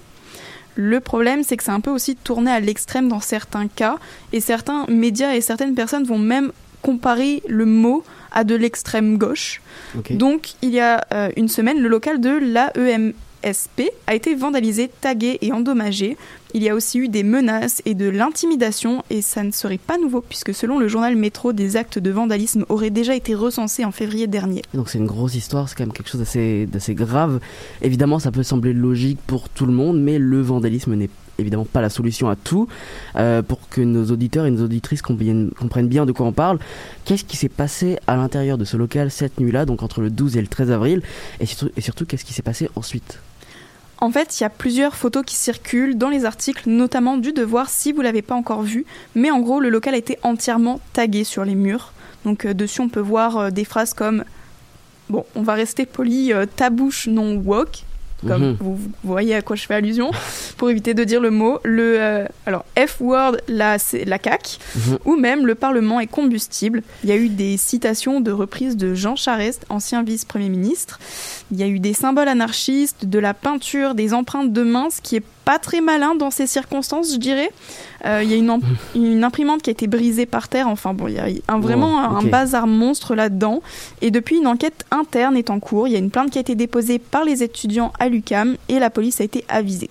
Le 0.76 1.02
problème, 1.02 1.44
c'est 1.44 1.58
que 1.58 1.64
c'est 1.64 1.72
un 1.72 1.82
peu 1.82 1.92
aussi 1.92 2.16
tourné 2.16 2.52
à 2.52 2.62
l'extrême 2.62 3.10
dans 3.10 3.20
certains 3.20 3.68
cas, 3.68 3.98
et 4.32 4.40
certains 4.40 4.86
médias 4.88 5.34
et 5.34 5.42
certaines 5.42 5.76
personnes 5.76 6.04
vont 6.04 6.20
même 6.20 6.52
comparer 6.82 7.42
le 7.48 7.66
mot 7.66 8.04
à 8.32 8.44
de 8.44 8.56
l'extrême 8.56 9.18
gauche. 9.18 9.62
Donc, 10.10 10.54
il 10.62 10.70
y 10.70 10.80
a 10.80 11.06
euh, 11.14 11.30
une 11.38 11.48
semaine, 11.48 11.80
le 11.80 11.88
local 11.88 12.20
de 12.20 12.30
l'AEMSP 12.30 13.92
a 14.08 14.16
été 14.16 14.36
vandalisé, 14.36 14.90
tagué 15.02 15.38
et 15.42 15.52
endommagé. 15.52 16.18
Il 16.54 16.64
y 16.64 16.70
a 16.70 16.76
aussi 16.76 17.00
eu 17.00 17.08
des 17.08 17.24
menaces 17.24 17.82
et 17.86 17.94
de 17.94 18.10
l'intimidation, 18.10 19.04
et 19.10 19.22
ça 19.22 19.44
ne 19.44 19.52
serait 19.52 19.78
pas 19.78 19.98
nouveau, 19.98 20.22
puisque 20.22 20.54
selon 20.54 20.80
le 20.80 20.88
journal 20.88 21.16
Métro, 21.16 21.54
des 21.54 21.78
actes 21.78 22.00
de 22.00 22.12
vandalisme 22.12 22.66
auraient 22.70 22.90
déjà 22.90 23.16
été 23.16 23.36
recensés 23.36 23.86
en 23.86 23.92
février 23.92 24.28
dernier. 24.28 24.62
Donc 24.74 24.90
c'est 24.90 24.98
une 24.98 25.08
grosse 25.08 25.36
histoire, 25.36 25.70
c'est 25.70 25.76
quand 25.76 25.86
même 25.86 25.94
quelque 25.94 26.10
chose 26.10 26.22
d'assez 26.22 26.66
d'assez 26.66 26.96
grave. 26.96 27.40
Évidemment, 27.82 28.20
ça 28.20 28.32
peut 28.32 28.44
sembler 28.44 28.74
logique 28.74 29.20
pour 29.28 29.50
tout 29.50 29.66
le 29.66 29.74
monde, 29.74 30.02
mais 30.02 30.18
le 30.18 30.42
vandalisme 30.42 30.96
n'est 30.96 31.10
évidemment 31.38 31.66
pas 31.66 31.82
la 31.82 31.90
solution 31.90 32.30
à 32.30 32.36
tout. 32.36 32.68
Euh, 33.16 33.42
pour 33.42 33.70
que 33.70 33.82
nos 33.82 34.06
auditeurs 34.06 34.46
et 34.46 34.52
nos 34.52 34.66
auditrices 34.66 35.02
comprennent, 35.02 35.88
bien 35.88 36.06
de 36.06 36.12
quoi 36.12 36.26
on 36.26 36.32
parle, 36.32 36.60
qu'est-ce 37.06 37.24
qui 37.24 37.38
s'est 37.38 37.50
passé 37.50 37.98
à 38.08 38.16
l'intérieur 38.16 38.58
de 38.58 38.66
ce 38.66 38.78
local 38.78 39.12
cette 39.12 39.40
nuit-là, 39.40 39.66
donc 39.66 39.84
entre 39.84 40.02
le 40.02 40.10
12 40.10 40.38
et 40.38 40.42
le 40.42 40.48
13 40.48 40.72
avril, 40.72 41.02
et 41.40 41.46
surtout, 41.46 41.70
et 41.76 41.82
surtout 41.82 42.06
qu'est-ce 42.06 42.26
qui 42.26 42.34
s'est 42.34 42.42
passé 42.42 42.70
ensuite? 42.76 43.20
En 44.00 44.12
fait, 44.12 44.40
il 44.40 44.44
y 44.44 44.46
a 44.46 44.50
plusieurs 44.50 44.96
photos 44.96 45.24
qui 45.26 45.36
circulent 45.36 45.98
dans 45.98 46.10
les 46.10 46.26
articles, 46.26 46.70
notamment 46.70 47.18
du 47.18 47.34
Devoir 47.34 47.68
si 47.70 47.92
vous 47.92 48.02
l'avez 48.02 48.22
pas 48.22 48.36
encore 48.36 48.62
vu. 48.62 48.86
Mais 49.16 49.32
en 49.32 49.40
gros, 49.40 49.60
le 49.60 49.70
local 49.70 49.96
a 49.96 49.98
été 49.98 50.20
entièrement 50.22 50.80
tagué 50.94 51.24
sur 51.24 51.44
les 51.44 51.56
murs. 51.56 51.94
Donc 52.24 52.46
euh, 52.46 52.54
dessus, 52.54 52.82
on 52.82 52.90
peut 52.90 53.00
voir 53.00 53.38
euh, 53.38 53.50
des 53.50 53.66
phrases 53.66 53.96
comme 53.96 54.24
bon, 55.10 55.26
on 55.36 55.42
va 55.42 55.54
rester 55.54 55.86
poli, 55.86 56.32
euh, 56.32 56.46
ta 56.46 56.70
bouche 56.70 57.08
non 57.08 57.36
woke. 57.38 57.86
Comme 58.26 58.42
Mhm. 58.52 58.58
vous, 58.60 58.80
voyez 59.04 59.36
à 59.36 59.42
quoi 59.44 59.56
je 59.56 59.66
fais 59.68 59.76
allusion, 59.76 60.10
pour 60.58 60.70
éviter 60.72 60.94
de 60.96 61.04
dire 61.04 61.22
le 61.22 61.30
mot. 61.30 61.60
Le 61.64 62.00
euh, 62.00 62.26
alors 62.48 62.66
F-word, 62.76 63.38
c'est 63.78 64.06
la 64.06 64.18
CAQ, 64.18 64.58
Mhm. 64.76 64.98
ou 65.06 65.16
même 65.18 65.46
le 65.46 65.54
Parlement 65.54 66.00
est 66.00 66.08
combustible. 66.08 66.82
Il 67.04 67.10
y 67.10 67.12
a 67.12 67.16
eu 67.16 67.30
des 67.30 67.58
citations 67.58 68.20
de 68.20 68.32
reprises 68.32 68.76
de 68.76 68.96
Jean 68.96 69.16
Charest, 69.16 69.66
ancien 69.70 70.02
vice-premier 70.02 70.50
ministre. 70.50 71.00
Il 71.52 71.60
y 71.60 71.64
a 71.64 71.68
eu 71.68 71.80
des 71.80 71.94
symboles 71.94 72.28
anarchistes, 72.28 73.06
de 73.06 73.20
la 73.20 73.36
peinture, 73.36 73.94
des 73.94 74.14
empreintes 74.16 74.52
de 74.52 74.64
main, 74.64 74.88
ce 74.90 75.00
qui 75.02 75.16
est 75.18 75.24
pas 75.48 75.60
très 75.60 75.80
malin 75.80 76.14
dans 76.14 76.30
ces 76.30 76.46
circonstances, 76.46 77.14
je 77.14 77.18
dirais. 77.18 77.50
Euh, 78.06 78.22
il 78.22 78.30
y 78.30 78.34
a 78.34 78.38
une, 78.96 79.24
imprimante 79.24 79.62
qui 79.62 79.70
a 79.70 79.72
été 79.72 79.88
brisée 79.88 80.26
par 80.26 80.50
terre. 80.50 80.68
Enfin 80.68 80.94
bon, 80.94 81.08
il 81.08 81.14
y 81.14 81.20
a 81.20 81.28
un, 81.48 81.60
vraiment 81.60 81.96
Wow, 81.96 82.18
un 82.18 82.24
bazar 82.24 82.68
monstre 82.68 83.16
là-dedans. 83.16 83.62
Et 84.02 84.12
depuis, 84.12 84.36
une 84.40 84.48
enquête 84.48 84.86
interne 84.92 85.38
est 85.38 85.50
en 85.50 85.62
cours. 85.62 85.88
Il 85.88 85.94
y 85.94 85.96
a 85.96 86.00
une 86.00 86.12
plainte 86.12 86.32
qui 86.32 86.38
a 86.38 86.42
été 86.42 86.56
déposée 86.56 87.00
par 87.00 87.24
les 87.24 87.44
étudiants 87.44 87.94
à 87.98 88.10
l'UCAM 88.10 88.58
et 88.68 88.78
la 88.78 88.90
police 88.90 89.22
a 89.22 89.24
été 89.24 89.46
avisée. 89.48 89.90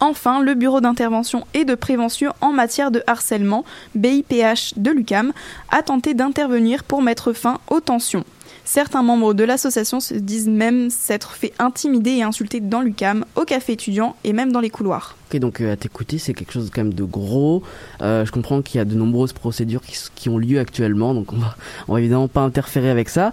Enfin, 0.00 0.40
le 0.40 0.54
Bureau 0.54 0.80
d'intervention 0.80 1.46
et 1.52 1.66
de 1.66 1.74
prévention 1.74 2.32
en 2.40 2.52
matière 2.52 2.90
de 2.90 3.02
harcèlement, 3.06 3.66
BIPH 3.94 4.78
de 4.78 4.92
l'UCAM, 4.92 5.34
a 5.68 5.82
tenté 5.82 6.14
d'intervenir 6.14 6.84
pour 6.84 7.02
mettre 7.02 7.34
fin 7.34 7.58
aux 7.68 7.80
tensions. 7.80 8.24
Certains 8.72 9.02
membres 9.02 9.34
de 9.34 9.42
l'association 9.42 9.98
se 9.98 10.14
disent 10.14 10.48
même 10.48 10.90
s'être 10.90 11.32
fait 11.32 11.52
intimider 11.58 12.12
et 12.12 12.22
insulter 12.22 12.60
dans 12.60 12.82
l'UCAM, 12.82 13.24
au 13.34 13.44
café 13.44 13.72
étudiant 13.72 14.14
et 14.22 14.32
même 14.32 14.52
dans 14.52 14.60
les 14.60 14.70
couloirs. 14.70 15.16
Ok, 15.28 15.40
donc 15.40 15.60
euh, 15.60 15.72
à 15.72 15.76
t'écouter, 15.76 16.18
c'est 16.18 16.34
quelque 16.34 16.52
chose 16.52 16.70
quand 16.72 16.84
même 16.84 16.94
de 16.94 17.02
gros. 17.02 17.64
Euh, 18.00 18.24
je 18.24 18.30
comprends 18.30 18.62
qu'il 18.62 18.78
y 18.78 18.80
a 18.80 18.84
de 18.84 18.94
nombreuses 18.94 19.32
procédures 19.32 19.80
qui, 19.82 20.28
ont 20.28 20.38
lieu 20.38 20.60
actuellement, 20.60 21.14
donc 21.14 21.32
on 21.32 21.38
va, 21.38 21.56
va 21.88 21.98
évidemment 21.98 22.28
pas 22.28 22.42
interférer 22.42 22.90
avec 22.90 23.08
ça. 23.08 23.32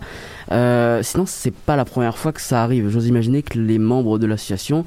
Euh, 0.51 1.03
sinon, 1.03 1.25
c'est 1.27 1.53
pas 1.53 1.75
la 1.75 1.85
première 1.85 2.17
fois 2.17 2.31
que 2.31 2.41
ça 2.41 2.63
arrive. 2.63 2.89
J'ose 2.89 3.05
imaginer 3.05 3.43
que 3.43 3.59
les 3.59 3.77
membres 3.77 4.17
de 4.17 4.25
l'association 4.25 4.85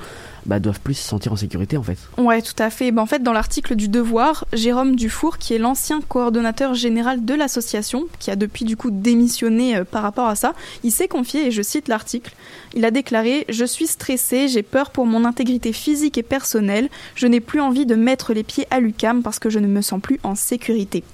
bah, 0.50 0.58
doivent 0.58 0.80
plus 0.80 0.94
se 0.94 1.06
sentir 1.06 1.32
en 1.32 1.36
sécurité 1.36 1.76
en 1.76 1.84
fait. 1.84 1.96
Ouais, 2.18 2.42
tout 2.42 2.60
à 2.60 2.70
fait. 2.70 2.90
Ben, 2.90 3.02
en 3.02 3.06
fait, 3.06 3.22
dans 3.22 3.32
l'article 3.32 3.76
du 3.76 3.86
Devoir, 3.86 4.46
Jérôme 4.52 4.96
Dufour, 4.96 5.38
qui 5.38 5.54
est 5.54 5.58
l'ancien 5.58 6.00
coordonnateur 6.00 6.74
général 6.74 7.24
de 7.24 7.34
l'association, 7.34 8.06
qui 8.18 8.32
a 8.32 8.36
depuis 8.36 8.64
du 8.64 8.76
coup 8.76 8.90
démissionné 8.90 9.76
euh, 9.76 9.84
par 9.84 10.02
rapport 10.02 10.26
à 10.26 10.34
ça, 10.34 10.54
il 10.82 10.90
s'est 10.90 11.06
confié, 11.06 11.46
et 11.46 11.50
je 11.52 11.62
cite 11.62 11.86
l'article, 11.86 12.34
il 12.74 12.84
a 12.84 12.90
déclaré 12.90 13.44
Je 13.48 13.64
suis 13.64 13.86
stressé, 13.86 14.48
j'ai 14.48 14.64
peur 14.64 14.90
pour 14.90 15.06
mon 15.06 15.24
intégrité 15.24 15.72
physique 15.72 16.18
et 16.18 16.24
personnelle, 16.24 16.88
je 17.14 17.28
n'ai 17.28 17.38
plus 17.38 17.60
envie 17.60 17.86
de 17.86 17.94
mettre 17.94 18.32
les 18.32 18.42
pieds 18.42 18.66
à 18.72 18.80
l'UCAM 18.80 19.22
parce 19.22 19.38
que 19.38 19.50
je 19.50 19.60
ne 19.60 19.68
me 19.68 19.82
sens 19.82 20.00
plus 20.00 20.18
en 20.24 20.34
sécurité. 20.34 21.04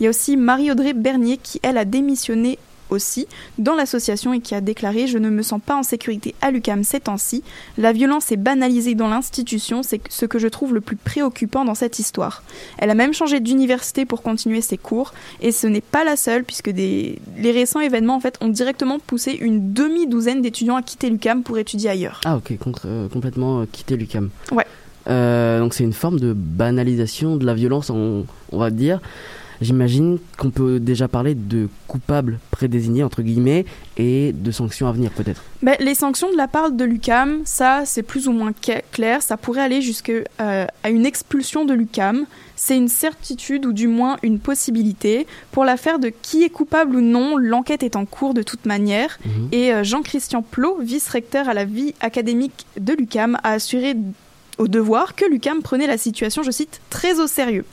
Il 0.00 0.02
y 0.02 0.06
a 0.08 0.10
aussi 0.10 0.36
Marie-Audrey 0.36 0.92
Bernier 0.92 1.38
qui, 1.40 1.60
elle, 1.62 1.78
a 1.78 1.84
démissionné 1.84 2.58
aussi 2.90 3.26
dans 3.58 3.74
l'association 3.74 4.32
et 4.32 4.40
qui 4.40 4.54
a 4.54 4.60
déclaré 4.60 5.06
Je 5.06 5.18
ne 5.18 5.30
me 5.30 5.42
sens 5.42 5.60
pas 5.64 5.76
en 5.76 5.82
sécurité 5.82 6.34
à 6.40 6.50
l'UCAM 6.50 6.84
ces 6.84 7.00
temps-ci. 7.00 7.42
La 7.78 7.92
violence 7.92 8.32
est 8.32 8.36
banalisée 8.36 8.94
dans 8.94 9.08
l'institution, 9.08 9.82
c'est 9.82 10.00
ce 10.08 10.26
que 10.26 10.38
je 10.38 10.48
trouve 10.48 10.74
le 10.74 10.80
plus 10.80 10.96
préoccupant 10.96 11.64
dans 11.64 11.74
cette 11.74 11.98
histoire. 11.98 12.42
Elle 12.78 12.90
a 12.90 12.94
même 12.94 13.14
changé 13.14 13.40
d'université 13.40 14.04
pour 14.04 14.22
continuer 14.22 14.60
ses 14.60 14.78
cours 14.78 15.12
et 15.40 15.52
ce 15.52 15.66
n'est 15.66 15.80
pas 15.80 16.04
la 16.04 16.16
seule 16.16 16.44
puisque 16.44 16.70
des... 16.70 17.18
les 17.38 17.52
récents 17.52 17.80
événements 17.80 18.16
en 18.16 18.20
fait 18.20 18.38
ont 18.40 18.48
directement 18.48 18.98
poussé 18.98 19.32
une 19.32 19.72
demi-douzaine 19.72 20.42
d'étudiants 20.42 20.76
à 20.76 20.82
quitter 20.82 21.10
l'UCAM 21.10 21.42
pour 21.42 21.58
étudier 21.58 21.90
ailleurs. 21.90 22.20
Ah 22.24 22.36
ok, 22.36 22.56
contre, 22.58 22.82
euh, 22.86 23.08
complètement 23.08 23.60
euh, 23.60 23.66
quitter 23.70 23.96
l'UCAM. 23.96 24.30
Ouais. 24.50 24.66
Euh, 25.08 25.58
donc 25.58 25.74
c'est 25.74 25.84
une 25.84 25.92
forme 25.92 26.20
de 26.20 26.32
banalisation 26.32 27.36
de 27.36 27.44
la 27.44 27.54
violence, 27.54 27.90
on, 27.90 28.24
on 28.52 28.58
va 28.58 28.70
dire. 28.70 29.00
J'imagine 29.62 30.18
qu'on 30.36 30.50
peut 30.50 30.80
déjà 30.80 31.08
parler 31.08 31.34
de 31.34 31.68
coupables 31.86 32.38
prédésignés, 32.50 33.04
entre 33.04 33.22
guillemets, 33.22 33.64
et 33.96 34.32
de 34.32 34.50
sanctions 34.50 34.88
à 34.88 34.92
venir 34.92 35.10
peut-être. 35.12 35.42
Ben, 35.62 35.76
les 35.80 35.94
sanctions 35.94 36.30
de 36.30 36.36
la 36.36 36.48
part 36.48 36.72
de 36.72 36.84
l'UCAM, 36.84 37.42
ça 37.44 37.82
c'est 37.84 38.02
plus 38.02 38.28
ou 38.28 38.32
moins 38.32 38.52
clair, 38.90 39.22
ça 39.22 39.36
pourrait 39.36 39.62
aller 39.62 39.80
jusqu'à 39.80 40.12
une 40.84 41.06
expulsion 41.06 41.64
de 41.64 41.74
l'UCAM. 41.74 42.26
C'est 42.56 42.76
une 42.76 42.88
certitude 42.88 43.66
ou 43.66 43.72
du 43.72 43.88
moins 43.88 44.18
une 44.22 44.38
possibilité. 44.38 45.26
Pour 45.50 45.64
l'affaire 45.64 45.98
de 45.98 46.10
qui 46.10 46.44
est 46.44 46.50
coupable 46.50 46.96
ou 46.96 47.00
non, 47.00 47.36
l'enquête 47.36 47.82
est 47.82 47.96
en 47.96 48.04
cours 48.04 48.34
de 48.34 48.42
toute 48.42 48.66
manière. 48.66 49.18
Mhm. 49.24 49.48
Et 49.52 49.72
euh, 49.72 49.82
Jean-Christian 49.82 50.42
Plot, 50.42 50.78
vice-recteur 50.80 51.48
à 51.48 51.54
la 51.54 51.64
vie 51.64 51.94
académique 52.00 52.66
de 52.78 52.92
l'UCAM, 52.92 53.36
a 53.42 53.52
assuré 53.52 53.96
au 54.58 54.68
devoir 54.68 55.14
que 55.14 55.24
l'UCAM 55.24 55.62
prenait 55.62 55.86
la 55.86 55.98
situation, 55.98 56.42
je 56.42 56.50
cite, 56.50 56.80
très 56.90 57.20
au 57.20 57.26
sérieux. 57.26 57.64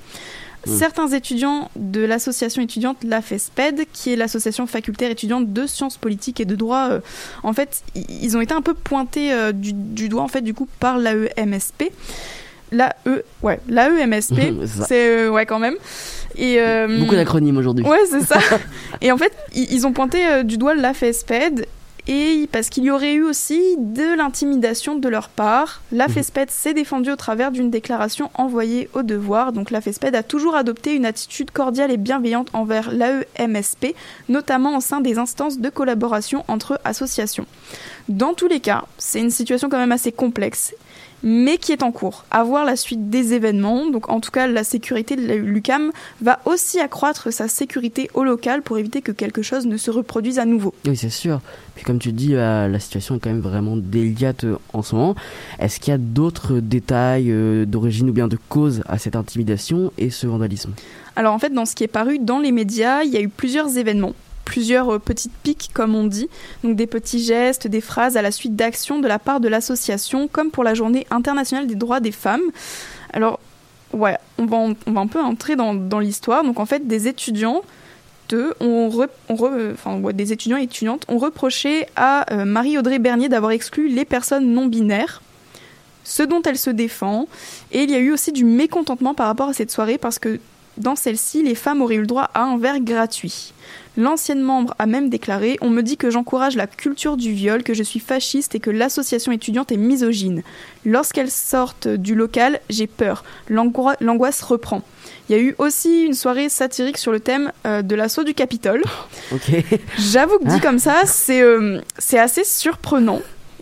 Certains 0.65 1.07
étudiants 1.09 1.71
de 1.75 2.01
l'association 2.01 2.61
étudiante 2.61 2.97
La 3.03 3.21
FESPED, 3.21 3.85
qui 3.93 4.11
est 4.11 4.15
l'association 4.15 4.67
facultaire 4.67 5.09
étudiante 5.09 5.53
de 5.53 5.65
sciences 5.65 5.97
politiques 5.97 6.39
et 6.41 6.45
de 6.45 6.55
droit, 6.55 6.89
euh, 6.89 6.99
en 7.43 7.53
fait, 7.53 7.83
ils 7.95 8.35
ont 8.35 8.41
été 8.41 8.53
un 8.53 8.61
peu 8.61 8.73
pointés 8.73 9.31
euh, 9.31 9.51
du, 9.51 9.73
du 9.73 10.09
doigt, 10.09 10.21
en 10.21 10.27
fait, 10.27 10.41
du 10.41 10.53
coup, 10.53 10.67
par 10.79 10.97
l'AEMSP. 10.97 11.91
L'AE, 12.71 12.93
ouais, 13.41 13.59
l'AEMSP, 13.67 14.35
C'est 14.87 15.09
euh, 15.09 15.29
ouais, 15.29 15.45
quand 15.45 15.59
même. 15.59 15.75
Et, 16.35 16.59
Beaucoup 16.99 17.15
d'acronymes 17.15 17.57
aujourd'hui. 17.57 17.85
Ouais, 17.85 18.05
c'est 18.09 18.21
ça. 18.21 18.39
et 19.01 19.11
en 19.11 19.17
fait, 19.17 19.33
ils 19.53 19.87
ont 19.87 19.93
pointé 19.93 20.43
du 20.43 20.57
doigt 20.57 20.75
la 20.75 20.93
FESPED 20.93 21.65
et 22.07 22.47
parce 22.51 22.69
qu'il 22.69 22.83
y 22.83 22.91
aurait 22.91 23.13
eu 23.13 23.23
aussi 23.23 23.75
de 23.77 24.15
l'intimidation 24.15 24.95
de 24.95 25.09
leur 25.09 25.29
part. 25.29 25.81
La 25.91 26.07
Mhm. 26.07 26.13
FESPED 26.13 26.49
s'est 26.51 26.73
défendue 26.73 27.11
au 27.11 27.15
travers 27.15 27.51
d'une 27.51 27.69
déclaration 27.69 28.29
envoyée 28.33 28.89
au 28.93 29.03
devoir. 29.03 29.51
Donc 29.51 29.71
la 29.71 29.81
FESPED 29.81 30.15
a 30.15 30.23
toujours 30.23 30.55
adopté 30.55 30.95
une 30.95 31.05
attitude 31.05 31.51
cordiale 31.51 31.91
et 31.91 31.97
bienveillante 31.97 32.49
envers 32.53 32.91
l'AEMSP, 32.91 33.95
notamment 34.27 34.77
au 34.77 34.81
sein 34.81 35.01
des 35.01 35.17
instances 35.17 35.59
de 35.59 35.69
collaboration 35.69 36.43
entre 36.47 36.79
associations. 36.83 37.45
Dans 38.07 38.33
tous 38.33 38.47
les 38.47 38.59
cas, 38.59 38.85
c'est 38.97 39.19
une 39.19 39.29
situation 39.31 39.69
quand 39.69 39.77
même 39.77 39.91
assez 39.91 40.11
complexe 40.11 40.73
mais 41.23 41.57
qui 41.57 41.71
est 41.71 41.83
en 41.83 41.91
cours. 41.91 42.25
À 42.31 42.43
voir 42.43 42.65
la 42.65 42.75
suite 42.75 43.09
des 43.09 43.33
événements. 43.33 43.89
Donc, 43.89 44.09
en 44.09 44.19
tout 44.19 44.31
cas, 44.31 44.47
la 44.47 44.63
sécurité 44.63 45.15
de 45.15 45.33
l'UCAM 45.33 45.91
va 46.21 46.39
aussi 46.45 46.79
accroître 46.79 47.31
sa 47.31 47.47
sécurité 47.47 48.09
au 48.13 48.23
local 48.23 48.61
pour 48.61 48.77
éviter 48.77 49.01
que 49.01 49.11
quelque 49.11 49.41
chose 49.41 49.65
ne 49.65 49.77
se 49.77 49.91
reproduise 49.91 50.39
à 50.39 50.45
nouveau. 50.45 50.73
Oui, 50.85 50.95
c'est 50.95 51.09
sûr. 51.09 51.41
Puis 51.75 51.85
comme 51.85 51.99
tu 51.99 52.11
dis, 52.11 52.35
euh, 52.35 52.67
la 52.67 52.79
situation 52.79 53.15
est 53.15 53.19
quand 53.19 53.29
même 53.29 53.39
vraiment 53.39 53.77
délicate 53.77 54.43
euh, 54.43 54.57
en 54.73 54.81
ce 54.81 54.95
moment. 54.95 55.15
Est-ce 55.59 55.79
qu'il 55.79 55.91
y 55.91 55.95
a 55.95 55.97
d'autres 55.97 56.59
détails 56.59 57.31
euh, 57.31 57.65
d'origine 57.65 58.09
ou 58.09 58.13
bien 58.13 58.27
de 58.27 58.37
cause 58.49 58.83
à 58.87 58.97
cette 58.97 59.15
intimidation 59.15 59.91
et 59.97 60.09
ce 60.09 60.27
vandalisme? 60.27 60.73
Alors, 61.15 61.33
en 61.33 61.39
fait, 61.39 61.53
dans 61.53 61.65
ce 61.65 61.75
qui 61.75 61.83
est 61.83 61.87
paru 61.87 62.19
dans 62.19 62.39
les 62.39 62.51
médias, 62.51 63.03
il 63.03 63.11
y 63.11 63.17
a 63.17 63.21
eu 63.21 63.29
plusieurs 63.29 63.77
événements. 63.77 64.13
Plusieurs 64.49 64.89
euh, 64.95 64.99
petites 64.99 65.37
piques, 65.43 65.69
comme 65.73 65.93
on 65.93 66.07
dit, 66.07 66.27
donc 66.63 66.75
des 66.75 66.87
petits 66.87 67.23
gestes, 67.23 67.67
des 67.67 67.81
phrases 67.81 68.17
à 68.17 68.23
la 68.23 68.31
suite 68.31 68.55
d'actions 68.55 68.99
de 68.99 69.07
la 69.07 69.19
part 69.19 69.39
de 69.39 69.47
l'association, 69.47 70.27
comme 70.27 70.49
pour 70.49 70.63
la 70.63 70.73
Journée 70.73 71.05
internationale 71.11 71.67
des 71.67 71.75
droits 71.75 71.99
des 71.99 72.11
femmes. 72.11 72.47
Alors, 73.13 73.39
ouais, 73.93 74.17
on 74.39 74.45
va, 74.47 74.57
on 74.87 74.91
va 74.91 75.01
un 75.01 75.07
peu 75.07 75.21
entrer 75.21 75.55
dans, 75.55 75.75
dans 75.75 75.99
l'histoire. 75.99 76.43
Donc, 76.43 76.59
en 76.59 76.65
fait, 76.65 76.87
des 76.87 77.07
étudiants 77.07 77.61
re- 78.31 79.07
re- 79.29 79.73
enfin, 79.73 79.99
des 80.13 80.33
étudiants 80.33 80.57
et 80.57 80.63
étudiantes 80.63 81.03
ont 81.07 81.17
reproché 81.17 81.87
à 81.95 82.31
euh, 82.31 82.45
Marie-Audrey 82.45 82.99
Bernier 82.99 83.29
d'avoir 83.29 83.51
exclu 83.51 83.87
les 83.87 84.05
personnes 84.05 84.53
non 84.53 84.67
binaires, 84.67 85.21
ce 86.03 86.23
dont 86.23 86.41
elle 86.43 86.57
se 86.57 86.69
défend. 86.69 87.27
Et 87.71 87.83
il 87.83 87.91
y 87.91 87.95
a 87.95 87.99
eu 87.99 88.11
aussi 88.11 88.31
du 88.31 88.45
mécontentement 88.45 89.13
par 89.13 89.27
rapport 89.27 89.49
à 89.49 89.53
cette 89.53 89.71
soirée 89.71 89.97
parce 89.97 90.19
que 90.19 90.39
dans 90.77 90.95
celle-ci, 90.95 91.43
les 91.43 91.55
femmes 91.55 91.81
auraient 91.81 91.95
eu 91.95 92.01
le 92.01 92.07
droit 92.07 92.29
à 92.33 92.43
un 92.43 92.57
verre 92.57 92.79
gratuit. 92.79 93.53
L'ancienne 93.99 94.39
membre 94.41 94.73
a 94.79 94.85
même 94.85 95.09
déclaré 95.09 95.57
On 95.59 95.69
me 95.69 95.83
dit 95.83 95.97
que 95.97 96.09
j'encourage 96.09 96.55
la 96.55 96.67
culture 96.67 97.17
du 97.17 97.33
viol, 97.33 97.63
que 97.63 97.73
je 97.73 97.83
suis 97.83 97.99
fasciste 97.99 98.55
et 98.55 98.59
que 98.61 98.69
l'association 98.69 99.33
étudiante 99.33 99.73
est 99.73 99.77
misogyne. 99.77 100.41
Lorsqu'elles 100.85 101.29
sortent 101.29 101.89
du 101.89 102.15
local, 102.15 102.61
j'ai 102.69 102.87
peur. 102.87 103.25
L'angoi- 103.49 103.97
L'angoisse 103.99 104.41
reprend. 104.41 104.83
Il 105.27 105.35
y 105.35 105.39
a 105.39 105.41
eu 105.41 105.53
aussi 105.57 106.03
une 106.05 106.13
soirée 106.13 106.47
satirique 106.47 106.97
sur 106.97 107.11
le 107.11 107.19
thème 107.19 107.51
euh, 107.67 107.81
de 107.81 107.93
l'assaut 107.93 108.23
du 108.23 108.33
Capitole. 108.33 108.81
J'avoue 109.99 110.39
que 110.39 110.47
dit 110.47 110.59
comme 110.61 110.79
ça, 110.79 111.01
c'est 111.05 111.41
euh, 111.41 111.81
c'est 111.97 112.17
assez 112.19 112.45
surprenant. 112.45 113.21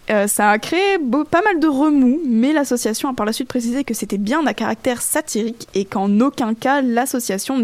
Euh, 0.09 0.25
ça 0.27 0.51
a 0.51 0.57
créé 0.59 0.97
beau- 1.01 1.25
pas 1.25 1.41
mal 1.41 1.59
de 1.59 1.67
remous, 1.67 2.21
mais 2.25 2.53
l'association 2.53 3.09
a 3.09 3.13
par 3.13 3.25
la 3.25 3.33
suite 3.33 3.49
précisé 3.49 3.83
que 3.83 3.93
c'était 3.93 4.17
bien 4.17 4.45
à 4.47 4.53
caractère 4.53 5.01
satirique 5.01 5.67
et 5.73 5.83
qu'en 5.83 6.19
aucun 6.21 6.53
cas 6.53 6.81
l'association 6.81 7.59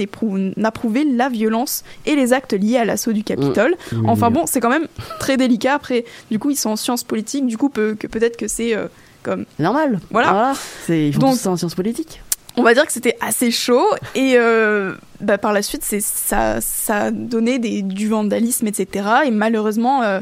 n'approuvait 0.57 1.05
la 1.05 1.29
violence 1.29 1.83
et 2.05 2.15
les 2.15 2.33
actes 2.33 2.53
liés 2.53 2.77
à 2.77 2.85
l'assaut 2.85 3.13
du 3.13 3.23
Capitole. 3.23 3.75
Mmh. 3.91 4.09
Enfin 4.09 4.29
bon, 4.29 4.45
c'est 4.45 4.59
quand 4.59 4.69
même 4.69 4.87
très 5.19 5.37
délicat. 5.37 5.75
Après, 5.75 6.03
du 6.31 6.37
coup, 6.39 6.49
ils 6.49 6.57
sont 6.57 6.71
en 6.71 6.75
sciences 6.75 7.03
politiques, 7.05 7.47
du 7.47 7.57
coup, 7.57 7.69
que 7.69 7.93
peut-être 7.93 8.35
que 8.37 8.47
c'est 8.49 8.75
euh, 8.75 8.87
comme. 9.23 9.45
Normal. 9.59 9.99
Voilà. 10.11 10.53
C'est, 10.85 11.07
ils 11.07 11.13
font 11.13 11.19
Donc- 11.21 11.31
tout 11.35 11.37
ça 11.39 11.51
en 11.51 11.55
sciences 11.57 11.75
politiques. 11.75 12.21
On 12.55 12.61
va 12.61 12.75
dire 12.75 12.85
que 12.85 12.91
c'était 12.91 13.17
assez 13.19 13.49
chaud 13.49 13.83
et 14.13 14.33
euh, 14.35 14.93
bah, 15.21 15.39
par 15.39 15.53
la 15.53 15.63
suite, 15.63 15.83
ça, 15.83 16.61
ça 16.61 16.95
a 17.05 17.09
donné 17.11 17.57
des, 17.57 17.81
du 17.81 18.07
vandalisme, 18.07 18.67
etc. 18.67 19.07
Et 19.25 19.31
malheureusement, 19.31 20.03
euh, 20.03 20.19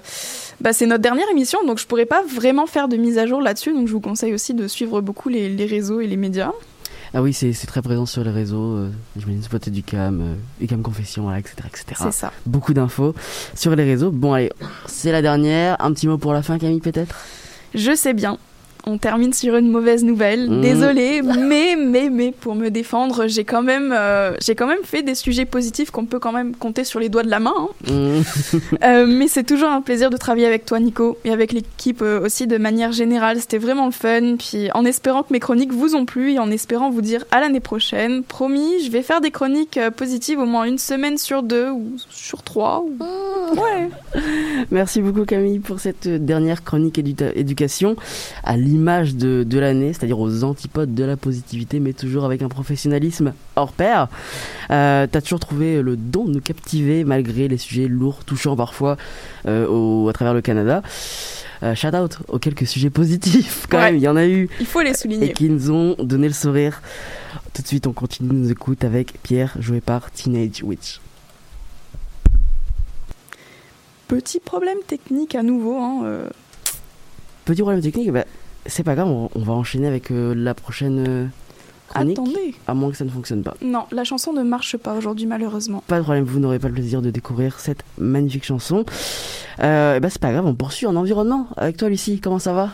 bah, 0.61 0.73
c'est 0.73 0.85
notre 0.85 1.01
dernière 1.01 1.29
émission, 1.29 1.59
donc 1.65 1.79
je 1.79 1.85
pourrais 1.85 2.05
pas 2.05 2.23
vraiment 2.23 2.67
faire 2.67 2.87
de 2.87 2.95
mise 2.97 3.17
à 3.17 3.25
jour 3.25 3.41
là-dessus. 3.41 3.73
Donc 3.73 3.87
je 3.87 3.93
vous 3.93 4.01
conseille 4.01 4.33
aussi 4.33 4.53
de 4.53 4.67
suivre 4.67 5.01
beaucoup 5.01 5.29
les, 5.29 5.49
les 5.49 5.65
réseaux 5.65 5.99
et 6.01 6.07
les 6.07 6.17
médias. 6.17 6.51
Ah 7.13 7.21
oui, 7.21 7.33
c'est, 7.33 7.53
très 7.67 7.81
présent 7.81 8.05
sur 8.05 8.23
les 8.23 8.31
réseaux. 8.31 8.77
Euh, 8.77 8.89
j'imagine 9.17 9.43
Spot 9.43 9.67
du 9.67 9.83
Cam, 9.83 10.21
euh, 10.21 10.63
Ucam 10.63 10.81
Confession, 10.81 11.23
voilà, 11.23 11.39
etc., 11.39 11.55
etc. 11.67 11.85
C'est 11.95 12.11
ça. 12.11 12.31
Beaucoup 12.45 12.73
d'infos 12.73 13.13
sur 13.53 13.75
les 13.75 13.83
réseaux. 13.83 14.11
Bon, 14.11 14.33
allez, 14.33 14.51
c'est 14.85 15.11
la 15.11 15.21
dernière. 15.21 15.75
Un 15.79 15.91
petit 15.91 16.07
mot 16.07 16.17
pour 16.17 16.31
la 16.31 16.41
fin, 16.41 16.57
Camille, 16.57 16.79
peut-être? 16.79 17.15
Je 17.75 17.93
sais 17.95 18.13
bien. 18.13 18.37
On 18.87 18.97
termine 18.97 19.31
sur 19.33 19.55
une 19.55 19.69
mauvaise 19.69 20.03
nouvelle. 20.03 20.49
Mmh. 20.49 20.61
Désolée, 20.61 21.21
mais 21.21 21.75
mais 21.75 22.09
mais 22.09 22.31
pour 22.31 22.55
me 22.55 22.69
défendre, 22.69 23.27
j'ai 23.27 23.43
quand 23.43 23.61
même 23.61 23.93
euh, 23.95 24.33
j'ai 24.41 24.55
quand 24.55 24.67
même 24.67 24.83
fait 24.83 25.03
des 25.03 25.13
sujets 25.15 25.45
positifs 25.45 25.91
qu'on 25.91 26.05
peut 26.05 26.19
quand 26.19 26.31
même 26.31 26.55
compter 26.55 26.83
sur 26.83 26.99
les 26.99 27.09
doigts 27.09 27.23
de 27.23 27.29
la 27.29 27.39
main. 27.39 27.53
hein. 27.57 27.91
Mmh. 27.91 28.21
Euh, 28.83 29.05
mais 29.07 29.27
c'est 29.27 29.43
toujours 29.43 29.69
un 29.69 29.81
plaisir 29.81 30.09
de 30.09 30.17
travailler 30.17 30.47
avec 30.47 30.65
toi, 30.65 30.79
Nico, 30.79 31.17
et 31.23 31.31
avec 31.31 31.51
l'équipe 31.53 32.01
euh, 32.01 32.25
aussi 32.25 32.47
de 32.47 32.57
manière 32.57 32.91
générale. 32.91 33.39
C'était 33.39 33.59
vraiment 33.59 33.85
le 33.85 33.91
fun. 33.91 34.35
Puis 34.39 34.69
en 34.73 34.83
espérant 34.85 35.21
que 35.23 35.31
mes 35.31 35.39
chroniques 35.39 35.71
vous 35.71 35.95
ont 35.95 36.05
plu 36.05 36.31
et 36.33 36.39
en 36.39 36.49
espérant 36.49 36.89
vous 36.89 37.01
dire 37.01 37.23
à 37.31 37.39
l'année 37.39 37.59
prochaine. 37.59 38.23
Promis, 38.23 38.83
je 38.83 38.89
vais 38.91 39.03
faire 39.03 39.21
des 39.21 39.29
chroniques 39.31 39.77
euh, 39.77 39.91
positives 39.91 40.39
au 40.39 40.45
moins 40.45 40.63
une 40.63 40.79
semaine 40.79 41.17
sur 41.19 41.43
deux 41.43 41.69
ou 41.69 41.93
sur 42.09 42.41
trois. 42.43 42.83
ou- 42.83 42.97
Ouais. 43.55 43.89
Merci 44.71 45.01
beaucoup, 45.01 45.25
Camille, 45.25 45.59
pour 45.59 45.79
cette 45.79 46.07
dernière 46.07 46.63
chronique 46.63 46.97
éducation 46.97 47.95
à 48.43 48.57
l'image 48.71 49.15
de, 49.15 49.43
de 49.43 49.59
l'année, 49.59 49.91
c'est-à-dire 49.93 50.19
aux 50.19 50.43
antipodes 50.43 50.93
de 50.95 51.03
la 51.03 51.17
positivité, 51.17 51.79
mais 51.79 51.93
toujours 51.93 52.23
avec 52.25 52.41
un 52.41 52.47
professionnalisme 52.47 53.33
hors 53.55 53.73
pair. 53.73 54.07
Euh, 54.69 55.07
T'as 55.11 55.21
toujours 55.21 55.39
trouvé 55.41 55.81
le 55.81 55.97
don 55.97 56.25
de 56.25 56.31
nous 56.31 56.41
captiver 56.41 57.03
malgré 57.03 57.47
les 57.47 57.57
sujets 57.57 57.87
lourds, 57.87 58.23
touchants 58.23 58.55
parfois 58.55 58.97
euh, 59.47 59.67
au, 59.67 60.07
à 60.09 60.13
travers 60.13 60.33
le 60.33 60.41
Canada. 60.41 60.81
Euh, 61.63 61.75
shout 61.75 61.93
out 61.95 62.17
aux 62.27 62.39
quelques 62.39 62.65
sujets 62.65 62.89
positifs 62.89 63.67
quand 63.69 63.77
Ouais. 63.77 63.83
même, 63.91 63.97
il 63.97 64.01
y 64.01 64.07
en 64.07 64.15
a 64.15 64.25
eu 64.25 64.49
Il 64.59 64.65
faut 64.65 64.81
les 64.81 64.91
et 64.91 64.93
souligner. 64.95 65.33
qui 65.33 65.49
nous 65.49 65.69
ont 65.69 65.95
donné 65.99 66.27
le 66.27 66.33
sourire. 66.33 66.81
Tout 67.53 67.61
de 67.61 67.67
suite, 67.67 67.85
on 67.87 67.93
continue, 67.93 68.29
on 68.31 68.33
nous 68.33 68.51
écoute 68.51 68.83
avec 68.83 69.21
Pierre, 69.21 69.55
joué 69.59 69.81
par 69.81 70.09
Teenage 70.11 70.63
Witch. 70.63 70.99
Petit 74.07 74.39
problème 74.39 74.77
technique 74.87 75.35
à 75.35 75.43
nouveau. 75.43 75.77
Hein, 75.77 76.01
euh, 76.05 76.29
Petit 77.45 77.61
problème 77.61 77.81
technique, 77.81 78.11
bah, 78.11 78.25
c'est 78.65 78.83
pas 78.83 78.95
grave, 78.95 79.07
on, 79.07 79.29
on 79.35 79.39
va 79.39 79.53
enchaîner 79.53 79.87
avec 79.87 80.11
euh, 80.11 80.33
la 80.35 80.53
prochaine 80.53 81.05
euh, 81.07 81.25
chronique, 81.89 82.17
Attendez. 82.17 82.55
à 82.67 82.73
moins 82.73 82.91
que 82.91 82.97
ça 82.97 83.05
ne 83.05 83.09
fonctionne 83.09 83.43
pas. 83.43 83.55
Non, 83.61 83.83
la 83.91 84.03
chanson 84.03 84.33
ne 84.33 84.43
marche 84.43 84.77
pas 84.77 84.93
aujourd'hui 84.95 85.25
malheureusement. 85.25 85.83
Pas 85.87 85.97
de 85.97 86.03
problème, 86.03 86.23
vous 86.23 86.39
n'aurez 86.39 86.59
pas 86.59 86.67
le 86.67 86.73
plaisir 86.73 87.01
de 87.01 87.09
découvrir 87.09 87.59
cette 87.59 87.83
magnifique 87.97 88.45
chanson. 88.45 88.85
Euh, 89.61 89.99
bah, 89.99 90.09
c'est 90.09 90.21
pas 90.21 90.31
grave, 90.31 90.45
on 90.45 90.53
poursuit 90.55 90.87
en 90.87 90.95
environnement 90.95 91.47
avec 91.57 91.77
toi, 91.77 91.89
Lucie. 91.89 92.19
Comment 92.19 92.39
ça 92.39 92.53
va? 92.53 92.69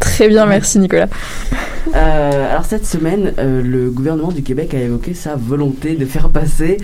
Très 0.00 0.28
bien, 0.28 0.44
merci 0.46 0.78
Nicolas. 0.78 1.08
Euh, 1.94 2.50
Alors 2.50 2.64
cette 2.64 2.86
semaine, 2.86 3.32
euh, 3.38 3.62
le 3.62 3.90
gouvernement 3.90 4.30
du 4.32 4.42
Québec 4.42 4.74
a 4.74 4.78
évoqué 4.80 5.14
sa 5.14 5.36
volonté 5.36 5.94
de 5.96 6.04
faire 6.04 6.28
passer 6.30 6.78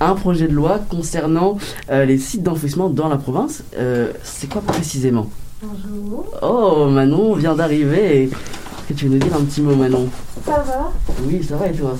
un 0.00 0.14
projet 0.14 0.48
de 0.48 0.52
loi 0.54 0.80
concernant 0.88 1.58
euh, 1.90 2.04
les 2.04 2.18
sites 2.18 2.42
d'enfouissement 2.42 2.88
dans 2.88 3.08
la 3.08 3.16
province. 3.16 3.62
Euh, 3.76 4.12
c'est 4.22 4.48
quoi 4.48 4.62
précisément? 4.62 5.28
Bonjour, 5.62 6.24
Oh, 6.42 6.86
Manon 6.88 7.34
vient 7.34 7.54
d'arriver. 7.54 8.24
Est-ce 8.24 8.88
que 8.88 8.94
tu 8.94 9.06
veux 9.06 9.12
nous 9.14 9.18
dire 9.18 9.34
un 9.36 9.44
petit 9.44 9.60
mot, 9.60 9.74
Manon? 9.76 10.08
Ça 10.46 10.62
va? 10.66 10.90
Oui, 11.24 11.42
ça 11.42 11.56
va 11.56 11.68
et 11.68 11.72
toi? 11.72 11.96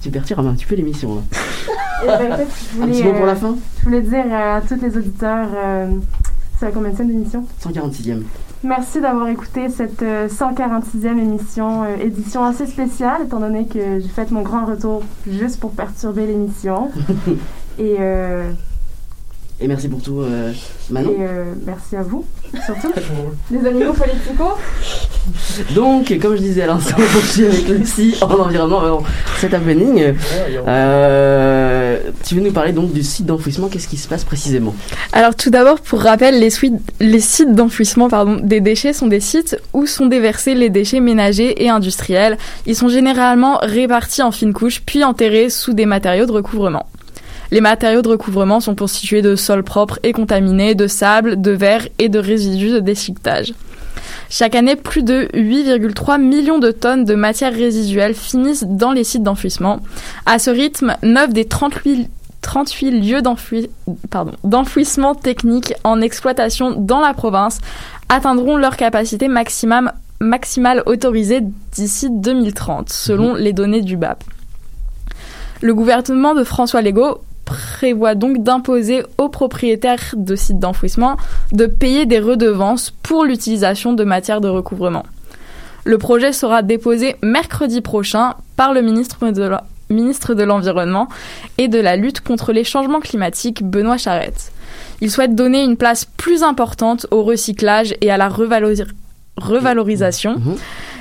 Tu 0.00 0.10
perturbes 0.10 0.46
un 0.46 0.54
petit 0.54 0.66
peu 0.66 0.74
l'émission. 0.76 1.16
là. 1.16 1.22
Eh 2.00 2.06
ben, 2.06 2.32
Un 2.80 2.86
petit 2.86 3.02
mot 3.02 3.12
pour 3.12 3.26
la 3.26 3.32
euh, 3.32 3.34
fin? 3.34 3.56
je 3.80 3.84
voulais 3.84 4.02
dire 4.02 4.32
à 4.32 4.60
tous 4.60 4.76
les 4.80 4.96
auditeurs, 4.96 5.48
euh, 5.52 5.88
c'est 6.56 6.66
la 6.66 6.70
combien 6.70 6.90
d'émission 6.92 7.44
146e. 7.60 8.22
Merci 8.62 9.00
d'avoir 9.00 9.26
écouté 9.26 9.68
cette 9.68 10.00
euh, 10.02 10.28
146e 10.28 11.18
émission, 11.18 11.82
euh, 11.82 11.96
édition 12.00 12.44
assez 12.44 12.68
spéciale, 12.68 13.22
étant 13.26 13.40
donné 13.40 13.66
que 13.66 13.98
j'ai 13.98 14.06
fait 14.08 14.30
mon 14.30 14.42
grand 14.42 14.64
retour 14.66 15.02
juste 15.28 15.58
pour 15.58 15.72
perturber 15.72 16.28
l'émission. 16.28 16.90
et 17.80 17.96
euh, 17.98 18.52
Et 19.60 19.66
merci 19.66 19.88
pour 19.88 20.00
tout, 20.00 20.20
euh, 20.20 20.52
Manon. 20.88 21.10
et 21.10 21.16
euh, 21.20 21.44
merci 21.66 21.96
à 21.96 22.02
vous, 22.02 22.24
surtout. 22.64 22.92
les 23.50 23.66
animaux 23.66 23.92
politicaux. 23.92 24.52
Donc, 25.74 26.16
comme 26.22 26.36
je 26.36 26.40
disais 26.42 26.62
à 26.62 26.68
l'instant, 26.68 26.94
on 26.96 27.12
poursuit 27.12 27.44
avec 27.46 27.66
Lucie 27.68 28.14
en 28.22 28.26
environnement. 28.38 29.02
Cet 29.40 29.54
happening. 29.54 30.14
Euh, 30.68 31.98
tu 32.24 32.36
veux 32.36 32.40
nous 32.40 32.52
parler 32.52 32.70
donc 32.72 32.92
du 32.92 33.02
site 33.02 33.26
d'enfouissement 33.26 33.66
Qu'est-ce 33.68 33.88
qui 33.88 33.96
se 33.96 34.06
passe 34.06 34.22
précisément? 34.24 34.76
Alors 35.12 35.34
tout 35.34 35.50
d'abord, 35.50 35.80
pour 35.80 36.02
rappel, 36.02 36.38
les, 36.38 36.50
suites- 36.50 36.92
les 37.00 37.20
sites 37.20 37.52
d'enfouissement 37.54 38.08
pardon, 38.08 38.38
des 38.40 38.60
déchets 38.60 38.92
sont 38.92 39.08
des 39.08 39.20
sites 39.20 39.56
où 39.72 39.86
sont 39.86 40.06
déversés 40.06 40.54
les 40.54 40.70
déchets 40.70 41.00
ménagers 41.00 41.64
et 41.64 41.68
industriels. 41.68 42.38
Ils 42.66 42.76
sont 42.76 42.88
généralement 42.88 43.58
répartis 43.60 44.22
en 44.22 44.30
fines 44.30 44.52
couches 44.54 44.82
puis 44.86 45.02
enterrés 45.02 45.50
sous 45.50 45.72
des 45.74 45.86
matériaux 45.86 46.26
de 46.26 46.32
recouvrement. 46.32 46.86
Les 47.50 47.60
matériaux 47.60 48.02
de 48.02 48.08
recouvrement 48.08 48.60
sont 48.60 48.74
constitués 48.74 49.22
de 49.22 49.36
sols 49.36 49.62
propres 49.62 49.98
et 50.02 50.12
contaminés, 50.12 50.74
de 50.74 50.86
sable, 50.86 51.40
de 51.40 51.50
verre 51.50 51.88
et 51.98 52.08
de 52.08 52.18
résidus 52.18 52.70
de 52.70 52.80
déchiquetage. 52.80 53.54
Chaque 54.28 54.54
année, 54.54 54.76
plus 54.76 55.02
de 55.02 55.28
8,3 55.32 56.20
millions 56.20 56.58
de 56.58 56.70
tonnes 56.70 57.04
de 57.04 57.14
matières 57.14 57.54
résiduelles 57.54 58.14
finissent 58.14 58.64
dans 58.64 58.92
les 58.92 59.04
sites 59.04 59.22
d'enfouissement. 59.22 59.80
À 60.26 60.38
ce 60.38 60.50
rythme, 60.50 60.96
9 61.02 61.32
des 61.32 61.46
38 61.46 62.10
38 62.40 62.90
lieux 62.92 63.20
d'enfouissement 64.44 65.14
technique 65.14 65.74
en 65.84 66.00
exploitation 66.00 66.70
dans 66.70 67.00
la 67.00 67.12
province 67.12 67.58
atteindront 68.08 68.56
leur 68.56 68.76
capacité 68.76 69.28
maximum, 69.28 69.90
maximale 70.20 70.82
autorisée 70.86 71.40
d'ici 71.72 72.08
2030, 72.10 72.90
selon 72.90 73.34
les 73.34 73.52
données 73.52 73.82
du 73.82 73.96
BAP. 73.96 74.24
Le 75.60 75.74
gouvernement 75.74 76.34
de 76.34 76.44
François 76.44 76.80
Legault 76.80 77.20
prévoit 77.48 78.14
donc 78.14 78.42
d'imposer 78.42 79.02
aux 79.16 79.30
propriétaires 79.30 80.14
de 80.14 80.36
sites 80.36 80.58
d'enfouissement 80.58 81.16
de 81.52 81.66
payer 81.66 82.04
des 82.04 82.20
redevances 82.20 82.90
pour 83.02 83.24
l'utilisation 83.24 83.94
de 83.94 84.04
matières 84.04 84.40
de 84.40 84.48
recouvrement. 84.48 85.04
Le 85.84 85.96
projet 85.96 86.32
sera 86.32 86.60
déposé 86.62 87.16
mercredi 87.22 87.80
prochain 87.80 88.34
par 88.56 88.74
le 88.74 88.82
ministre 88.82 90.34
de 90.34 90.42
l'Environnement 90.44 91.08
et 91.56 91.68
de 91.68 91.78
la 91.78 91.96
lutte 91.96 92.20
contre 92.20 92.52
les 92.52 92.64
changements 92.64 93.00
climatiques, 93.00 93.62
Benoît 93.62 93.96
Charette. 93.96 94.52
Il 95.00 95.10
souhaite 95.10 95.34
donner 95.34 95.62
une 95.62 95.78
place 95.78 96.04
plus 96.04 96.42
importante 96.42 97.06
au 97.10 97.22
recyclage 97.22 97.94
et 98.02 98.10
à 98.10 98.18
la 98.18 98.28
revalori- 98.28 98.84
revalorisation. 99.38 100.38
Mhm. 100.38 100.56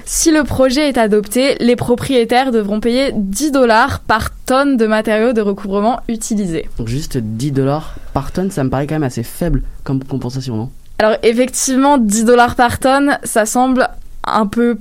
Si 0.05 0.31
le 0.31 0.43
projet 0.43 0.87
est 0.87 0.97
adopté, 0.97 1.55
les 1.59 1.75
propriétaires 1.75 2.51
devront 2.51 2.79
payer 2.79 3.11
10 3.13 3.51
dollars 3.51 3.99
par 3.99 4.29
tonne 4.45 4.77
de 4.77 4.87
matériaux 4.87 5.33
de 5.33 5.41
recouvrement 5.41 5.99
utilisés. 6.07 6.69
Donc, 6.77 6.87
juste 6.87 7.17
10 7.17 7.51
dollars 7.51 7.95
par 8.13 8.31
tonne, 8.31 8.49
ça 8.49 8.63
me 8.63 8.69
paraît 8.69 8.87
quand 8.87 8.95
même 8.95 9.03
assez 9.03 9.23
faible 9.23 9.63
comme 9.83 10.03
compensation, 10.03 10.55
non? 10.55 10.69
Alors 10.99 11.17
effectivement, 11.23 11.97
10 11.97 12.25
dollars 12.25 12.55
par 12.55 12.79
tonne, 12.79 13.19
ça 13.23 13.45
semble 13.45 13.87
un 14.23 14.47
peu 14.47 14.77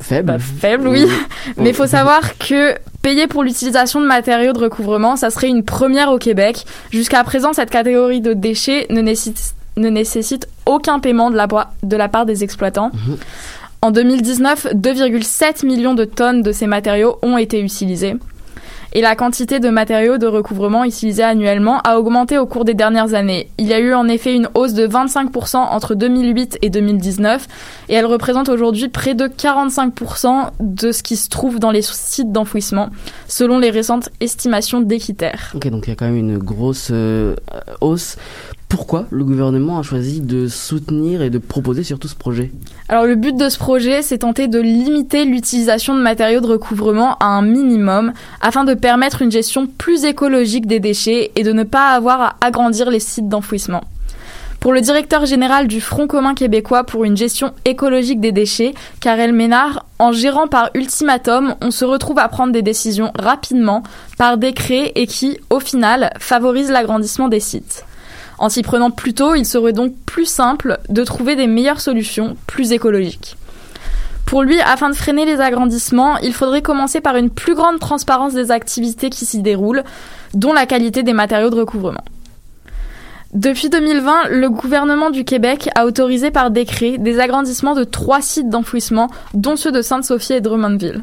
Faible 0.00 0.26
Bah, 0.26 0.38
faible, 0.38 0.88
oui. 0.88 1.06
Mais 1.58 1.70
il 1.70 1.74
faut 1.74 1.86
savoir 1.86 2.38
que 2.38 2.74
payer 3.02 3.26
pour 3.26 3.42
l'utilisation 3.42 4.00
de 4.00 4.06
matériaux 4.06 4.52
de 4.52 4.58
recouvrement, 4.58 5.16
ça 5.16 5.30
serait 5.30 5.48
une 5.48 5.62
première 5.62 6.10
au 6.10 6.18
Québec. 6.18 6.64
Jusqu'à 6.90 7.22
présent, 7.22 7.52
cette 7.52 7.70
catégorie 7.70 8.20
de 8.20 8.32
déchets 8.32 8.86
ne 8.88 9.00
nécessite, 9.02 9.54
ne 9.76 9.88
nécessite 9.88 10.48
aucun 10.66 11.00
paiement 11.00 11.30
de 11.30 11.36
la, 11.36 11.46
de 11.82 11.96
la 11.96 12.08
part 12.08 12.26
des 12.26 12.44
exploitants. 12.44 12.90
Mhm. 12.92 13.16
En 13.82 13.90
2019, 13.90 14.74
2,7 14.74 15.64
millions 15.64 15.94
de 15.94 16.04
tonnes 16.04 16.42
de 16.42 16.52
ces 16.52 16.66
matériaux 16.66 17.16
ont 17.22 17.38
été 17.38 17.60
utilisés. 17.60 18.16
Et 18.92 19.02
la 19.02 19.14
quantité 19.14 19.60
de 19.60 19.68
matériaux 19.68 20.18
de 20.18 20.26
recouvrement 20.26 20.84
utilisés 20.84 21.22
annuellement 21.22 21.78
a 21.82 21.96
augmenté 21.98 22.38
au 22.38 22.46
cours 22.46 22.64
des 22.64 22.74
dernières 22.74 23.14
années. 23.14 23.48
Il 23.56 23.68
y 23.68 23.72
a 23.72 23.78
eu 23.78 23.94
en 23.94 24.08
effet 24.08 24.34
une 24.34 24.48
hausse 24.54 24.74
de 24.74 24.86
25% 24.86 25.56
entre 25.56 25.94
2008 25.94 26.58
et 26.62 26.70
2019 26.70 27.46
et 27.88 27.94
elle 27.94 28.06
représente 28.06 28.48
aujourd'hui 28.48 28.88
près 28.88 29.14
de 29.14 29.26
45% 29.26 30.50
de 30.58 30.90
ce 30.90 31.02
qui 31.04 31.16
se 31.16 31.28
trouve 31.28 31.60
dans 31.60 31.70
les 31.70 31.82
sites 31.82 32.32
d'enfouissement, 32.32 32.90
selon 33.28 33.60
les 33.60 33.70
récentes 33.70 34.08
estimations 34.18 34.80
d'Équiterre. 34.80 35.52
Ok, 35.54 35.68
donc 35.68 35.86
il 35.86 35.90
y 35.90 35.92
a 35.92 35.96
quand 35.96 36.06
même 36.06 36.16
une 36.16 36.38
grosse 36.38 36.88
euh, 36.90 37.36
hausse. 37.80 38.16
Pourquoi 38.70 39.06
le 39.10 39.24
gouvernement 39.24 39.80
a 39.80 39.82
choisi 39.82 40.20
de 40.20 40.46
soutenir 40.46 41.22
et 41.22 41.30
de 41.30 41.38
proposer 41.38 41.82
surtout 41.82 42.06
ce 42.06 42.14
projet 42.14 42.52
Alors 42.88 43.04
le 43.04 43.16
but 43.16 43.36
de 43.36 43.48
ce 43.48 43.58
projet, 43.58 44.00
c'est 44.00 44.18
tenter 44.18 44.46
de 44.46 44.60
limiter 44.60 45.24
l'utilisation 45.24 45.96
de 45.96 46.00
matériaux 46.00 46.40
de 46.40 46.46
recouvrement 46.46 47.16
à 47.18 47.24
un 47.24 47.42
minimum 47.42 48.12
afin 48.40 48.62
de 48.62 48.74
permettre 48.74 49.22
une 49.22 49.32
gestion 49.32 49.66
plus 49.66 50.04
écologique 50.04 50.66
des 50.66 50.78
déchets 50.78 51.32
et 51.34 51.42
de 51.42 51.52
ne 51.52 51.64
pas 51.64 51.88
avoir 51.88 52.20
à 52.20 52.36
agrandir 52.40 52.90
les 52.90 53.00
sites 53.00 53.28
d'enfouissement. 53.28 53.82
Pour 54.60 54.72
le 54.72 54.80
directeur 54.80 55.26
général 55.26 55.66
du 55.66 55.80
Front 55.80 56.06
commun 56.06 56.34
québécois 56.34 56.84
pour 56.84 57.04
une 57.04 57.16
gestion 57.16 57.52
écologique 57.64 58.20
des 58.20 58.30
déchets, 58.30 58.74
Karel 59.00 59.32
Ménard, 59.32 59.84
en 59.98 60.12
gérant 60.12 60.46
par 60.46 60.70
ultimatum, 60.74 61.56
on 61.60 61.72
se 61.72 61.84
retrouve 61.84 62.20
à 62.20 62.28
prendre 62.28 62.52
des 62.52 62.62
décisions 62.62 63.10
rapidement, 63.18 63.82
par 64.16 64.36
décret 64.36 64.92
et 64.94 65.08
qui, 65.08 65.38
au 65.50 65.58
final, 65.58 66.12
favorisent 66.20 66.70
l'agrandissement 66.70 67.28
des 67.28 67.40
sites. 67.40 67.84
En 68.40 68.48
s'y 68.48 68.62
prenant 68.62 68.90
plus 68.90 69.12
tôt, 69.12 69.34
il 69.34 69.44
serait 69.44 69.74
donc 69.74 69.94
plus 70.06 70.24
simple 70.24 70.78
de 70.88 71.04
trouver 71.04 71.36
des 71.36 71.46
meilleures 71.46 71.82
solutions, 71.82 72.38
plus 72.46 72.72
écologiques. 72.72 73.36
Pour 74.24 74.42
lui, 74.42 74.58
afin 74.62 74.88
de 74.88 74.94
freiner 74.94 75.26
les 75.26 75.40
agrandissements, 75.40 76.16
il 76.18 76.32
faudrait 76.32 76.62
commencer 76.62 77.02
par 77.02 77.16
une 77.16 77.28
plus 77.28 77.54
grande 77.54 77.78
transparence 77.80 78.32
des 78.32 78.50
activités 78.50 79.10
qui 79.10 79.26
s'y 79.26 79.42
déroulent, 79.42 79.84
dont 80.32 80.54
la 80.54 80.64
qualité 80.64 81.02
des 81.02 81.12
matériaux 81.12 81.50
de 81.50 81.56
recouvrement. 81.56 82.02
Depuis 83.34 83.68
2020, 83.68 84.28
le 84.30 84.48
gouvernement 84.48 85.10
du 85.10 85.24
Québec 85.24 85.68
a 85.74 85.84
autorisé 85.84 86.30
par 86.30 86.50
décret 86.50 86.96
des 86.96 87.20
agrandissements 87.20 87.74
de 87.74 87.84
trois 87.84 88.22
sites 88.22 88.48
d'enfouissement, 88.48 89.10
dont 89.34 89.56
ceux 89.56 89.70
de 89.70 89.82
Sainte-Sophie 89.82 90.32
et 90.32 90.40
Drummondville. 90.40 91.02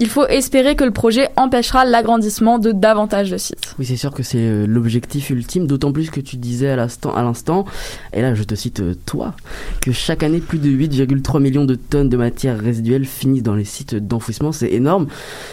Il 0.00 0.08
faut 0.08 0.26
espérer 0.26 0.76
que 0.76 0.84
le 0.84 0.92
projet 0.92 1.28
empêchera 1.36 1.84
l'agrandissement 1.84 2.60
de 2.60 2.70
davantage 2.70 3.32
de 3.32 3.36
sites. 3.36 3.74
Oui, 3.80 3.84
c'est 3.84 3.96
sûr 3.96 4.12
que 4.12 4.22
c'est 4.22 4.38
euh, 4.38 4.64
l'objectif 4.64 5.30
ultime, 5.30 5.66
d'autant 5.66 5.90
plus 5.90 6.10
que 6.10 6.20
tu 6.20 6.36
disais 6.36 6.70
à 6.70 6.76
l'instant, 6.76 7.64
et 8.12 8.22
là 8.22 8.34
je 8.34 8.44
te 8.44 8.54
cite 8.54 8.78
euh, 8.78 8.94
toi, 9.06 9.34
que 9.80 9.90
chaque 9.90 10.22
année 10.22 10.38
plus 10.38 10.58
de 10.58 10.68
8,3 10.68 11.42
millions 11.42 11.64
de 11.64 11.74
tonnes 11.74 12.08
de 12.08 12.16
matières 12.16 12.60
résiduelles 12.60 13.06
finissent 13.06 13.42
dans 13.42 13.56
les 13.56 13.64
sites 13.64 13.96
d'enfouissement, 13.96 14.52
c'est 14.52 14.72
énorme. 14.72 15.08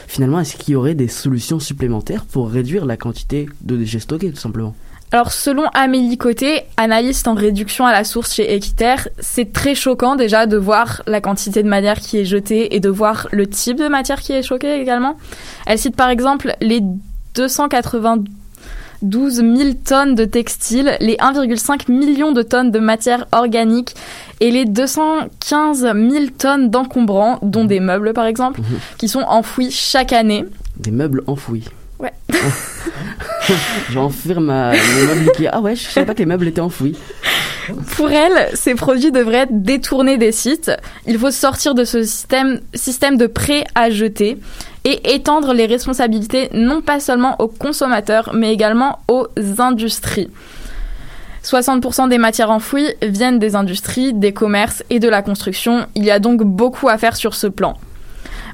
Finalement, 0.08 0.40
est-ce 0.40 0.58
qu'il 0.58 0.74
y 0.74 0.76
aurait 0.76 0.96
des 0.96 1.08
solutions 1.08 1.60
supplémentaires 1.60 2.26
pour 2.26 2.50
réduire 2.50 2.86
la 2.86 2.98
quantité 2.98 3.48
de 3.62 3.76
déchets 3.76 4.00
stockés, 4.00 4.30
tout 4.30 4.38
simplement? 4.38 4.76
Alors 5.12 5.32
selon 5.32 5.68
Amélie 5.74 6.18
Côté, 6.18 6.64
analyste 6.78 7.28
en 7.28 7.36
réduction 7.36 7.86
à 7.86 7.92
la 7.92 8.04
source 8.04 8.34
chez 8.34 8.54
Equiterre, 8.54 9.08
c'est 9.20 9.54
très 9.54 9.76
choquant 9.76 10.16
déjà 10.16 10.46
de 10.46 10.58
voir 10.58 11.04
la 11.08 11.22
quantité 11.22 11.64
de 11.64 11.70
matière 11.70 12.00
qui 12.00 12.18
est 12.18 12.26
jetée 12.26 12.76
et 12.76 12.80
de 12.80 12.90
voir 12.90 13.28
le 13.32 13.48
type 13.48 13.78
de 13.78 13.88
matière 13.88 14.20
qui 14.20 14.34
est 14.34 14.44
choquée 14.44 14.82
également. 14.82 15.16
Elle 15.68 15.78
cite 15.78 15.96
par 15.96 16.10
exemple 16.10 16.54
les 16.60 16.82
292 17.36 18.26
000 19.32 19.74
tonnes 19.86 20.16
de 20.16 20.26
textiles, 20.26 20.98
les 21.00 21.16
1,5 21.16 21.92
million 21.92 22.32
de 22.32 22.42
tonnes 22.42 22.72
de 22.72 22.80
matière 22.80 23.26
organique 23.32 23.96
et 24.42 24.52
les 24.52 24.66
215 24.66 25.82
000 25.82 26.26
tonnes 26.38 26.70
d'encombrants, 26.70 27.40
dont 27.42 27.66
des 27.66 27.80
meubles 27.80 28.14
par 28.14 28.26
exemple, 28.26 28.60
qui 28.98 29.08
sont 29.08 29.22
enfouis 29.22 29.72
chaque 29.72 30.14
année. 30.14 30.46
Des 30.78 30.92
meubles 30.92 31.24
enfouis. 31.28 31.64
Ouais. 32.00 32.14
Je 33.90 33.94
vais 33.94 34.00
enfuir 34.00 34.42
ma, 34.42 34.72
mon 34.72 35.06
meuble 35.08 35.30
Ikea. 35.30 35.50
Ah 35.52 35.62
ouais, 35.62 35.76
je 35.76 35.84
savais 35.88 36.06
pas 36.06 36.14
que 36.14 36.20
les 36.20 36.26
meubles 36.26 36.48
étaient 36.48 36.62
enfouis. 36.62 36.98
Pour 37.96 38.12
elle, 38.12 38.50
ces 38.56 38.76
produits 38.76 39.12
devraient 39.12 39.44
être 39.44 39.64
détournés 39.64 40.18
des 40.18 40.32
sites. 40.32 40.72
Il 41.08 41.18
faut 41.18 41.32
sortir 41.32 41.76
de 41.76 41.84
ce 41.84 42.04
système, 42.04 42.60
système 42.74 43.18
de 43.18 43.28
prêt 43.28 43.64
à 43.76 43.90
jeter 43.90 44.38
et 44.84 45.16
étendre 45.16 45.54
les 45.54 45.66
responsabilités 45.66 46.50
non 46.54 46.82
pas 46.82 47.00
seulement 47.00 47.36
aux 47.40 47.48
consommateurs, 47.48 48.32
mais 48.34 48.54
également 48.54 49.00
aux 49.08 49.28
industries. 49.60 50.30
60% 51.44 52.10
des 52.10 52.18
matières 52.18 52.50
enfouies 52.50 52.94
viennent 53.04 53.40
des 53.40 53.56
industries, 53.56 54.14
des 54.14 54.34
commerces 54.34 54.84
et 54.90 55.00
de 55.00 55.08
la 55.08 55.22
construction. 55.22 55.86
Il 55.96 56.04
y 56.04 56.12
a 56.12 56.20
donc 56.20 56.44
beaucoup 56.44 56.90
à 56.90 56.98
faire 56.98 57.16
sur 57.16 57.36
ce 57.36 57.48
plan. 57.48 57.78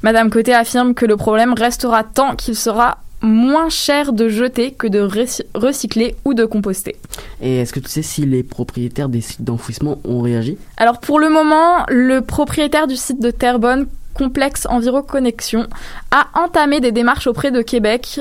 Madame 0.03 0.29
Côté 0.29 0.53
affirme 0.53 0.93
que 0.93 1.05
le 1.05 1.15
problème 1.15 1.53
restera 1.53 2.03
tant 2.03 2.35
qu'il 2.35 2.55
sera 2.55 2.97
moins 3.21 3.69
cher 3.69 4.13
de 4.13 4.27
jeter 4.29 4.71
que 4.71 4.87
de 4.87 4.99
recy- 5.01 5.43
recycler 5.53 6.15
ou 6.25 6.33
de 6.33 6.45
composter. 6.45 6.95
Et 7.41 7.57
est-ce 7.59 7.73
que 7.73 7.79
tu 7.79 7.89
sais 7.89 8.01
si 8.01 8.25
les 8.25 8.43
propriétaires 8.43 9.09
des 9.09 9.21
sites 9.21 9.43
d'enfouissement 9.43 9.99
ont 10.05 10.21
réagi? 10.21 10.57
Alors 10.77 10.99
pour 10.99 11.19
le 11.19 11.29
moment, 11.29 11.85
le 11.89 12.21
propriétaire 12.21 12.87
du 12.87 12.95
site 12.95 13.21
de 13.21 13.31
Terrebonne, 13.31 13.87
Complexe 14.13 14.65
Enviro 14.69 15.01
Connexion, 15.03 15.67
a 16.11 16.27
entamé 16.39 16.79
des 16.79 16.91
démarches 16.91 17.27
auprès 17.27 17.51
de 17.51 17.61
Québec 17.61 18.19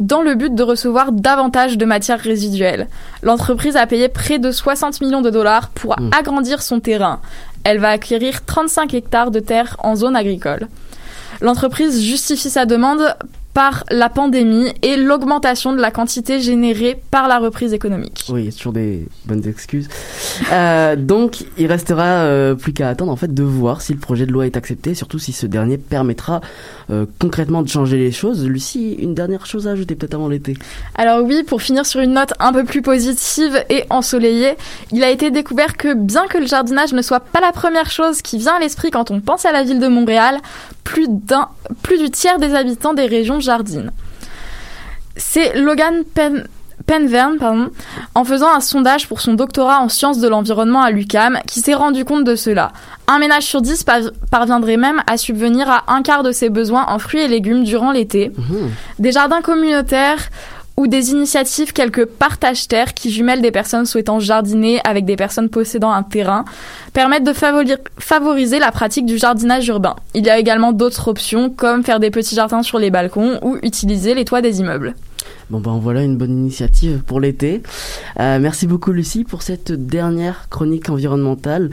dans 0.00 0.22
le 0.22 0.34
but 0.34 0.54
de 0.54 0.62
recevoir 0.62 1.12
davantage 1.12 1.76
de 1.78 1.84
matières 1.84 2.20
résiduelles. 2.20 2.86
L'entreprise 3.22 3.76
a 3.76 3.86
payé 3.86 4.08
près 4.08 4.38
de 4.38 4.50
60 4.50 5.00
millions 5.00 5.22
de 5.22 5.30
dollars 5.30 5.68
pour 5.70 5.98
Mm. 5.98 6.10
agrandir 6.16 6.62
son 6.62 6.80
terrain. 6.80 7.20
Elle 7.64 7.78
va 7.80 7.88
acquérir 7.90 8.44
35 8.44 8.94
hectares 8.94 9.30
de 9.30 9.40
terre 9.40 9.76
en 9.82 9.94
zone 9.96 10.16
agricole. 10.16 10.68
L'entreprise 11.40 12.00
justifie 12.02 12.50
sa 12.50 12.64
demande 12.64 13.14
par 13.56 13.84
la 13.90 14.10
pandémie 14.10 14.70
et 14.82 14.98
l'augmentation 14.98 15.72
de 15.72 15.80
la 15.80 15.90
quantité 15.90 16.42
générée 16.42 17.00
par 17.10 17.26
la 17.26 17.38
reprise 17.38 17.72
économique. 17.72 18.26
Oui, 18.28 18.42
il 18.42 18.44
y 18.44 18.48
a 18.50 18.52
toujours 18.52 18.74
des 18.74 19.08
bonnes 19.24 19.48
excuses. 19.48 19.88
Euh, 20.52 20.94
donc, 20.94 21.42
il 21.56 21.66
restera 21.66 22.04
euh, 22.04 22.54
plus 22.54 22.74
qu'à 22.74 22.90
attendre 22.90 23.10
en 23.10 23.16
fait 23.16 23.32
de 23.32 23.42
voir 23.42 23.80
si 23.80 23.94
le 23.94 23.98
projet 23.98 24.26
de 24.26 24.32
loi 24.32 24.44
est 24.44 24.58
accepté, 24.58 24.90
et 24.90 24.94
surtout 24.94 25.18
si 25.18 25.32
ce 25.32 25.46
dernier 25.46 25.78
permettra 25.78 26.42
euh, 26.90 27.06
concrètement 27.18 27.62
de 27.62 27.68
changer 27.68 27.96
les 27.96 28.12
choses. 28.12 28.46
Lucie, 28.46 28.92
une 28.92 29.14
dernière 29.14 29.46
chose 29.46 29.66
à 29.66 29.70
ajouter 29.70 29.94
peut-être 29.94 30.12
avant 30.12 30.28
l'été? 30.28 30.52
Alors 30.94 31.24
oui, 31.24 31.42
pour 31.42 31.62
finir 31.62 31.86
sur 31.86 32.00
une 32.00 32.12
note 32.12 32.34
un 32.38 32.52
peu 32.52 32.64
plus 32.64 32.82
positive 32.82 33.64
et 33.70 33.84
ensoleillée, 33.88 34.52
il 34.92 35.02
a 35.02 35.08
été 35.08 35.30
découvert 35.30 35.78
que 35.78 35.94
bien 35.94 36.26
que 36.26 36.36
le 36.36 36.46
jardinage 36.46 36.92
ne 36.92 37.00
soit 37.00 37.20
pas 37.20 37.40
la 37.40 37.52
première 37.52 37.90
chose 37.90 38.20
qui 38.20 38.36
vient 38.36 38.56
à 38.56 38.60
l'esprit 38.60 38.90
quand 38.90 39.10
on 39.10 39.20
pense 39.20 39.46
à 39.46 39.52
la 39.52 39.64
ville 39.64 39.80
de 39.80 39.88
Montréal, 39.88 40.40
plus, 40.86 41.06
d'un, 41.08 41.48
plus 41.82 41.98
du 41.98 42.10
tiers 42.10 42.38
des 42.38 42.54
habitants 42.54 42.94
des 42.94 43.06
régions 43.06 43.40
jardinent. 43.40 43.90
C'est 45.16 45.58
Logan 45.58 46.04
Pen, 46.14 46.46
Penverne, 46.86 47.38
pardon, 47.38 47.70
en 48.14 48.24
faisant 48.24 48.52
un 48.54 48.60
sondage 48.60 49.08
pour 49.08 49.20
son 49.20 49.34
doctorat 49.34 49.80
en 49.80 49.88
sciences 49.88 50.20
de 50.20 50.28
l'environnement 50.28 50.82
à 50.82 50.90
l'UCAM, 50.92 51.38
qui 51.46 51.60
s'est 51.60 51.74
rendu 51.74 52.04
compte 52.04 52.22
de 52.24 52.36
cela. 52.36 52.70
Un 53.08 53.18
ménage 53.18 53.42
sur 53.44 53.60
dix 53.62 53.82
par- 53.82 54.12
parviendrait 54.30 54.76
même 54.76 55.02
à 55.08 55.16
subvenir 55.16 55.68
à 55.68 55.84
un 55.88 56.02
quart 56.02 56.22
de 56.22 56.30
ses 56.32 56.48
besoins 56.48 56.84
en 56.88 56.98
fruits 57.00 57.20
et 57.22 57.28
légumes 57.28 57.64
durant 57.64 57.90
l'été. 57.92 58.30
Des 59.00 59.10
jardins 59.10 59.40
communautaires 59.42 60.28
ou 60.76 60.86
des 60.86 61.10
initiatives 61.10 61.72
quelques 61.72 62.04
partage 62.04 62.68
terre 62.68 62.92
qui 62.94 63.10
jumellent 63.10 63.40
des 63.40 63.50
personnes 63.50 63.86
souhaitant 63.86 64.20
jardiner 64.20 64.80
avec 64.84 65.04
des 65.04 65.16
personnes 65.16 65.48
possédant 65.48 65.90
un 65.90 66.02
terrain 66.02 66.44
permettent 66.92 67.24
de 67.24 67.32
favori- 67.32 67.78
favoriser 67.98 68.58
la 68.58 68.70
pratique 68.72 69.06
du 69.06 69.18
jardinage 69.18 69.66
urbain. 69.68 69.96
Il 70.14 70.26
y 70.26 70.30
a 70.30 70.38
également 70.38 70.72
d'autres 70.72 71.08
options 71.08 71.50
comme 71.50 71.82
faire 71.82 72.00
des 72.00 72.10
petits 72.10 72.34
jardins 72.34 72.62
sur 72.62 72.78
les 72.78 72.90
balcons 72.90 73.38
ou 73.42 73.56
utiliser 73.62 74.14
les 74.14 74.24
toits 74.24 74.42
des 74.42 74.60
immeubles. 74.60 74.94
Bon 75.48 75.60
ben 75.60 75.78
voilà 75.78 76.02
une 76.02 76.16
bonne 76.16 76.32
initiative 76.32 77.02
pour 77.06 77.20
l'été. 77.20 77.62
Euh, 78.18 78.40
merci 78.40 78.66
beaucoup 78.66 78.90
Lucie 78.90 79.22
pour 79.22 79.42
cette 79.42 79.70
dernière 79.70 80.48
chronique 80.48 80.90
environnementale. 80.90 81.70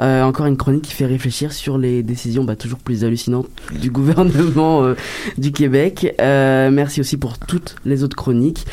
Euh, 0.00 0.22
encore 0.22 0.46
une 0.46 0.56
chronique 0.56 0.84
qui 0.84 0.94
fait 0.94 1.04
réfléchir 1.04 1.52
sur 1.52 1.76
les 1.76 2.02
décisions 2.02 2.44
bah, 2.44 2.56
toujours 2.56 2.78
plus 2.78 3.04
hallucinantes 3.04 3.48
du 3.78 3.90
gouvernement 3.90 4.84
euh, 4.84 4.94
du 5.36 5.52
Québec. 5.52 6.14
Merci 6.18 7.00
aussi 7.00 7.18
pour 7.18 7.36
toutes 7.38 7.76
les 7.84 8.04
autres 8.04 8.16
chroniques, 8.16 8.66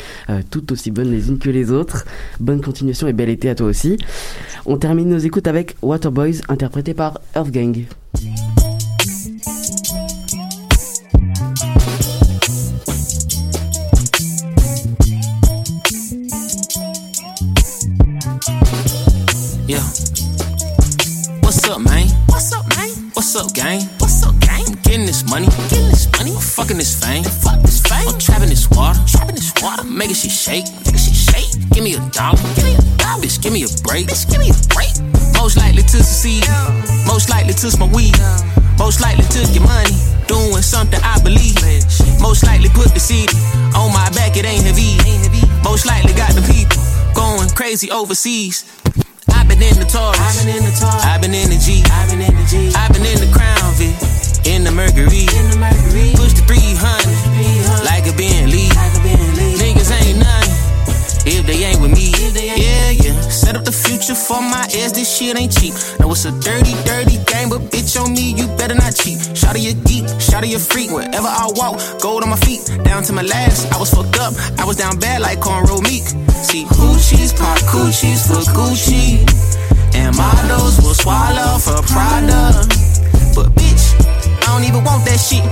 toutes 0.50 0.72
aussi 0.72 0.90
bonnes 0.90 1.10
les 1.10 1.28
unes 1.28 1.38
que 1.38 1.50
les 1.50 1.70
autres. 1.70 2.06
Bonne 2.40 2.62
continuation 2.62 3.06
et 3.06 3.12
bel 3.12 3.28
été 3.28 3.50
à 3.50 3.54
toi 3.54 3.66
aussi. 3.66 3.98
On 4.64 4.78
termine 4.78 5.10
nos 5.10 5.18
écoutes 5.18 5.46
avec 5.46 5.76
Waterboys 5.82 6.40
interprété 6.48 6.94
par 6.94 7.20
Earth 7.34 7.50
Gang. 7.50 7.84
Fucking 26.68 26.78
this 26.78 27.00
fame. 27.00 27.24
Fuck 27.24 27.62
this 27.62 27.80
fame. 27.80 28.08
I'm 28.08 28.18
trapping 28.18 28.50
this 28.50 28.68
water. 28.70 29.00
Trapping 29.08 29.34
this 29.34 29.52
water. 29.62 29.84
Making 29.84 30.14
shit 30.14 30.30
shake. 30.30 30.66
Making 30.84 31.00
shit 31.00 31.16
shake. 31.16 31.50
Give 31.72 31.82
me 31.82 31.94
a 31.94 32.00
dollar. 32.12 32.36
Give 32.54 32.64
me 32.64 32.74
a 32.76 32.82
dollar. 33.00 33.24
Bitch, 33.24 33.40
give 33.40 33.52
me 33.52 33.64
a 33.64 33.70
break. 33.80 34.06
Bitch, 34.06 34.28
give 34.28 34.36
me 34.36 34.52
a 34.52 34.58
break. 34.68 34.92
Most 35.32 35.56
likely 35.56 35.80
to 35.80 35.98
succeed. 36.04 36.44
Most 37.08 37.30
likely 37.30 37.54
to 37.54 37.70
smoke 37.72 37.92
weed. 37.92 38.12
Most 38.76 39.00
likely 39.00 39.24
to 39.24 39.40
get 39.48 39.64
money. 39.64 39.96
Doing 40.28 40.60
something 40.60 41.00
I 41.00 41.16
believe. 41.24 41.56
Most 42.20 42.44
likely 42.44 42.68
put 42.68 42.92
the 42.92 43.00
seed 43.00 43.32
on 43.72 43.88
my 43.96 44.10
back. 44.12 44.36
It 44.36 44.44
ain't 44.44 44.64
heavy. 44.68 45.00
Most 45.64 45.86
likely 45.86 46.12
got 46.12 46.36
the 46.36 46.44
people 46.52 46.84
going 47.16 47.48
crazy 47.56 47.90
overseas. 47.90 48.68
I've 49.32 49.48
been 49.48 49.62
in 49.62 49.78
the 49.80 49.88
Taurus. 49.88 50.20
I've 50.20 50.44
been 50.44 50.52
in 50.52 50.64
the 50.68 50.74
Taurus. 50.76 51.04
I've 51.04 51.20
been 51.22 51.32
in 51.32 51.48
the 51.48 51.56
G. 51.56 51.80
I've 51.88 52.10
been 52.12 52.20
in 52.20 52.34
the 52.36 52.44
G. 52.44 52.72
I've 52.76 52.92
been 52.92 53.06
in 53.08 53.24
the 53.24 53.30
Crown 53.32 53.72
Vic. 53.80 54.17
In 54.48 54.64
the 54.64 54.72
Mercury. 54.72 55.28
In 55.36 55.50
the 55.52 55.58
Mercury. 55.60 56.16
Push 56.16 56.32
the 56.32 56.44
300. 56.48 57.84
Like 57.84 58.08
a 58.08 58.16
Bentley. 58.16 58.72
Like 58.72 58.96
a 58.96 59.02
Bentley. 59.04 59.52
Niggas 59.60 59.92
ain't 59.92 60.24
nothing 60.24 61.28
If 61.28 61.44
they 61.44 61.68
ain't 61.68 61.84
with 61.84 61.92
me. 61.92 62.16
Yeah, 62.32 62.96
yeah. 62.96 63.12
Set 63.28 63.56
up 63.56 63.66
the 63.66 63.76
future 63.76 64.14
for 64.14 64.40
my 64.40 64.64
ass. 64.80 64.96
This 64.96 65.04
shit 65.04 65.36
ain't 65.36 65.52
cheap. 65.52 65.76
Know 66.00 66.10
it's 66.12 66.24
a 66.24 66.32
dirty, 66.40 66.72
dirty 66.88 67.20
game, 67.28 67.52
but 67.52 67.60
bitch 67.68 68.00
on 68.00 68.14
me, 68.16 68.32
you 68.32 68.48
better 68.56 68.74
not 68.74 68.96
cheat. 68.96 69.20
Shout 69.36 69.54
of 69.54 69.60
your 69.60 69.76
geek, 69.84 70.08
shout 70.18 70.44
of 70.44 70.48
your 70.48 70.64
freak. 70.64 70.90
Wherever 70.96 71.28
I 71.28 71.52
walk, 71.52 71.76
gold 72.00 72.24
on 72.24 72.30
my 72.30 72.40
feet. 72.40 72.64
Down 72.88 73.02
to 73.04 73.12
my 73.12 73.22
last, 73.28 73.70
I 73.70 73.76
was 73.76 73.92
fucked 73.92 74.16
up. 74.16 74.32
I 74.56 74.64
was 74.64 74.76
down 74.76 74.98
bad 74.98 75.20
like 75.20 75.40
cornrow 75.40 75.84
meek. 75.84 76.08
See, 76.32 76.64
hoochies 76.64 77.36
pop 77.36 77.60
coochies 77.68 78.24
for 78.24 78.40
Gucci. 78.56 79.28
And 79.92 80.16
models 80.16 80.80
will 80.80 80.96
swallow 80.96 81.60
for 81.60 81.84
Prada. 81.84 82.64
But 83.36 83.54
don't 84.48 84.64
even 84.64 84.82
want 84.84 85.04
that 85.04 85.20
shit. 85.20 85.44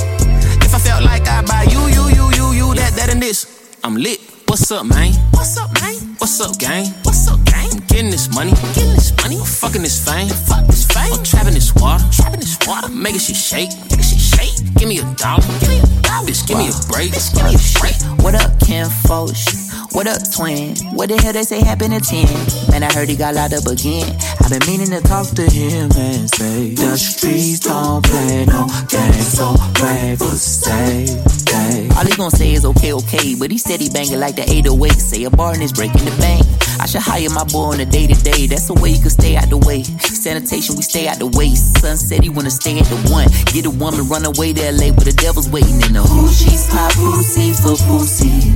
If 0.64 0.74
I 0.74 0.78
felt 0.78 1.04
like 1.04 1.28
I 1.28 1.42
buy 1.42 1.64
you, 1.68 1.80
you, 1.92 2.08
you, 2.16 2.26
you, 2.34 2.46
you, 2.52 2.74
that, 2.74 2.92
that, 2.96 3.10
and 3.12 3.20
this, 3.20 3.46
I'm 3.84 3.94
lit. 3.96 4.20
What's 4.48 4.70
up, 4.70 4.86
man? 4.86 5.12
What's 5.32 5.56
up, 5.58 5.70
man? 5.80 5.94
What's 6.18 6.40
up, 6.40 6.58
gang? 6.58 6.86
What's 7.02 7.28
up, 7.28 7.44
gang? 7.44 7.68
I'm 7.72 7.80
getting 7.86 8.10
this 8.10 8.32
money. 8.34 8.52
Getting 8.74 8.94
this 8.94 9.12
money. 9.22 9.36
I'm 9.38 9.44
fucking 9.44 9.82
this 9.82 10.02
fame. 10.02 10.28
Fuck 10.28 10.66
this 10.66 10.86
fame. 10.86 11.12
I'm 11.12 11.24
trapping 11.24 11.54
this 11.54 11.74
water. 11.74 12.04
Trapping 12.10 12.40
this 12.40 12.56
water. 12.66 12.88
Making 12.88 13.20
shit 13.20 13.36
shake. 13.36 13.70
Making 13.90 14.06
shit 14.06 14.18
shake. 14.18 14.74
Give 14.76 14.88
me 14.88 14.98
a 14.98 15.04
dollar. 15.14 15.42
Give 15.60 15.68
me 15.68 15.78
a 15.80 15.86
dollar. 16.02 16.26
Bitch, 16.26 16.46
give 16.46 16.58
me 16.58 16.68
a 16.68 16.76
break. 16.88 17.12
Bitch, 17.12 17.34
give 17.34 17.44
me 17.44 17.54
a 17.54 17.62
break. 17.78 17.96
What 18.24 18.34
up, 18.34 18.58
Ken 18.60 18.88
Foch? 19.04 19.65
What 19.92 20.06
up, 20.06 20.20
twin? 20.30 20.76
What 20.92 21.08
the 21.08 21.16
hell 21.16 21.32
they 21.32 21.42
say 21.42 21.60
happened 21.64 21.94
to 21.94 22.00
10? 22.00 22.70
Man, 22.70 22.82
I 22.82 22.92
heard 22.92 23.08
he 23.08 23.16
got 23.16 23.34
locked 23.34 23.54
up 23.54 23.66
again. 23.66 24.04
I've 24.40 24.50
been 24.50 24.64
meaning 24.66 24.90
to 24.92 25.00
talk 25.00 25.26
to 25.36 25.42
him 25.48 25.90
and 25.96 26.28
say, 26.28 26.74
The 26.74 26.96
streets 26.96 27.60
don't 27.60 28.04
play 28.04 28.44
no 28.46 28.68
games, 28.88 29.32
so 29.32 29.56
brave 29.74 30.18
for 30.18 30.36
stay. 30.36 31.06
stay. 31.06 31.88
All 31.96 32.04
he 32.04 32.14
gonna 32.16 32.30
say 32.30 32.52
is 32.52 32.64
okay, 32.66 32.92
okay, 32.92 33.34
but 33.38 33.50
he 33.50 33.58
said 33.58 33.80
he 33.80 33.88
banging 33.88 34.20
like 34.20 34.36
the 34.36 34.44
808. 34.44 34.92
Say 34.92 35.24
a 35.24 35.30
bar 35.30 35.54
and 35.54 35.62
it's 35.62 35.72
breaking 35.72 36.04
the 36.04 36.14
bank. 36.20 36.44
I 36.80 36.86
should 36.86 37.00
hire 37.02 37.30
my 37.30 37.44
boy 37.44 37.72
on 37.72 37.80
a 37.80 37.86
day 37.86 38.06
to 38.06 38.14
day. 38.22 38.46
That's 38.46 38.68
the 38.68 38.74
way 38.74 38.90
you 38.90 39.00
can 39.00 39.10
stay 39.10 39.36
out 39.36 39.48
the 39.48 39.58
way. 39.58 39.82
Sanitation, 39.82 40.76
we 40.76 40.82
stay 40.82 41.08
out 41.08 41.18
the 41.18 41.26
way. 41.26 41.54
Son 41.54 41.96
said 41.96 42.22
he 42.22 42.28
wanna 42.28 42.50
stay 42.50 42.78
at 42.78 42.86
the 42.86 43.00
one. 43.08 43.28
Get 43.52 43.64
a 43.66 43.70
woman, 43.70 44.08
run 44.08 44.24
away 44.26 44.52
to 44.52 44.62
LA 44.72 44.92
where 44.92 45.08
the 45.08 45.16
devil's 45.16 45.48
waiting 45.48 45.80
in 45.88 45.94
the 45.96 46.04
hoochies 46.04 46.68
pop 46.70 46.92
pussy 46.92 47.52
for 47.56 47.76
pussy. 47.88 48.52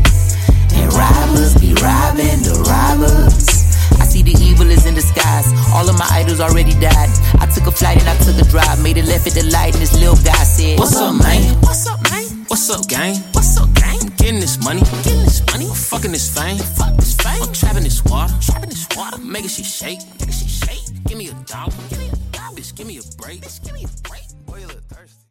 And 0.75 0.93
robbers 0.93 1.55
be 1.59 1.75
robbing 1.83 2.43
the 2.43 2.55
robbers. 2.69 3.67
I 4.01 4.05
see 4.07 4.23
the 4.23 4.37
evil 4.41 4.71
is 4.71 4.87
in 4.87 4.95
disguise. 4.95 5.47
All 5.75 5.89
of 5.89 5.99
my 5.99 6.09
idols 6.11 6.41
already 6.41 6.73
died. 6.79 7.11
I 7.41 7.47
took 7.47 7.67
a 7.67 7.73
flight 7.73 7.99
and 7.99 8.09
I 8.09 8.17
took 8.19 8.37
a 8.39 8.49
drive. 8.49 8.83
Made 8.83 8.97
it 8.97 9.07
left 9.07 9.27
at 9.27 9.35
the 9.35 9.45
light 9.51 9.75
and 9.75 9.83
this 9.83 9.95
little 9.99 10.17
guy 10.17 10.43
said, 10.45 10.79
What's 10.79 10.97
up, 10.97 11.15
man? 11.17 11.43
What's 11.61 11.87
up, 11.87 12.01
man? 12.11 12.25
What's 12.49 12.69
up, 12.71 12.87
gang? 12.89 13.17
What's 13.33 13.57
up, 13.59 13.73
gang? 13.75 13.99
I'm 14.01 14.11
getting 14.17 14.41
this 14.41 14.59
money. 14.63 14.83
I'm 14.83 15.03
getting 15.03 15.23
this 15.23 15.45
money. 15.47 15.67
I'm 15.67 15.75
fucking 15.75 16.13
this 16.13 16.35
fame. 16.35 16.59
Fuck 16.59 16.97
this 16.97 17.15
fame. 17.15 17.43
I'm 17.43 17.53
trapping 17.53 17.85
this 17.85 18.05
water. 18.05 18.33
I'm 18.33 18.41
trapping 18.41 18.71
this 18.71 18.87
water. 18.97 19.17
I'm 19.17 19.31
making 19.31 19.51
shit 19.51 19.67
shake. 19.67 20.01
Making 20.19 20.35
shit 20.35 20.49
shake. 20.49 21.05
Give 21.07 21.19
me 21.19 21.29
a 21.29 21.35
dollar. 21.47 21.73
Give 21.89 21.99
me 21.99 22.09
a 22.09 22.17
dollar. 22.37 22.57
Bitch, 22.57 22.75
give 22.75 22.87
me 22.87 22.99
a 22.99 23.03
break. 23.19 23.43
Bitch, 23.43 23.63
give 23.65 23.75
me 23.75 23.85
a 23.85 24.09
break. 24.09 24.23
Boy, 24.47 24.59
you 24.59 24.67
look 24.67 24.83
thirsty. 24.89 25.25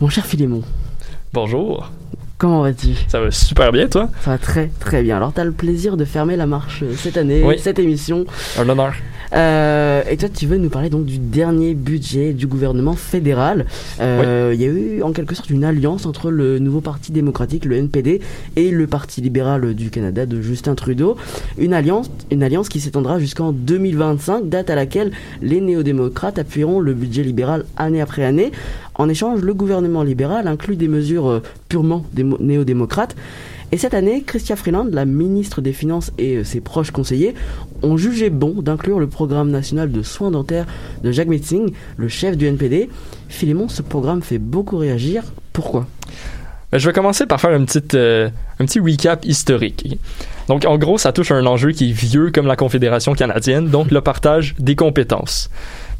Mon 0.00 0.10
cher 0.10 0.26
Philémon. 0.26 0.62
Bonjour. 1.32 1.88
Comment 2.38 2.62
vas-tu? 2.62 2.88
Ça 3.08 3.20
va 3.20 3.30
super 3.30 3.72
bien, 3.72 3.88
toi? 3.88 4.08
Ça 4.22 4.30
va 4.32 4.38
très 4.38 4.70
très 4.80 5.02
bien. 5.02 5.16
Alors, 5.16 5.32
t'as 5.32 5.44
le 5.44 5.52
plaisir 5.52 5.96
de 5.96 6.04
fermer 6.04 6.36
la 6.36 6.46
marche 6.46 6.82
euh, 6.82 6.94
cette 6.96 7.16
année, 7.16 7.42
Oui. 7.44 7.58
cette 7.58 7.78
émission. 7.78 8.24
Un 8.58 8.68
honneur. 8.68 8.92
Euh, 9.34 10.02
et 10.08 10.16
toi, 10.16 10.28
tu 10.28 10.46
veux 10.46 10.58
nous 10.58 10.68
parler 10.68 10.90
donc 10.90 11.04
du 11.06 11.18
dernier 11.18 11.74
budget 11.74 12.32
du 12.32 12.46
gouvernement 12.46 12.94
fédéral. 12.94 13.66
Euh, 14.00 14.52
Il 14.54 14.60
y 14.60 14.64
a 14.64 14.68
eu 14.68 15.02
en 15.02 15.12
quelque 15.12 15.34
sorte 15.34 15.50
une 15.50 15.64
alliance 15.64 16.06
entre 16.06 16.30
le 16.30 16.58
nouveau 16.58 16.80
parti 16.80 17.10
démocratique, 17.12 17.64
le 17.64 17.76
NPD, 17.76 18.20
et 18.56 18.70
le 18.70 18.86
Parti 18.86 19.20
libéral 19.20 19.74
du 19.74 19.90
Canada 19.90 20.26
de 20.26 20.40
Justin 20.40 20.74
Trudeau. 20.74 21.16
Une 21.58 21.74
alliance, 21.74 22.10
une 22.30 22.42
alliance 22.42 22.68
qui 22.68 22.80
s'étendra 22.80 23.18
jusqu'en 23.18 23.52
2025, 23.52 24.48
date 24.48 24.70
à 24.70 24.74
laquelle 24.76 25.10
les 25.42 25.60
néo-démocrates 25.60 26.38
appuieront 26.38 26.78
le 26.80 26.94
budget 26.94 27.22
libéral 27.22 27.64
année 27.76 28.00
après 28.00 28.24
année. 28.24 28.52
En 28.94 29.08
échange, 29.08 29.40
le 29.42 29.54
gouvernement 29.54 30.02
libéral 30.04 30.46
inclut 30.46 30.76
des 30.76 30.88
mesures 30.88 31.28
euh, 31.28 31.42
purement 31.68 32.04
démo- 32.14 32.36
néo-démocrates. 32.40 33.16
Et 33.72 33.76
cette 33.76 33.94
année, 33.94 34.22
Chrystia 34.22 34.56
Freeland, 34.56 34.88
la 34.92 35.04
ministre 35.04 35.60
des 35.60 35.72
Finances 35.72 36.12
et 36.18 36.36
euh, 36.36 36.44
ses 36.44 36.60
proches 36.60 36.90
conseillers, 36.90 37.34
ont 37.82 37.96
jugé 37.96 38.30
bon 38.30 38.62
d'inclure 38.62 39.00
le 39.00 39.08
programme 39.08 39.50
national 39.50 39.90
de 39.90 40.02
soins 40.02 40.30
dentaires 40.30 40.66
de 41.02 41.12
Jacques 41.12 41.28
Metzing, 41.28 41.72
le 41.96 42.08
chef 42.08 42.36
du 42.36 42.46
NPD. 42.46 42.88
Philémon, 43.28 43.68
ce 43.68 43.82
programme 43.82 44.22
fait 44.22 44.38
beaucoup 44.38 44.76
réagir. 44.76 45.24
Pourquoi? 45.52 45.86
Ben, 46.72 46.78
je 46.78 46.86
vais 46.88 46.92
commencer 46.92 47.26
par 47.26 47.40
faire 47.40 47.52
une 47.52 47.66
petite, 47.66 47.94
euh, 47.94 48.28
un 48.58 48.64
petit 48.64 48.80
recap 48.80 49.24
historique. 49.24 49.98
Donc, 50.48 50.64
en 50.66 50.76
gros, 50.76 50.98
ça 50.98 51.12
touche 51.12 51.30
à 51.30 51.36
un 51.36 51.46
enjeu 51.46 51.70
qui 51.70 51.90
est 51.90 51.92
vieux 51.92 52.30
comme 52.30 52.46
la 52.46 52.56
Confédération 52.56 53.14
canadienne, 53.14 53.68
donc 53.68 53.90
le 53.90 54.00
partage 54.00 54.54
des 54.58 54.76
compétences. 54.76 55.50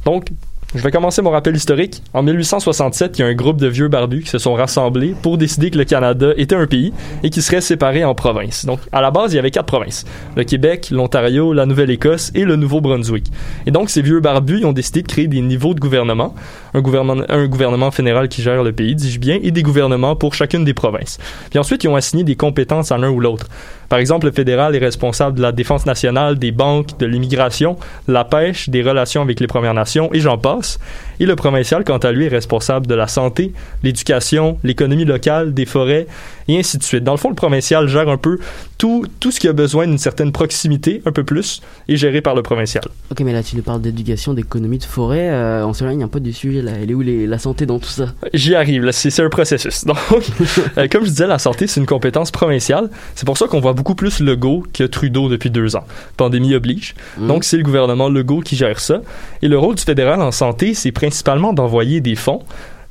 Donc, 0.05 0.31
je 0.75 0.83
vais 0.83 0.91
commencer 0.91 1.22
mon 1.22 1.31
rappel 1.31 1.55
historique. 1.55 2.03
En 2.14 2.22
1867, 2.22 3.18
il 3.18 3.22
y 3.22 3.25
a 3.25 3.29
un 3.29 3.35
groupe 3.35 3.61
de 3.61 3.68
vieux 3.68 3.89
barbus 3.89 4.22
qui 4.22 4.31
se 4.31 4.39
sont 4.39 4.55
rassemblés 4.55 5.14
pour 5.22 5.39
décider 5.39 5.70
que 5.70 5.79
le 5.79 5.85
Canada 5.85 6.33
était 6.37 6.57
un 6.57 6.66
pays 6.66 6.93
et 7.22 7.31
qui 7.31 7.43
serait 7.43 7.61
séparé 7.61 8.05
en 8.05 8.14
provinces. 8.14 8.66
Donc, 8.66 8.81
à 8.91 9.01
la 9.01 9.12
base, 9.12 9.33
il 9.33 9.37
y 9.37 9.39
avait 9.39 9.53
quatre 9.53 9.66
provinces. 9.66 10.05
Le 10.37 10.43
Québec, 10.43 10.89
l'Ontario, 10.91 11.53
la 11.53 11.66
Nouvelle-Écosse 11.66 12.33
et 12.35 12.45
le 12.45 12.57
Nouveau-Brunswick. 12.57 13.27
Et 13.66 13.70
donc, 13.70 13.89
ces 13.89 14.03
vieux 14.03 14.18
barbus 14.20 14.59
ils 14.59 14.66
ont 14.66 14.72
décidé 14.72 15.03
de 15.03 15.07
créer 15.07 15.29
des 15.29 15.41
niveaux 15.41 15.75
de 15.75 15.81
gouvernement. 15.81 16.35
Un 16.75 16.81
gouvernement, 16.81 17.25
un 17.29 17.47
gouvernement 17.47 17.91
fédéral 17.91 18.29
qui 18.29 18.43
gère 18.43 18.62
le 18.64 18.72
pays, 18.72 18.97
dis-je 18.97 19.20
bien, 19.20 19.39
et 19.43 19.53
des 19.53 19.62
gouvernements 19.62 20.16
pour 20.16 20.35
chacune 20.35 20.64
des 20.64 20.75
provinces. 20.75 21.18
Puis 21.51 21.59
ensuite, 21.59 21.85
ils 21.85 21.89
ont 21.89 21.97
assigné 21.97 22.25
des 22.25 22.37
compétences 22.37 22.91
à 22.91 22.99
l'un 22.99 23.11
ou 23.11 23.20
l'autre. 23.20 23.47
Par 23.95 24.01
exemple, 24.01 24.26
le 24.26 24.32
fédéral 24.32 24.74
est 24.74 24.80
responsable 24.80 25.36
de 25.36 25.42
la 25.42 25.53
défense 25.53 25.86
nationale, 25.86 26.36
des 26.36 26.51
banques, 26.51 26.99
de 26.99 27.07
l'immigration, 27.07 27.76
de 28.09 28.12
la 28.12 28.24
pêche, 28.24 28.68
des 28.68 28.82
relations 28.82 29.22
avec 29.22 29.38
les 29.38 29.47
Premières 29.47 29.72
Nations, 29.72 30.12
et 30.12 30.18
j'en 30.18 30.36
passe. 30.36 30.80
Et 31.21 31.27
le 31.27 31.37
provincial, 31.37 31.85
quant 31.85 31.99
à 31.99 32.12
lui, 32.12 32.25
est 32.27 32.29
responsable 32.29 32.87
de 32.87 32.95
la 32.95 33.07
santé, 33.09 33.53
l'éducation, 33.83 34.59
l'économie 34.65 35.05
locale, 35.05 35.55
des 35.55 35.67
forêts, 35.67 36.07
et 36.49 36.59
ainsi 36.59 36.79
de 36.79 36.83
suite. 36.83 37.05
Dans 37.05 37.12
le 37.12 37.19
fond, 37.19 37.29
le 37.29 37.35
provincial 37.35 37.87
gère 37.89 38.09
un 38.09 38.17
peu 38.17 38.39
tout, 38.79 39.07
tout 39.21 39.31
ce 39.31 39.41
qui 39.41 39.49
a 39.49 39.53
besoin 39.53 39.87
d'une 39.87 39.99
certaine 39.99 40.33
proximité, 40.33 41.01
un 41.07 41.12
peu 41.12 41.25
plus, 41.25 41.61
est 41.89 41.97
géré 41.97 42.21
par 42.21 42.35
le 42.35 42.43
provincial. 42.43 42.85
Ok, 43.11 43.21
mais 43.21 43.33
là, 43.33 43.43
tu 43.43 43.57
nous 43.57 43.62
parles 43.62 43.81
d'éducation, 43.81 44.35
d'économie 44.35 44.79
de 44.79 44.85
forêt. 44.85 45.31
euh, 45.31 45.65
on 45.67 45.73
s'éloigne 45.73 46.03
un 46.03 46.09
peu 46.09 46.21
du 46.21 46.33
sujet, 46.33 46.61
là. 46.62 46.73
Elle 46.83 46.91
est 46.91 46.95
où 46.95 47.01
les- 47.01 47.27
la 47.27 47.39
santé 47.39 47.67
dans 47.67 47.79
tout 47.79 47.89
ça? 47.89 48.07
J'y 48.35 48.55
arrive, 48.55 48.91
c'est 48.93 49.23
un 49.23 49.29
processus. 49.29 49.85
Donc, 49.87 49.97
euh, 50.79 50.89
comme 50.91 51.05
je 51.05 51.11
disais, 51.11 51.27
la 51.27 51.39
santé, 51.39 51.67
c'est 51.67 51.81
une 51.81 51.87
compétence 51.87 52.31
provinciale. 52.31 52.91
C'est 53.15 53.25
pour 53.27 53.39
ça 53.39 53.47
qu'on 53.47 53.61
voit 53.61 53.73
beaucoup 53.73 53.95
plus 53.95 54.21
Legault 54.21 54.65
que 54.73 54.85
Trudeau 54.85 55.29
depuis 55.29 55.51
deux 55.51 55.77
ans. 55.77 55.85
Pandémie 56.17 56.55
oblige. 56.55 56.95
Donc, 57.19 57.45
c'est 57.45 57.57
le 57.57 57.62
gouvernement 57.62 58.09
Legault 58.09 58.41
qui 58.41 58.57
gère 58.57 58.81
ça. 58.81 59.01
Et 59.43 59.49
le 59.49 59.59
rôle 59.59 59.77
du 59.77 59.83
fédéral 59.83 60.21
en 60.21 60.31
santé, 60.33 60.75
c'est 60.75 60.93
principalement 61.05 61.52
d'envoyer 61.52 62.00
des 62.00 62.14
fonds. 62.14 62.40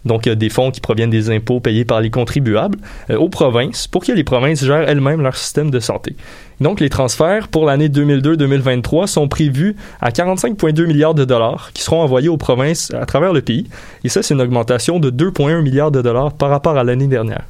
Donc, 0.05 0.27
euh, 0.27 0.35
des 0.35 0.49
fonds 0.49 0.69
qui 0.69 0.81
proviennent 0.81 1.09
des 1.09 1.31
impôts 1.31 1.59
payés 1.59 1.85
par 1.85 1.99
les 1.99 2.11
contribuables 2.11 2.77
euh, 3.09 3.17
aux 3.17 3.29
provinces 3.29 3.87
pour 3.87 4.03
que 4.03 4.11
les 4.11 4.23
provinces 4.23 4.63
gèrent 4.63 4.87
elles-mêmes 4.87 5.21
leur 5.21 5.35
système 5.35 5.71
de 5.71 5.79
santé. 5.79 6.15
Donc, 6.59 6.79
les 6.79 6.89
transferts 6.89 7.47
pour 7.47 7.65
l'année 7.65 7.87
2002-2023 7.87 9.07
sont 9.07 9.27
prévus 9.27 9.75
à 9.99 10.11
45,2 10.11 10.85
milliards 10.85 11.15
de 11.15 11.25
dollars 11.25 11.71
qui 11.73 11.81
seront 11.81 12.01
envoyés 12.01 12.29
aux 12.29 12.37
provinces 12.37 12.91
à 12.93 13.05
travers 13.07 13.33
le 13.33 13.41
pays. 13.41 13.65
Et 14.03 14.09
ça, 14.09 14.21
c'est 14.21 14.35
une 14.35 14.41
augmentation 14.41 14.99
de 14.99 15.09
2,1 15.09 15.61
milliards 15.61 15.91
de 15.91 16.01
dollars 16.01 16.33
par 16.33 16.49
rapport 16.49 16.77
à 16.77 16.83
l'année 16.83 17.07
dernière. 17.07 17.45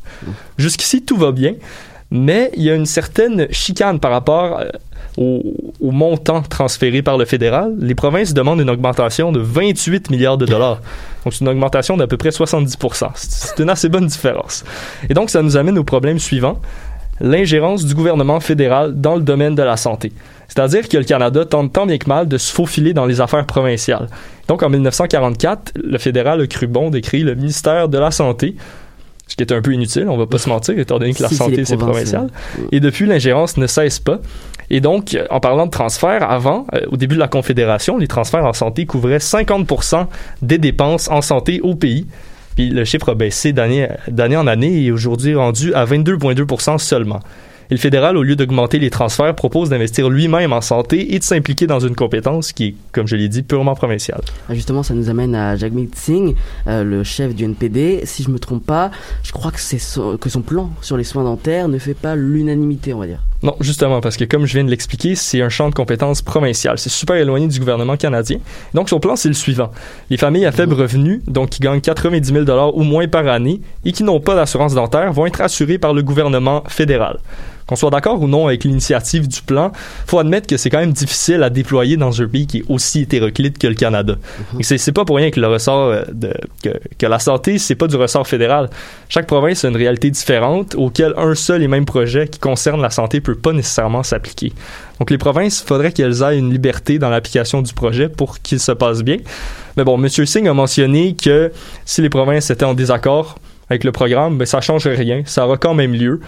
Jusqu'ici, 0.58 1.02
tout 1.02 1.18
va 1.18 1.32
bien, 1.34 1.56
mais 2.14 2.52
il 2.56 2.62
y 2.62 2.70
a 2.70 2.76
une 2.76 2.86
certaine 2.86 3.48
chicane 3.50 4.00
par 4.00 4.12
rapport 4.12 4.60
euh, 4.60 4.70
au, 5.18 5.92
montant 5.92 6.44
transféré 6.44 7.02
par 7.02 7.18
le 7.18 7.26
fédéral. 7.26 7.74
Les 7.80 7.96
provinces 7.96 8.36
demandent 8.36 8.62
une 8.62 8.70
augmentation 8.70 9.32
de 9.32 9.40
28 9.40 10.12
milliards 10.12 10.38
de 10.38 10.46
dollars. 10.46 10.80
Donc, 11.26 11.34
c'est 11.34 11.42
une 11.42 11.50
augmentation 11.50 11.98
d'à 11.98 12.06
peu 12.06 12.18
près 12.18 12.30
70 12.30 12.78
C'est 13.16 13.64
une 13.64 13.70
assez 13.70 13.90
bonne 13.90 14.06
différence. 14.06 14.64
Et 15.10 15.16
donc, 15.16 15.32
ça 15.32 15.42
nous 15.42 15.58
amène 15.58 15.78
au 15.80 15.84
problème 15.84 16.20
suivant 16.20 16.62
l'ingérence 17.20 17.86
du 17.86 17.96
gouvernement 17.96 18.40
fédéral 18.40 18.94
dans 19.00 19.16
le 19.16 19.22
domaine 19.22 19.56
de 19.56 19.64
la 19.64 19.78
santé. 19.78 20.14
C'est-à-dire 20.48 20.88
que 20.88 20.98
le 20.98 21.04
Canada 21.04 21.46
tente 21.46 21.74
tant 21.74 21.88
bien 21.88 21.98
que 21.98 22.08
mal 22.08 22.28
de 22.28 22.38
se 22.38 22.54
faufiler 22.54 22.94
dans 22.94 23.06
les 23.06 23.22
affaires 23.22 23.46
provinciales. 23.46 24.08
Donc 24.48 24.62
en 24.62 24.70
1944, 24.70 25.74
le 25.84 25.98
fédéral 25.98 26.42
a 26.42 26.48
cru 26.48 26.68
bon 26.68 26.92
créer 26.92 27.24
le 27.24 27.34
ministère 27.34 27.88
de 27.88 27.98
la 27.98 28.12
Santé, 28.12 28.56
ce 29.28 29.36
qui 29.36 29.44
est 29.44 29.54
un 29.54 29.62
peu 29.62 29.74
inutile, 29.74 30.08
on 30.10 30.18
va 30.18 30.28
pas 30.28 30.38
se 30.38 30.50
mentir, 30.50 30.78
étant 30.78 31.00
donné 31.00 31.14
que 31.14 31.24
la 31.24 31.30
Si, 31.30 31.36
santé 31.36 31.66
c'est 31.66 31.78
provincial. 31.78 32.28
Et 32.72 32.80
depuis, 32.80 33.06
l'ingérence 33.06 33.58
ne 33.58 33.68
cesse 33.68 34.00
pas. 34.00 34.20
Et 34.70 34.82
donc, 34.82 35.14
euh, 35.14 35.26
en 35.30 35.40
parlant 35.40 35.66
de 35.66 35.72
transferts, 35.72 36.30
avant, 36.30 36.68
euh, 36.74 36.82
au 36.92 36.98
début 36.98 37.16
de 37.16 37.20
la 37.20 37.28
Confédération, 37.28 37.98
les 37.98 38.08
transferts 38.08 38.46
en 38.46 38.54
santé 38.54 38.86
couvraient 38.86 39.20
50% 39.20 40.08
des 40.42 40.58
dépenses 40.58 41.10
en 41.10 41.22
santé 41.22 41.62
au 41.62 41.76
pays. 41.76 42.08
Puis 42.56 42.70
le 42.70 42.86
chiffre 42.86 43.10
a 43.10 43.16
baissé 43.16 43.54
d'année 43.54 43.88
en 44.38 44.48
année 44.48 44.84
et 44.84 44.92
aujourd'hui 44.92 45.36
rendu 45.36 45.74
à 45.74 45.86
22,2% 45.86 46.78
seulement. 46.78 47.20
Et 47.70 47.74
le 47.74 47.80
fédéral, 47.80 48.18
au 48.18 48.24
lieu 48.24 48.36
d'augmenter 48.36 48.80
les 48.80 48.90
transferts, 48.90 49.36
propose 49.36 49.70
d'investir 49.70 50.10
lui-même 50.10 50.54
en 50.54 50.62
santé 50.62 51.14
et 51.16 51.20
de 51.20 51.24
s'impliquer 51.24 51.68
dans 51.68 51.80
une 51.80 51.96
compétence 51.96 52.52
qui 52.52 52.66
est, 52.66 52.76
comme 52.92 53.08
je 53.08 53.16
l'ai 53.16 53.30
dit, 53.30 53.44
purement 53.44 53.76
provinciale. 53.76 54.22
Ah, 54.50 54.54
Justement, 54.54 54.84
ça 54.84 54.94
nous 54.94 55.10
amène 55.10 55.36
à 55.36 55.56
Jagmeet 55.56 55.90
Singh, 55.96 56.36
euh, 56.68 56.84
le 56.84 57.04
chef 57.04 57.34
du 57.36 57.44
NPD. 57.46 58.02
Si 58.06 58.24
je 58.24 58.30
me 58.30 58.40
trompe 58.40 58.66
pas, 58.66 58.92
je 59.24 59.32
crois 59.32 59.52
que, 59.52 60.16
que 60.18 60.30
son 60.30 60.42
plan 60.42 60.70
sur 60.82 60.98
les 60.98 61.04
soins 61.04 61.24
dentaires 61.24 61.68
ne 61.68 61.78
fait 61.78 61.94
pas 61.94 62.16
l'unanimité, 62.16 62.94
on 62.94 63.00
va 63.00 63.08
dire. 63.08 63.20
Non, 63.44 63.58
justement, 63.60 64.00
parce 64.00 64.16
que 64.16 64.24
comme 64.24 64.46
je 64.46 64.54
viens 64.54 64.64
de 64.64 64.70
l'expliquer, 64.70 65.16
c'est 65.16 65.42
un 65.42 65.50
champ 65.50 65.70
de 65.70 65.76
compétences 65.76 66.22
provincial. 66.22 66.78
C'est 66.78 66.90
super 66.90 67.18
éloigné 67.18 67.48
du 67.48 67.60
gouvernement 67.60 67.98
canadien. 67.98 68.38
Donc, 68.74 68.88
son 68.88 69.02
plan, 69.02 69.18
c'est 69.18 69.28
le 69.28 69.34
suivant. 69.34 69.70
Les 70.10 70.16
familles 70.16 70.46
à 70.46 70.54
faible 70.54 70.74
revenu, 70.74 71.22
donc 71.28 71.50
qui 71.50 71.60
gagnent 71.60 71.82
90 71.82 72.46
000 72.46 72.72
ou 72.74 72.84
moins 72.84 73.06
par 73.10 73.28
année 73.28 73.60
et 73.84 73.92
qui 73.92 74.04
n'ont 74.04 74.22
pas 74.22 74.36
d'assurance 74.36 74.74
dentaire, 74.74 75.12
vont 75.12 75.26
être 75.26 75.42
assurées 75.42 75.78
par 75.78 75.94
le 75.94 76.02
gouvernement 76.02 76.64
fédéral. 76.70 77.20
Qu'on 77.68 77.76
soit 77.76 77.90
d'accord 77.90 78.22
ou 78.22 78.28
non 78.28 78.48
avec 78.48 78.64
l'initiative 78.64 79.28
du 79.28 79.42
plan, 79.42 79.72
faut 80.06 80.20
admettre 80.20 80.48
que 80.48 80.58
c'est 80.58 80.70
quand 80.70 80.80
même 80.80 80.94
difficile 80.94 81.44
à 81.44 81.50
déployer 81.50 81.98
dans 81.98 82.22
un 82.22 82.28
pays 82.28 82.48
qui 82.48 82.60
est 82.60 82.64
aussi 82.68 83.02
hétéroclite 83.02 83.58
que 83.58 83.68
le 83.68 83.76
Canada. 83.76 84.16
Et 84.60 84.64
c'est 84.64 84.78
c'est 84.78 84.92
pas 84.92 85.06
pour 85.06 85.18
rien 85.18 85.32
que 85.32 85.40
le 85.40 85.48
ressort 85.48 85.90
euh, 85.90 86.04
de 86.12 86.34
que, 86.64 86.70
que 86.98 87.06
la 87.06 87.20
santé, 87.20 87.58
c'est 87.58 87.76
pas 87.76 87.88
du 87.88 87.96
ressort 87.96 88.28
fédéral. 88.28 88.70
Chaque 89.10 89.28
province 89.28 89.64
a 89.66 89.70
une 89.70 89.78
réalité 89.78 90.10
différente 90.10 90.76
auquel 90.76 91.14
un 91.18 91.36
seul 91.36 91.64
et 91.64 91.68
même 91.68 91.86
projet 91.86 92.28
qui 92.28 92.40
concerne 92.40 92.82
la 92.82 92.90
santé 92.90 93.22
peut 93.22 93.36
pas 93.36 93.54
nécessairement 93.54 94.04
s'appliquer. 94.04 94.54
Donc 95.00 95.10
les 95.10 95.18
provinces, 95.18 95.62
faudrait 95.62 95.92
qu'elles 95.92 96.22
aient 96.22 96.38
une 96.38 96.52
liberté 96.52 97.00
dans 97.00 97.10
l'application 97.10 97.62
du 97.62 97.74
projet 97.74 98.10
pour 98.10 98.40
qu'il 98.40 98.60
se 98.60 98.72
passe 98.72 99.02
bien. 99.02 99.18
Mais 99.76 99.84
bon, 99.84 100.02
M. 100.02 100.08
Singh 100.08 100.48
a 100.48 100.54
mentionné 100.54 101.16
que 101.16 101.52
si 101.86 102.02
les 102.02 102.10
provinces 102.10 102.50
étaient 102.50 102.66
en 102.66 102.74
désaccord 102.74 103.38
avec 103.70 103.84
le 103.84 103.92
programme, 103.92 104.38
ben 104.38 104.46
ça 104.46 104.62
change 104.62 104.88
rien, 104.88 105.24
ça 105.26 105.46
aura 105.46 105.58
quand 105.58 105.74
même 105.74 105.94
lieu. 105.94 106.20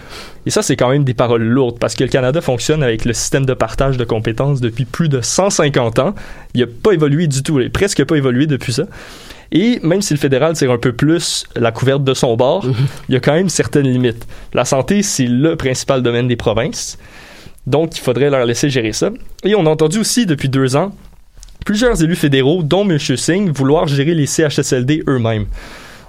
Et 0.46 0.50
ça, 0.50 0.62
c'est 0.62 0.76
quand 0.76 0.90
même 0.90 1.04
des 1.04 1.14
paroles 1.14 1.42
lourdes 1.42 1.78
parce 1.78 1.94
que 1.94 2.04
le 2.04 2.10
Canada 2.10 2.40
fonctionne 2.40 2.82
avec 2.82 3.04
le 3.04 3.12
système 3.12 3.46
de 3.46 3.54
partage 3.54 3.96
de 3.96 4.04
compétences 4.04 4.60
depuis 4.60 4.84
plus 4.84 5.08
de 5.08 5.20
150 5.20 5.98
ans. 5.98 6.14
Il 6.54 6.60
n'a 6.60 6.66
pas 6.66 6.92
évolué 6.92 7.26
du 7.26 7.42
tout, 7.42 7.60
il 7.60 7.66
a 7.66 7.70
presque 7.70 8.04
pas 8.04 8.16
évolué 8.16 8.46
depuis 8.46 8.72
ça. 8.72 8.84
Et 9.52 9.78
même 9.82 10.02
si 10.02 10.12
le 10.12 10.18
fédéral 10.18 10.54
tire 10.54 10.72
un 10.72 10.78
peu 10.78 10.92
plus 10.92 11.44
la 11.54 11.70
couverte 11.70 12.02
de 12.02 12.14
son 12.14 12.36
bord, 12.36 12.66
il 13.08 13.14
y 13.14 13.16
a 13.16 13.20
quand 13.20 13.34
même 13.34 13.48
certaines 13.48 13.88
limites. 13.88 14.26
La 14.54 14.64
santé, 14.64 15.02
c'est 15.02 15.26
le 15.26 15.56
principal 15.56 16.02
domaine 16.02 16.26
des 16.26 16.36
provinces. 16.36 16.98
Donc, 17.66 17.96
il 17.96 18.00
faudrait 18.00 18.30
leur 18.30 18.44
laisser 18.44 18.70
gérer 18.70 18.92
ça. 18.92 19.10
Et 19.44 19.54
on 19.54 19.66
a 19.66 19.70
entendu 19.70 19.98
aussi 19.98 20.26
depuis 20.26 20.48
deux 20.48 20.76
ans 20.76 20.92
plusieurs 21.66 22.00
élus 22.02 22.16
fédéraux, 22.16 22.62
dont 22.62 22.88
M. 22.88 22.98
Singh, 22.98 23.50
vouloir 23.50 23.88
gérer 23.88 24.14
les 24.14 24.26
CHSLD 24.26 25.02
eux-mêmes. 25.08 25.46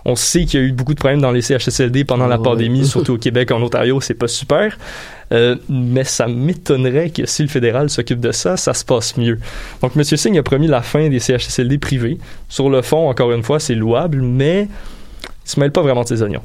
On 0.06 0.16
sait 0.16 0.45
qu'il 0.45 0.60
y 0.60 0.64
a 0.64 0.66
eu 0.66 0.72
beaucoup 0.72 0.93
de 0.93 1.00
problèmes 1.00 1.22
dans 1.22 1.32
les 1.32 1.41
CHSLD 1.41 2.06
pendant 2.06 2.28
la 2.28 2.38
Ouais. 2.38 2.43
pandémie, 2.43 2.86
surtout 2.88 3.14
au 3.16 3.18
Québec, 3.18 3.52
en 3.52 3.62
Ontario, 3.62 4.00
c'est 4.02 4.14
pas 4.14 4.28
super. 4.28 4.78
Euh, 5.34 5.58
mais 5.68 6.06
ça 6.06 6.28
m'étonnerait 6.28 7.10
que 7.10 7.26
si 7.26 7.41
le 7.41 7.50
fédéral 7.50 7.89
s'occupe 7.89 8.22
de 8.22 8.32
ça, 8.32 8.56
ça 8.56 8.74
se 8.74 8.86
passe 8.86 9.18
mieux. 9.18 9.39
Donc, 9.82 9.91
M. 9.98 10.04
Singh 10.04 10.38
a 10.38 10.43
promis 10.43 10.68
la 10.68 10.82
fin 10.82 11.10
des 11.10 11.20
CHSLD 11.20 11.78
privés. 11.80 12.18
Sur 12.48 12.70
le 12.70 12.82
fond, 12.82 13.10
encore 13.10 13.32
une 13.34 13.43
fois, 13.43 13.60
c'est 13.60 13.76
louable, 13.76 14.22
mais 14.22 14.70
il 15.24 15.50
se 15.50 15.60
mêle 15.60 15.72
pas 15.72 15.82
vraiment 15.82 16.04
de 16.04 16.08
ses 16.08 16.22
oignons. 16.22 16.43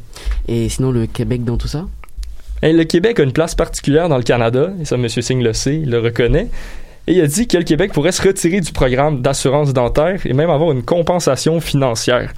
Et 0.48 0.68
sinon, 0.68 0.90
le 0.90 1.07
Québec 1.07 1.44
dans 1.44 1.57
tout 1.57 1.68
ça? 1.68 1.86
Et 2.62 2.72
le 2.72 2.84
Québec 2.84 3.20
a 3.20 3.22
une 3.24 3.32
place 3.32 3.55
particulière 3.55 4.09
dans 4.09 4.16
le 4.16 4.22
Canada, 4.24 4.70
et 4.80 4.84
ça, 4.84 4.96
M. 4.96 5.09
Singh 5.09 5.42
le 5.42 5.53
sait, 5.53 5.76
il 5.76 5.90
le 5.90 6.00
reconnaît. 6.00 6.48
Et 7.09 7.14
il 7.14 7.20
a 7.20 7.26
dit 7.26 7.48
que 7.48 7.57
le 7.59 7.64
Québec 7.64 7.92
pourrait 7.92 8.12
se 8.12 8.22
retirer 8.22 8.61
du 8.61 8.70
programme 8.72 9.22
d'assurance 9.22 9.72
dentaire 9.72 10.20
et 10.24 10.32
même 10.32 10.50
avoir 10.50 10.70
une 10.70 10.84
compensation 10.84 11.61
financière. 11.61 12.32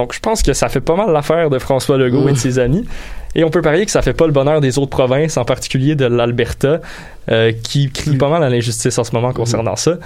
Donc, 0.00 0.14
je 0.14 0.20
pense 0.20 0.42
que 0.42 0.54
ça 0.54 0.70
fait 0.70 0.80
pas 0.80 0.96
mal 0.96 1.12
l'affaire 1.12 1.50
de 1.50 1.58
François 1.58 1.98
Legault 1.98 2.26
et 2.26 2.32
de 2.32 2.38
ses 2.38 2.58
amis. 2.58 2.86
Et 3.34 3.44
on 3.44 3.50
peut 3.50 3.60
parier 3.60 3.84
que 3.84 3.90
ça 3.90 4.00
fait 4.00 4.14
pas 4.14 4.24
le 4.24 4.32
bonheur 4.32 4.62
des 4.62 4.78
autres 4.78 4.88
provinces, 4.88 5.36
en 5.36 5.44
particulier 5.44 5.94
de 5.94 6.06
l'Alberta, 6.06 6.80
euh, 7.30 7.52
qui 7.52 7.90
crie 7.90 8.16
pas 8.16 8.30
mal 8.30 8.42
à 8.42 8.48
l'injustice 8.48 8.96
en 8.96 9.04
ce 9.04 9.14
moment 9.14 9.34
concernant 9.34 9.76
ça. 9.76 9.98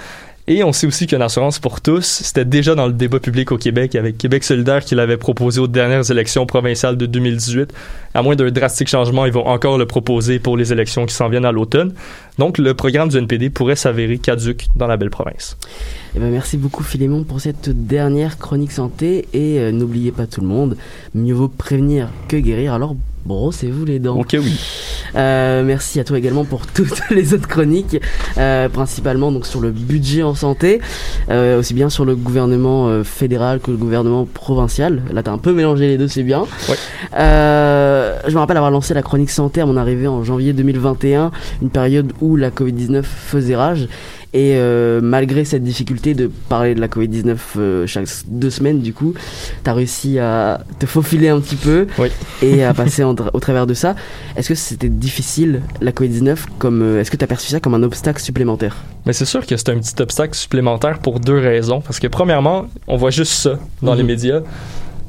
Et 0.47 0.63
on 0.63 0.71
sait 0.73 0.85
aussi 0.85 1.07
qu'une 1.07 1.23
assurance 1.23 1.57
pour 1.57 1.81
tous, 1.81 2.05
c'était 2.05 2.45
déjà 2.45 2.75
dans 2.75 2.85
le 2.85 2.93
débat 2.93 3.19
public 3.19 3.51
au 3.51 3.57
Québec 3.57 3.95
avec 3.95 4.19
Québec 4.19 4.43
solidaire 4.43 4.85
qui 4.85 4.93
l'avait 4.93 5.17
proposé 5.17 5.59
aux 5.59 5.67
dernières 5.67 6.11
élections 6.11 6.45
provinciales 6.45 6.97
de 6.97 7.07
2018. 7.07 7.73
À 8.13 8.21
moins 8.21 8.35
d'un 8.35 8.51
drastique 8.51 8.87
changement, 8.87 9.25
ils 9.25 9.31
vont 9.31 9.47
encore 9.47 9.79
le 9.79 9.87
proposer 9.87 10.37
pour 10.37 10.55
les 10.55 10.71
élections 10.71 11.07
qui 11.07 11.15
s'en 11.15 11.29
viennent 11.29 11.45
à 11.45 11.51
l'automne. 11.51 11.93
Donc 12.37 12.59
le 12.59 12.75
programme 12.75 13.09
du 13.09 13.17
NPD 13.17 13.49
pourrait 13.49 13.75
s'avérer 13.75 14.19
caduque 14.19 14.67
dans 14.75 14.85
la 14.85 14.97
belle 14.97 15.09
province. 15.09 15.57
Eh 16.15 16.19
ben, 16.19 16.29
merci 16.29 16.57
beaucoup 16.57 16.83
Philémon 16.83 17.23
pour 17.23 17.41
cette 17.41 17.87
dernière 17.87 18.37
chronique 18.37 18.71
santé 18.71 19.27
et 19.33 19.59
euh, 19.59 19.71
n'oubliez 19.71 20.11
pas 20.11 20.27
tout 20.27 20.41
le 20.41 20.47
monde, 20.47 20.77
mieux 21.15 21.33
vaut 21.33 21.47
prévenir 21.47 22.09
que 22.27 22.37
guérir, 22.37 22.73
alors 22.73 22.95
brossez-vous 23.25 23.85
les 23.85 23.99
dents. 23.99 24.17
Ok 24.17 24.35
oui. 24.39 24.59
Euh, 25.15 25.63
merci 25.63 25.99
à 25.99 26.03
toi 26.03 26.17
également 26.17 26.45
pour 26.45 26.67
toutes 26.67 27.01
les 27.09 27.33
autres 27.33 27.47
chroniques, 27.47 27.97
euh, 28.37 28.69
principalement 28.69 29.31
donc 29.31 29.45
sur 29.45 29.61
le 29.61 29.71
budget 29.71 30.23
en 30.23 30.35
santé, 30.35 30.81
euh, 31.29 31.59
aussi 31.59 31.73
bien 31.73 31.89
sur 31.89 32.05
le 32.05 32.15
gouvernement 32.15 32.87
euh, 32.87 33.03
fédéral 33.03 33.59
que 33.59 33.71
le 33.71 33.77
gouvernement 33.77 34.25
provincial. 34.25 35.01
Là 35.11 35.23
t'as 35.23 35.31
un 35.31 35.37
peu 35.37 35.53
mélangé 35.53 35.87
les 35.87 35.97
deux, 35.97 36.07
c'est 36.07 36.23
bien. 36.23 36.41
Ouais. 36.69 36.75
Euh, 37.17 38.19
je 38.27 38.33
me 38.33 38.39
rappelle 38.39 38.57
avoir 38.57 38.71
lancé 38.71 38.93
la 38.93 39.01
chronique 39.01 39.29
santé 39.29 39.61
à 39.61 39.65
mon 39.65 39.77
arrivée 39.77 40.07
en 40.07 40.23
janvier 40.23 40.53
2021, 40.53 41.31
une 41.61 41.69
période 41.69 42.11
où 42.21 42.35
la 42.35 42.51
Covid-19 42.51 43.03
faisait 43.03 43.55
rage. 43.55 43.87
Et 44.37 44.55
euh, 44.57 44.99
malgré 45.01 45.45
cette 45.45 45.63
difficulté 45.63 46.13
de 46.13 46.29
parler 46.49 46.75
de 46.75 46.81
la 46.81 46.89
Covid-19 46.89 47.37
euh, 47.57 47.87
chaque 47.87 48.05
deux 48.27 48.49
semaines, 48.49 48.81
du 48.81 48.91
coup, 48.91 49.13
tu 49.63 49.69
as 49.69 49.73
réussi 49.73 50.19
à 50.19 50.59
te 50.77 50.85
faufiler 50.85 51.29
un 51.29 51.39
petit 51.39 51.55
peu 51.55 51.87
Oui. 51.97 52.09
et 52.41 52.61
à 52.65 52.73
passer 52.81 53.05
en 53.05 53.15
au 53.33 53.39
travers 53.39 53.65
de 53.65 53.73
ça. 53.73 53.95
Est-ce 54.35 54.49
que 54.49 54.55
c'était 54.55 54.89
difficile, 54.89 55.61
la 55.79 55.91
Covid-19 55.93 56.35
comme, 56.59 56.81
euh, 56.81 56.99
Est-ce 56.99 57.11
que 57.11 57.15
tu 57.15 57.23
as 57.23 57.27
perçu 57.27 57.47
ça 57.47 57.61
comme 57.61 57.75
un 57.75 57.83
obstacle 57.83 58.21
supplémentaire? 58.21 58.75
Mais 59.05 59.13
c'est 59.13 59.23
sûr 59.23 59.45
que 59.45 59.55
c'est 59.55 59.69
un 59.69 59.77
petit 59.79 60.01
obstacle 60.01 60.35
supplémentaire 60.35 60.99
pour 60.99 61.21
deux 61.21 61.37
raisons. 61.39 61.79
Parce 61.79 62.01
que 62.01 62.07
premièrement, 62.07 62.65
on 62.87 62.97
voit 62.97 63.11
juste 63.11 63.31
ça 63.31 63.57
dans 63.81 63.93
Mhm. 63.93 63.97
les 63.99 64.03
médias. 64.03 64.41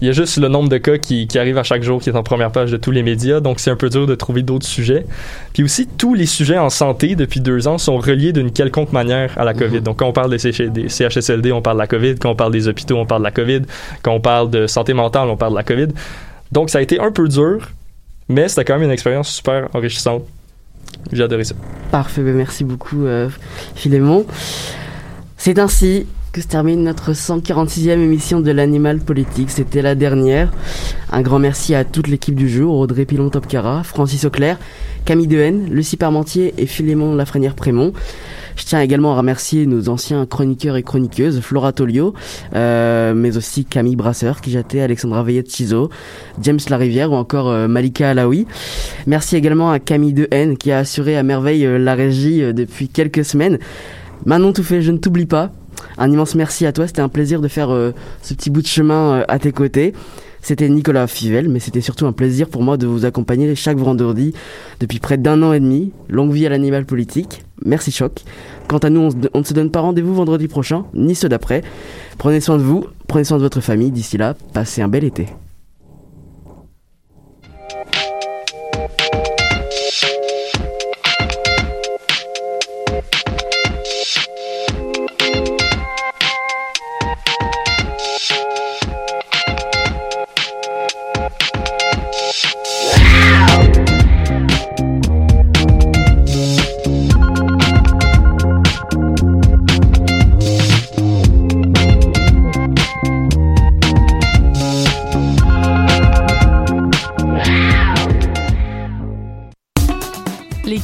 Il 0.00 0.06
y 0.06 0.10
a 0.10 0.12
juste 0.12 0.36
le 0.36 0.48
nombre 0.48 0.68
de 0.68 0.76
cas 0.76 0.98
qui, 0.98 1.26
qui 1.26 1.38
arrivent 1.38 1.56
à 1.56 1.62
chaque 1.62 1.82
jour 1.82 2.02
qui 2.02 2.10
est 2.10 2.16
en 2.16 2.22
première 2.22 2.52
page 2.52 2.70
de 2.70 2.76
tous 2.76 2.90
les 2.90 3.02
médias, 3.02 3.40
donc 3.40 3.60
c'est 3.60 3.70
un 3.70 3.76
peu 3.76 3.88
dur 3.88 4.06
de 4.06 4.14
trouver 4.14 4.42
d'autres 4.42 4.66
sujets. 4.66 5.06
Puis 5.54 5.62
aussi, 5.62 5.86
tous 5.86 6.12
les 6.14 6.26
sujets 6.26 6.58
en 6.58 6.68
santé 6.68 7.16
depuis 7.16 7.40
deux 7.40 7.66
ans 7.66 7.78
sont 7.78 7.96
reliés 7.96 8.32
d'une 8.32 8.50
quelconque 8.50 8.92
manière 8.92 9.32
à 9.38 9.44
la 9.44 9.54
COVID. 9.54 9.80
Donc 9.80 9.98
quand 9.98 10.06
on 10.06 10.12
parle 10.12 10.30
des, 10.30 10.38
CH 10.38 10.60
des 10.70 10.88
CHSLD, 10.88 11.50
on 11.52 11.62
parle 11.62 11.76
de 11.76 11.82
la 11.82 11.86
COVID. 11.86 12.16
Quand 12.16 12.30
on 12.30 12.36
parle 12.36 12.52
des 12.52 12.68
hôpitaux, 12.68 12.96
on 12.96 13.06
parle 13.06 13.22
de 13.22 13.26
la 13.26 13.30
COVID. 13.30 13.62
Quand 14.02 14.12
on 14.12 14.20
parle 14.20 14.50
de 14.50 14.66
santé 14.66 14.92
mentale, 14.92 15.28
on 15.28 15.36
parle 15.36 15.52
de 15.52 15.58
la 15.58 15.64
COVID. 15.64 15.88
Donc 16.52 16.68
ça 16.68 16.78
a 16.78 16.82
été 16.82 17.00
un 17.00 17.10
peu 17.10 17.26
dur, 17.28 17.70
mais 18.28 18.48
c'était 18.48 18.64
quand 18.64 18.74
même 18.74 18.84
une 18.84 18.90
expérience 18.90 19.30
super 19.30 19.68
enrichissante. 19.72 20.24
J'ai 21.12 21.22
adoré 21.22 21.44
ça. 21.44 21.54
Parfait, 21.90 22.22
ben 22.22 22.34
merci 22.34 22.64
beaucoup 22.64 23.06
euh, 23.06 23.28
Philémon. 23.74 24.26
C'est 25.36 25.58
ainsi 25.58 26.06
que 26.36 26.42
se 26.42 26.48
termine 26.48 26.82
notre 26.82 27.12
146e 27.12 27.92
émission 27.92 28.40
de 28.40 28.50
l'Animal 28.50 28.98
Politique. 28.98 29.50
C'était 29.50 29.80
la 29.80 29.94
dernière. 29.94 30.52
Un 31.10 31.22
grand 31.22 31.38
merci 31.38 31.74
à 31.74 31.82
toute 31.82 32.08
l'équipe 32.08 32.34
du 32.34 32.46
jour, 32.46 32.78
Audrey 32.78 33.06
Pilon-Topcara, 33.06 33.82
Francis 33.84 34.26
Auclair, 34.26 34.58
Camille 35.06 35.28
Dehaene, 35.28 35.70
Lucie 35.70 35.96
Parmentier 35.96 36.52
et 36.58 36.66
Philémon 36.66 37.14
Lafrenière-Prémont. 37.14 37.94
Je 38.54 38.64
tiens 38.66 38.82
également 38.82 39.14
à 39.14 39.16
remercier 39.16 39.64
nos 39.64 39.88
anciens 39.88 40.26
chroniqueurs 40.26 40.76
et 40.76 40.82
chroniqueuses, 40.82 41.40
Flora 41.40 41.72
Tolio, 41.72 42.12
euh, 42.54 43.14
mais 43.14 43.38
aussi 43.38 43.64
Camille 43.64 43.96
Brasseur, 43.96 44.42
Kijaté, 44.42 44.82
Alexandra 44.82 45.22
Veillette-Chizo, 45.22 45.88
James 46.42 46.60
Larivière 46.68 47.12
ou 47.12 47.14
encore 47.14 47.48
euh, 47.48 47.66
Malika 47.66 48.10
Alaoui. 48.10 48.46
Merci 49.06 49.36
également 49.36 49.70
à 49.70 49.78
Camille 49.78 50.12
Dehaene 50.12 50.58
qui 50.58 50.70
a 50.70 50.80
assuré 50.80 51.16
à 51.16 51.22
merveille 51.22 51.64
euh, 51.64 51.78
la 51.78 51.94
régie 51.94 52.52
depuis 52.52 52.88
quelques 52.88 53.24
semaines. 53.24 53.58
Manon 54.26 54.52
tout 54.52 54.64
fait, 54.64 54.82
je 54.82 54.92
ne 54.92 54.98
t'oublie 54.98 55.24
pas. 55.24 55.50
Un 55.98 56.10
immense 56.10 56.34
merci 56.34 56.66
à 56.66 56.72
toi, 56.72 56.86
c'était 56.86 57.00
un 57.00 57.08
plaisir 57.08 57.40
de 57.40 57.48
faire 57.48 57.70
euh, 57.70 57.92
ce 58.22 58.34
petit 58.34 58.50
bout 58.50 58.62
de 58.62 58.66
chemin 58.66 59.20
euh, 59.20 59.24
à 59.28 59.38
tes 59.38 59.52
côtés. 59.52 59.94
C'était 60.42 60.68
Nicolas 60.68 61.08
Fivel, 61.08 61.48
mais 61.48 61.58
c'était 61.58 61.80
surtout 61.80 62.06
un 62.06 62.12
plaisir 62.12 62.48
pour 62.48 62.62
moi 62.62 62.76
de 62.76 62.86
vous 62.86 63.04
accompagner 63.04 63.52
chaque 63.56 63.78
vendredi 63.78 64.32
depuis 64.78 65.00
près 65.00 65.16
d'un 65.16 65.42
an 65.42 65.52
et 65.52 65.58
demi. 65.58 65.92
Longue 66.08 66.32
vie 66.32 66.46
à 66.46 66.50
l'animal 66.50 66.84
politique. 66.84 67.42
Merci 67.64 67.90
Choc. 67.90 68.22
Quant 68.68 68.78
à 68.78 68.90
nous, 68.90 69.08
on, 69.34 69.38
ne 69.40 69.44
se 69.44 69.54
donne 69.54 69.72
pas 69.72 69.80
rendez-vous 69.80 70.14
vendredi 70.14 70.46
prochain, 70.46 70.84
ni 70.94 71.16
ceux 71.16 71.28
d'après. 71.28 71.62
Prenez 72.18 72.40
soin 72.40 72.58
de 72.58 72.62
vous, 72.62 72.84
prenez 73.08 73.24
soin 73.24 73.38
de 73.38 73.42
votre 73.42 73.60
famille. 73.60 73.90
D'ici 73.90 74.18
là, 74.18 74.36
passez 74.52 74.82
un 74.82 74.88
bel 74.88 75.02
été. 75.02 75.26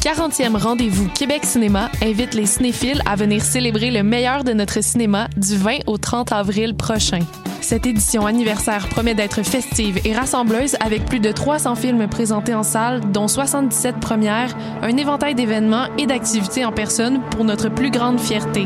40e 0.02 0.56
rendez-vous 0.56 1.08
Québec 1.10 1.44
Cinéma 1.44 1.88
invitent 2.02 2.34
les 2.34 2.46
cinéphiles 2.46 3.00
à 3.06 3.14
venir 3.14 3.40
célébrer 3.40 3.92
le 3.92 4.02
meilleur 4.02 4.42
de 4.42 4.52
notre 4.52 4.82
cinéma 4.82 5.28
du 5.36 5.56
20 5.56 5.86
au 5.86 5.96
30 5.96 6.32
avril 6.32 6.74
prochain. 6.74 7.20
Cette 7.60 7.86
édition 7.86 8.26
anniversaire 8.26 8.88
promet 8.88 9.14
d'être 9.14 9.44
festive 9.44 10.00
et 10.04 10.12
rassembleuse 10.12 10.76
avec 10.80 11.04
plus 11.04 11.20
de 11.20 11.30
300 11.30 11.76
films 11.76 12.08
présentés 12.08 12.52
en 12.52 12.64
salle, 12.64 13.12
dont 13.12 13.28
77 13.28 14.00
premières, 14.00 14.56
un 14.82 14.96
éventail 14.96 15.36
d'événements 15.36 15.86
et 15.96 16.06
d'activités 16.06 16.64
en 16.64 16.72
personne 16.72 17.20
pour 17.30 17.44
notre 17.44 17.68
plus 17.68 17.92
grande 17.92 18.18
fierté. 18.18 18.64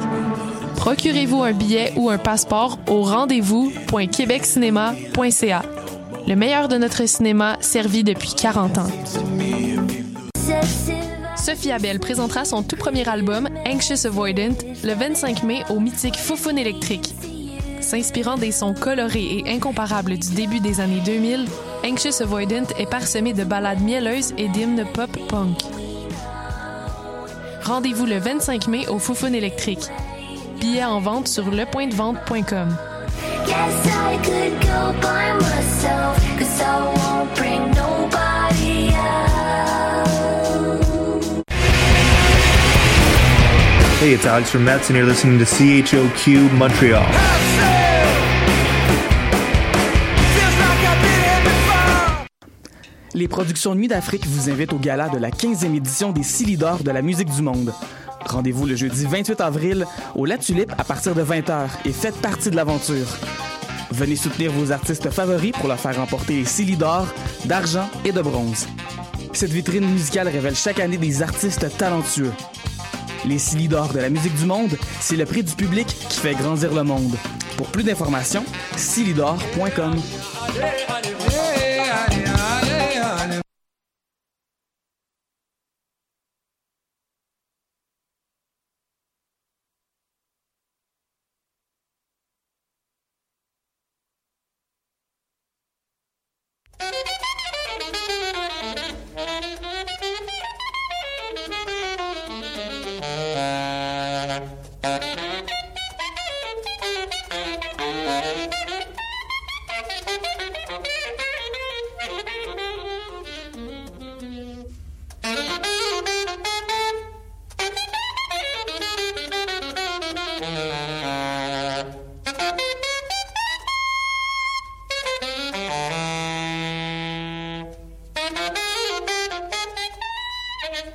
Procurez-vous 0.77 1.43
un 1.43 1.53
billet 1.53 1.93
ou 1.97 2.09
un 2.09 2.17
passeport 2.17 2.79
au 2.87 3.03
rendez-vous.québeccinéma.ca. 3.03 5.63
Le 6.27 6.35
meilleur 6.35 6.69
de 6.69 6.79
notre 6.79 7.07
cinéma 7.07 7.59
servi 7.61 8.05
depuis 8.05 8.33
40 8.35 8.79
ans. 8.79 8.89
Sophie 11.47 11.71
Abel 11.71 12.01
présentera 12.01 12.45
son 12.45 12.65
tout 12.65 12.75
premier 12.75 13.09
album, 13.09 13.49
Anxious 13.69 14.05
Avoidant, 14.05 14.57
le 14.83 14.95
25 14.95 15.45
mai 15.45 15.63
au 15.71 15.79
mythique 15.79 16.17
Foufoune 16.17 16.59
électrique. 16.59 17.15
S'inspirant 17.81 18.37
des 18.37 18.51
sons 18.51 18.75
colorés 18.75 19.45
et 19.45 19.55
incomparables 19.55 20.19
du 20.19 20.35
début 20.35 20.59
des 20.59 20.81
années 20.81 21.01
2000, 21.07 21.47
Anxious 21.85 22.21
Avoidant 22.21 22.67
est 22.81 22.91
parsemé 22.91 23.33
de 23.33 23.45
ballades 23.45 23.81
mielleuses 23.81 24.35
et 24.37 24.49
d'hymnes 24.49 24.85
pop-punk. 24.93 25.59
Rendez-vous 27.63 28.07
le 28.07 28.19
25 28.19 28.67
mai 28.67 28.89
au 28.89 28.99
Foufoune 28.99 29.37
électrique. 29.37 29.89
Billets 30.59 30.85
en 30.85 30.99
vente 30.99 31.29
sur 31.29 31.49
lepointdevente.com. 31.49 32.77
Hey, 44.07 44.15
it's 44.15 44.25
Alex 44.25 44.51
from 44.51 44.63
Mets, 44.63 44.89
and 44.89 44.97
you're 44.97 45.05
listening 45.05 45.37
to 45.41 45.45
CHOQ 45.45 46.53
Montreal. 46.53 47.03
Les 53.15 53.27
productions 53.27 53.75
Nuit 53.75 53.89
d'Afrique 53.89 54.25
vous 54.29 54.49
invitent 54.49 54.73
au 54.75 54.79
gala 54.79 55.09
de 55.09 55.19
la 55.19 55.31
15e 55.31 55.75
édition 55.75 56.13
des 56.13 56.23
Six 56.23 56.45
leaders 56.45 56.85
de 56.85 56.91
la 56.93 57.03
musique 57.03 57.31
du 57.31 57.43
monde. 57.43 57.75
Rendez-vous 58.25 58.65
le 58.65 58.77
jeudi 58.77 59.07
28 59.07 59.41
avril 59.41 59.87
au 60.15 60.25
La 60.25 60.39
Tulipe 60.39 60.71
à 60.79 60.85
partir 60.85 61.17
de 61.17 61.25
20h 61.25 61.67
et 61.85 61.93
faites 61.93 62.21
partie 62.23 62.51
de 62.51 62.55
l'aventure. 62.55 63.09
Venez 63.91 64.15
soutenir 64.15 64.53
vos 64.53 64.71
artistes 64.71 65.11
favoris 65.11 65.51
pour 65.51 65.67
leur 65.67 65.81
faire 65.81 65.97
remporter 65.97 66.35
les 66.35 66.45
Silly 66.45 66.77
d'or, 66.77 67.09
d'argent 67.47 67.91
et 68.05 68.13
de 68.13 68.23
bronze. 68.23 68.69
Cette 69.33 69.51
vitrine 69.51 69.91
musicale 69.91 70.29
révèle 70.29 70.55
chaque 70.55 70.79
année 70.79 70.97
des 70.97 71.23
artistes 71.23 71.77
talentueux. 71.77 72.31
Les 73.25 73.39
Silly 73.39 73.69
d'or 73.69 73.93
de 73.93 73.99
la 73.99 74.11
musique 74.11 74.35
du 74.35 74.45
monde, 74.45 74.77
c'est 75.01 75.17
le 75.17 75.25
prix 75.25 75.43
du 75.43 75.55
public 75.55 75.87
qui 75.87 76.21
fait 76.21 76.35
grandir 76.35 76.73
le 76.75 76.83
monde. 76.83 77.15
Pour 77.57 77.69
plus 77.69 77.83
d'informations, 77.83 78.45
silidor.com. 78.77 79.95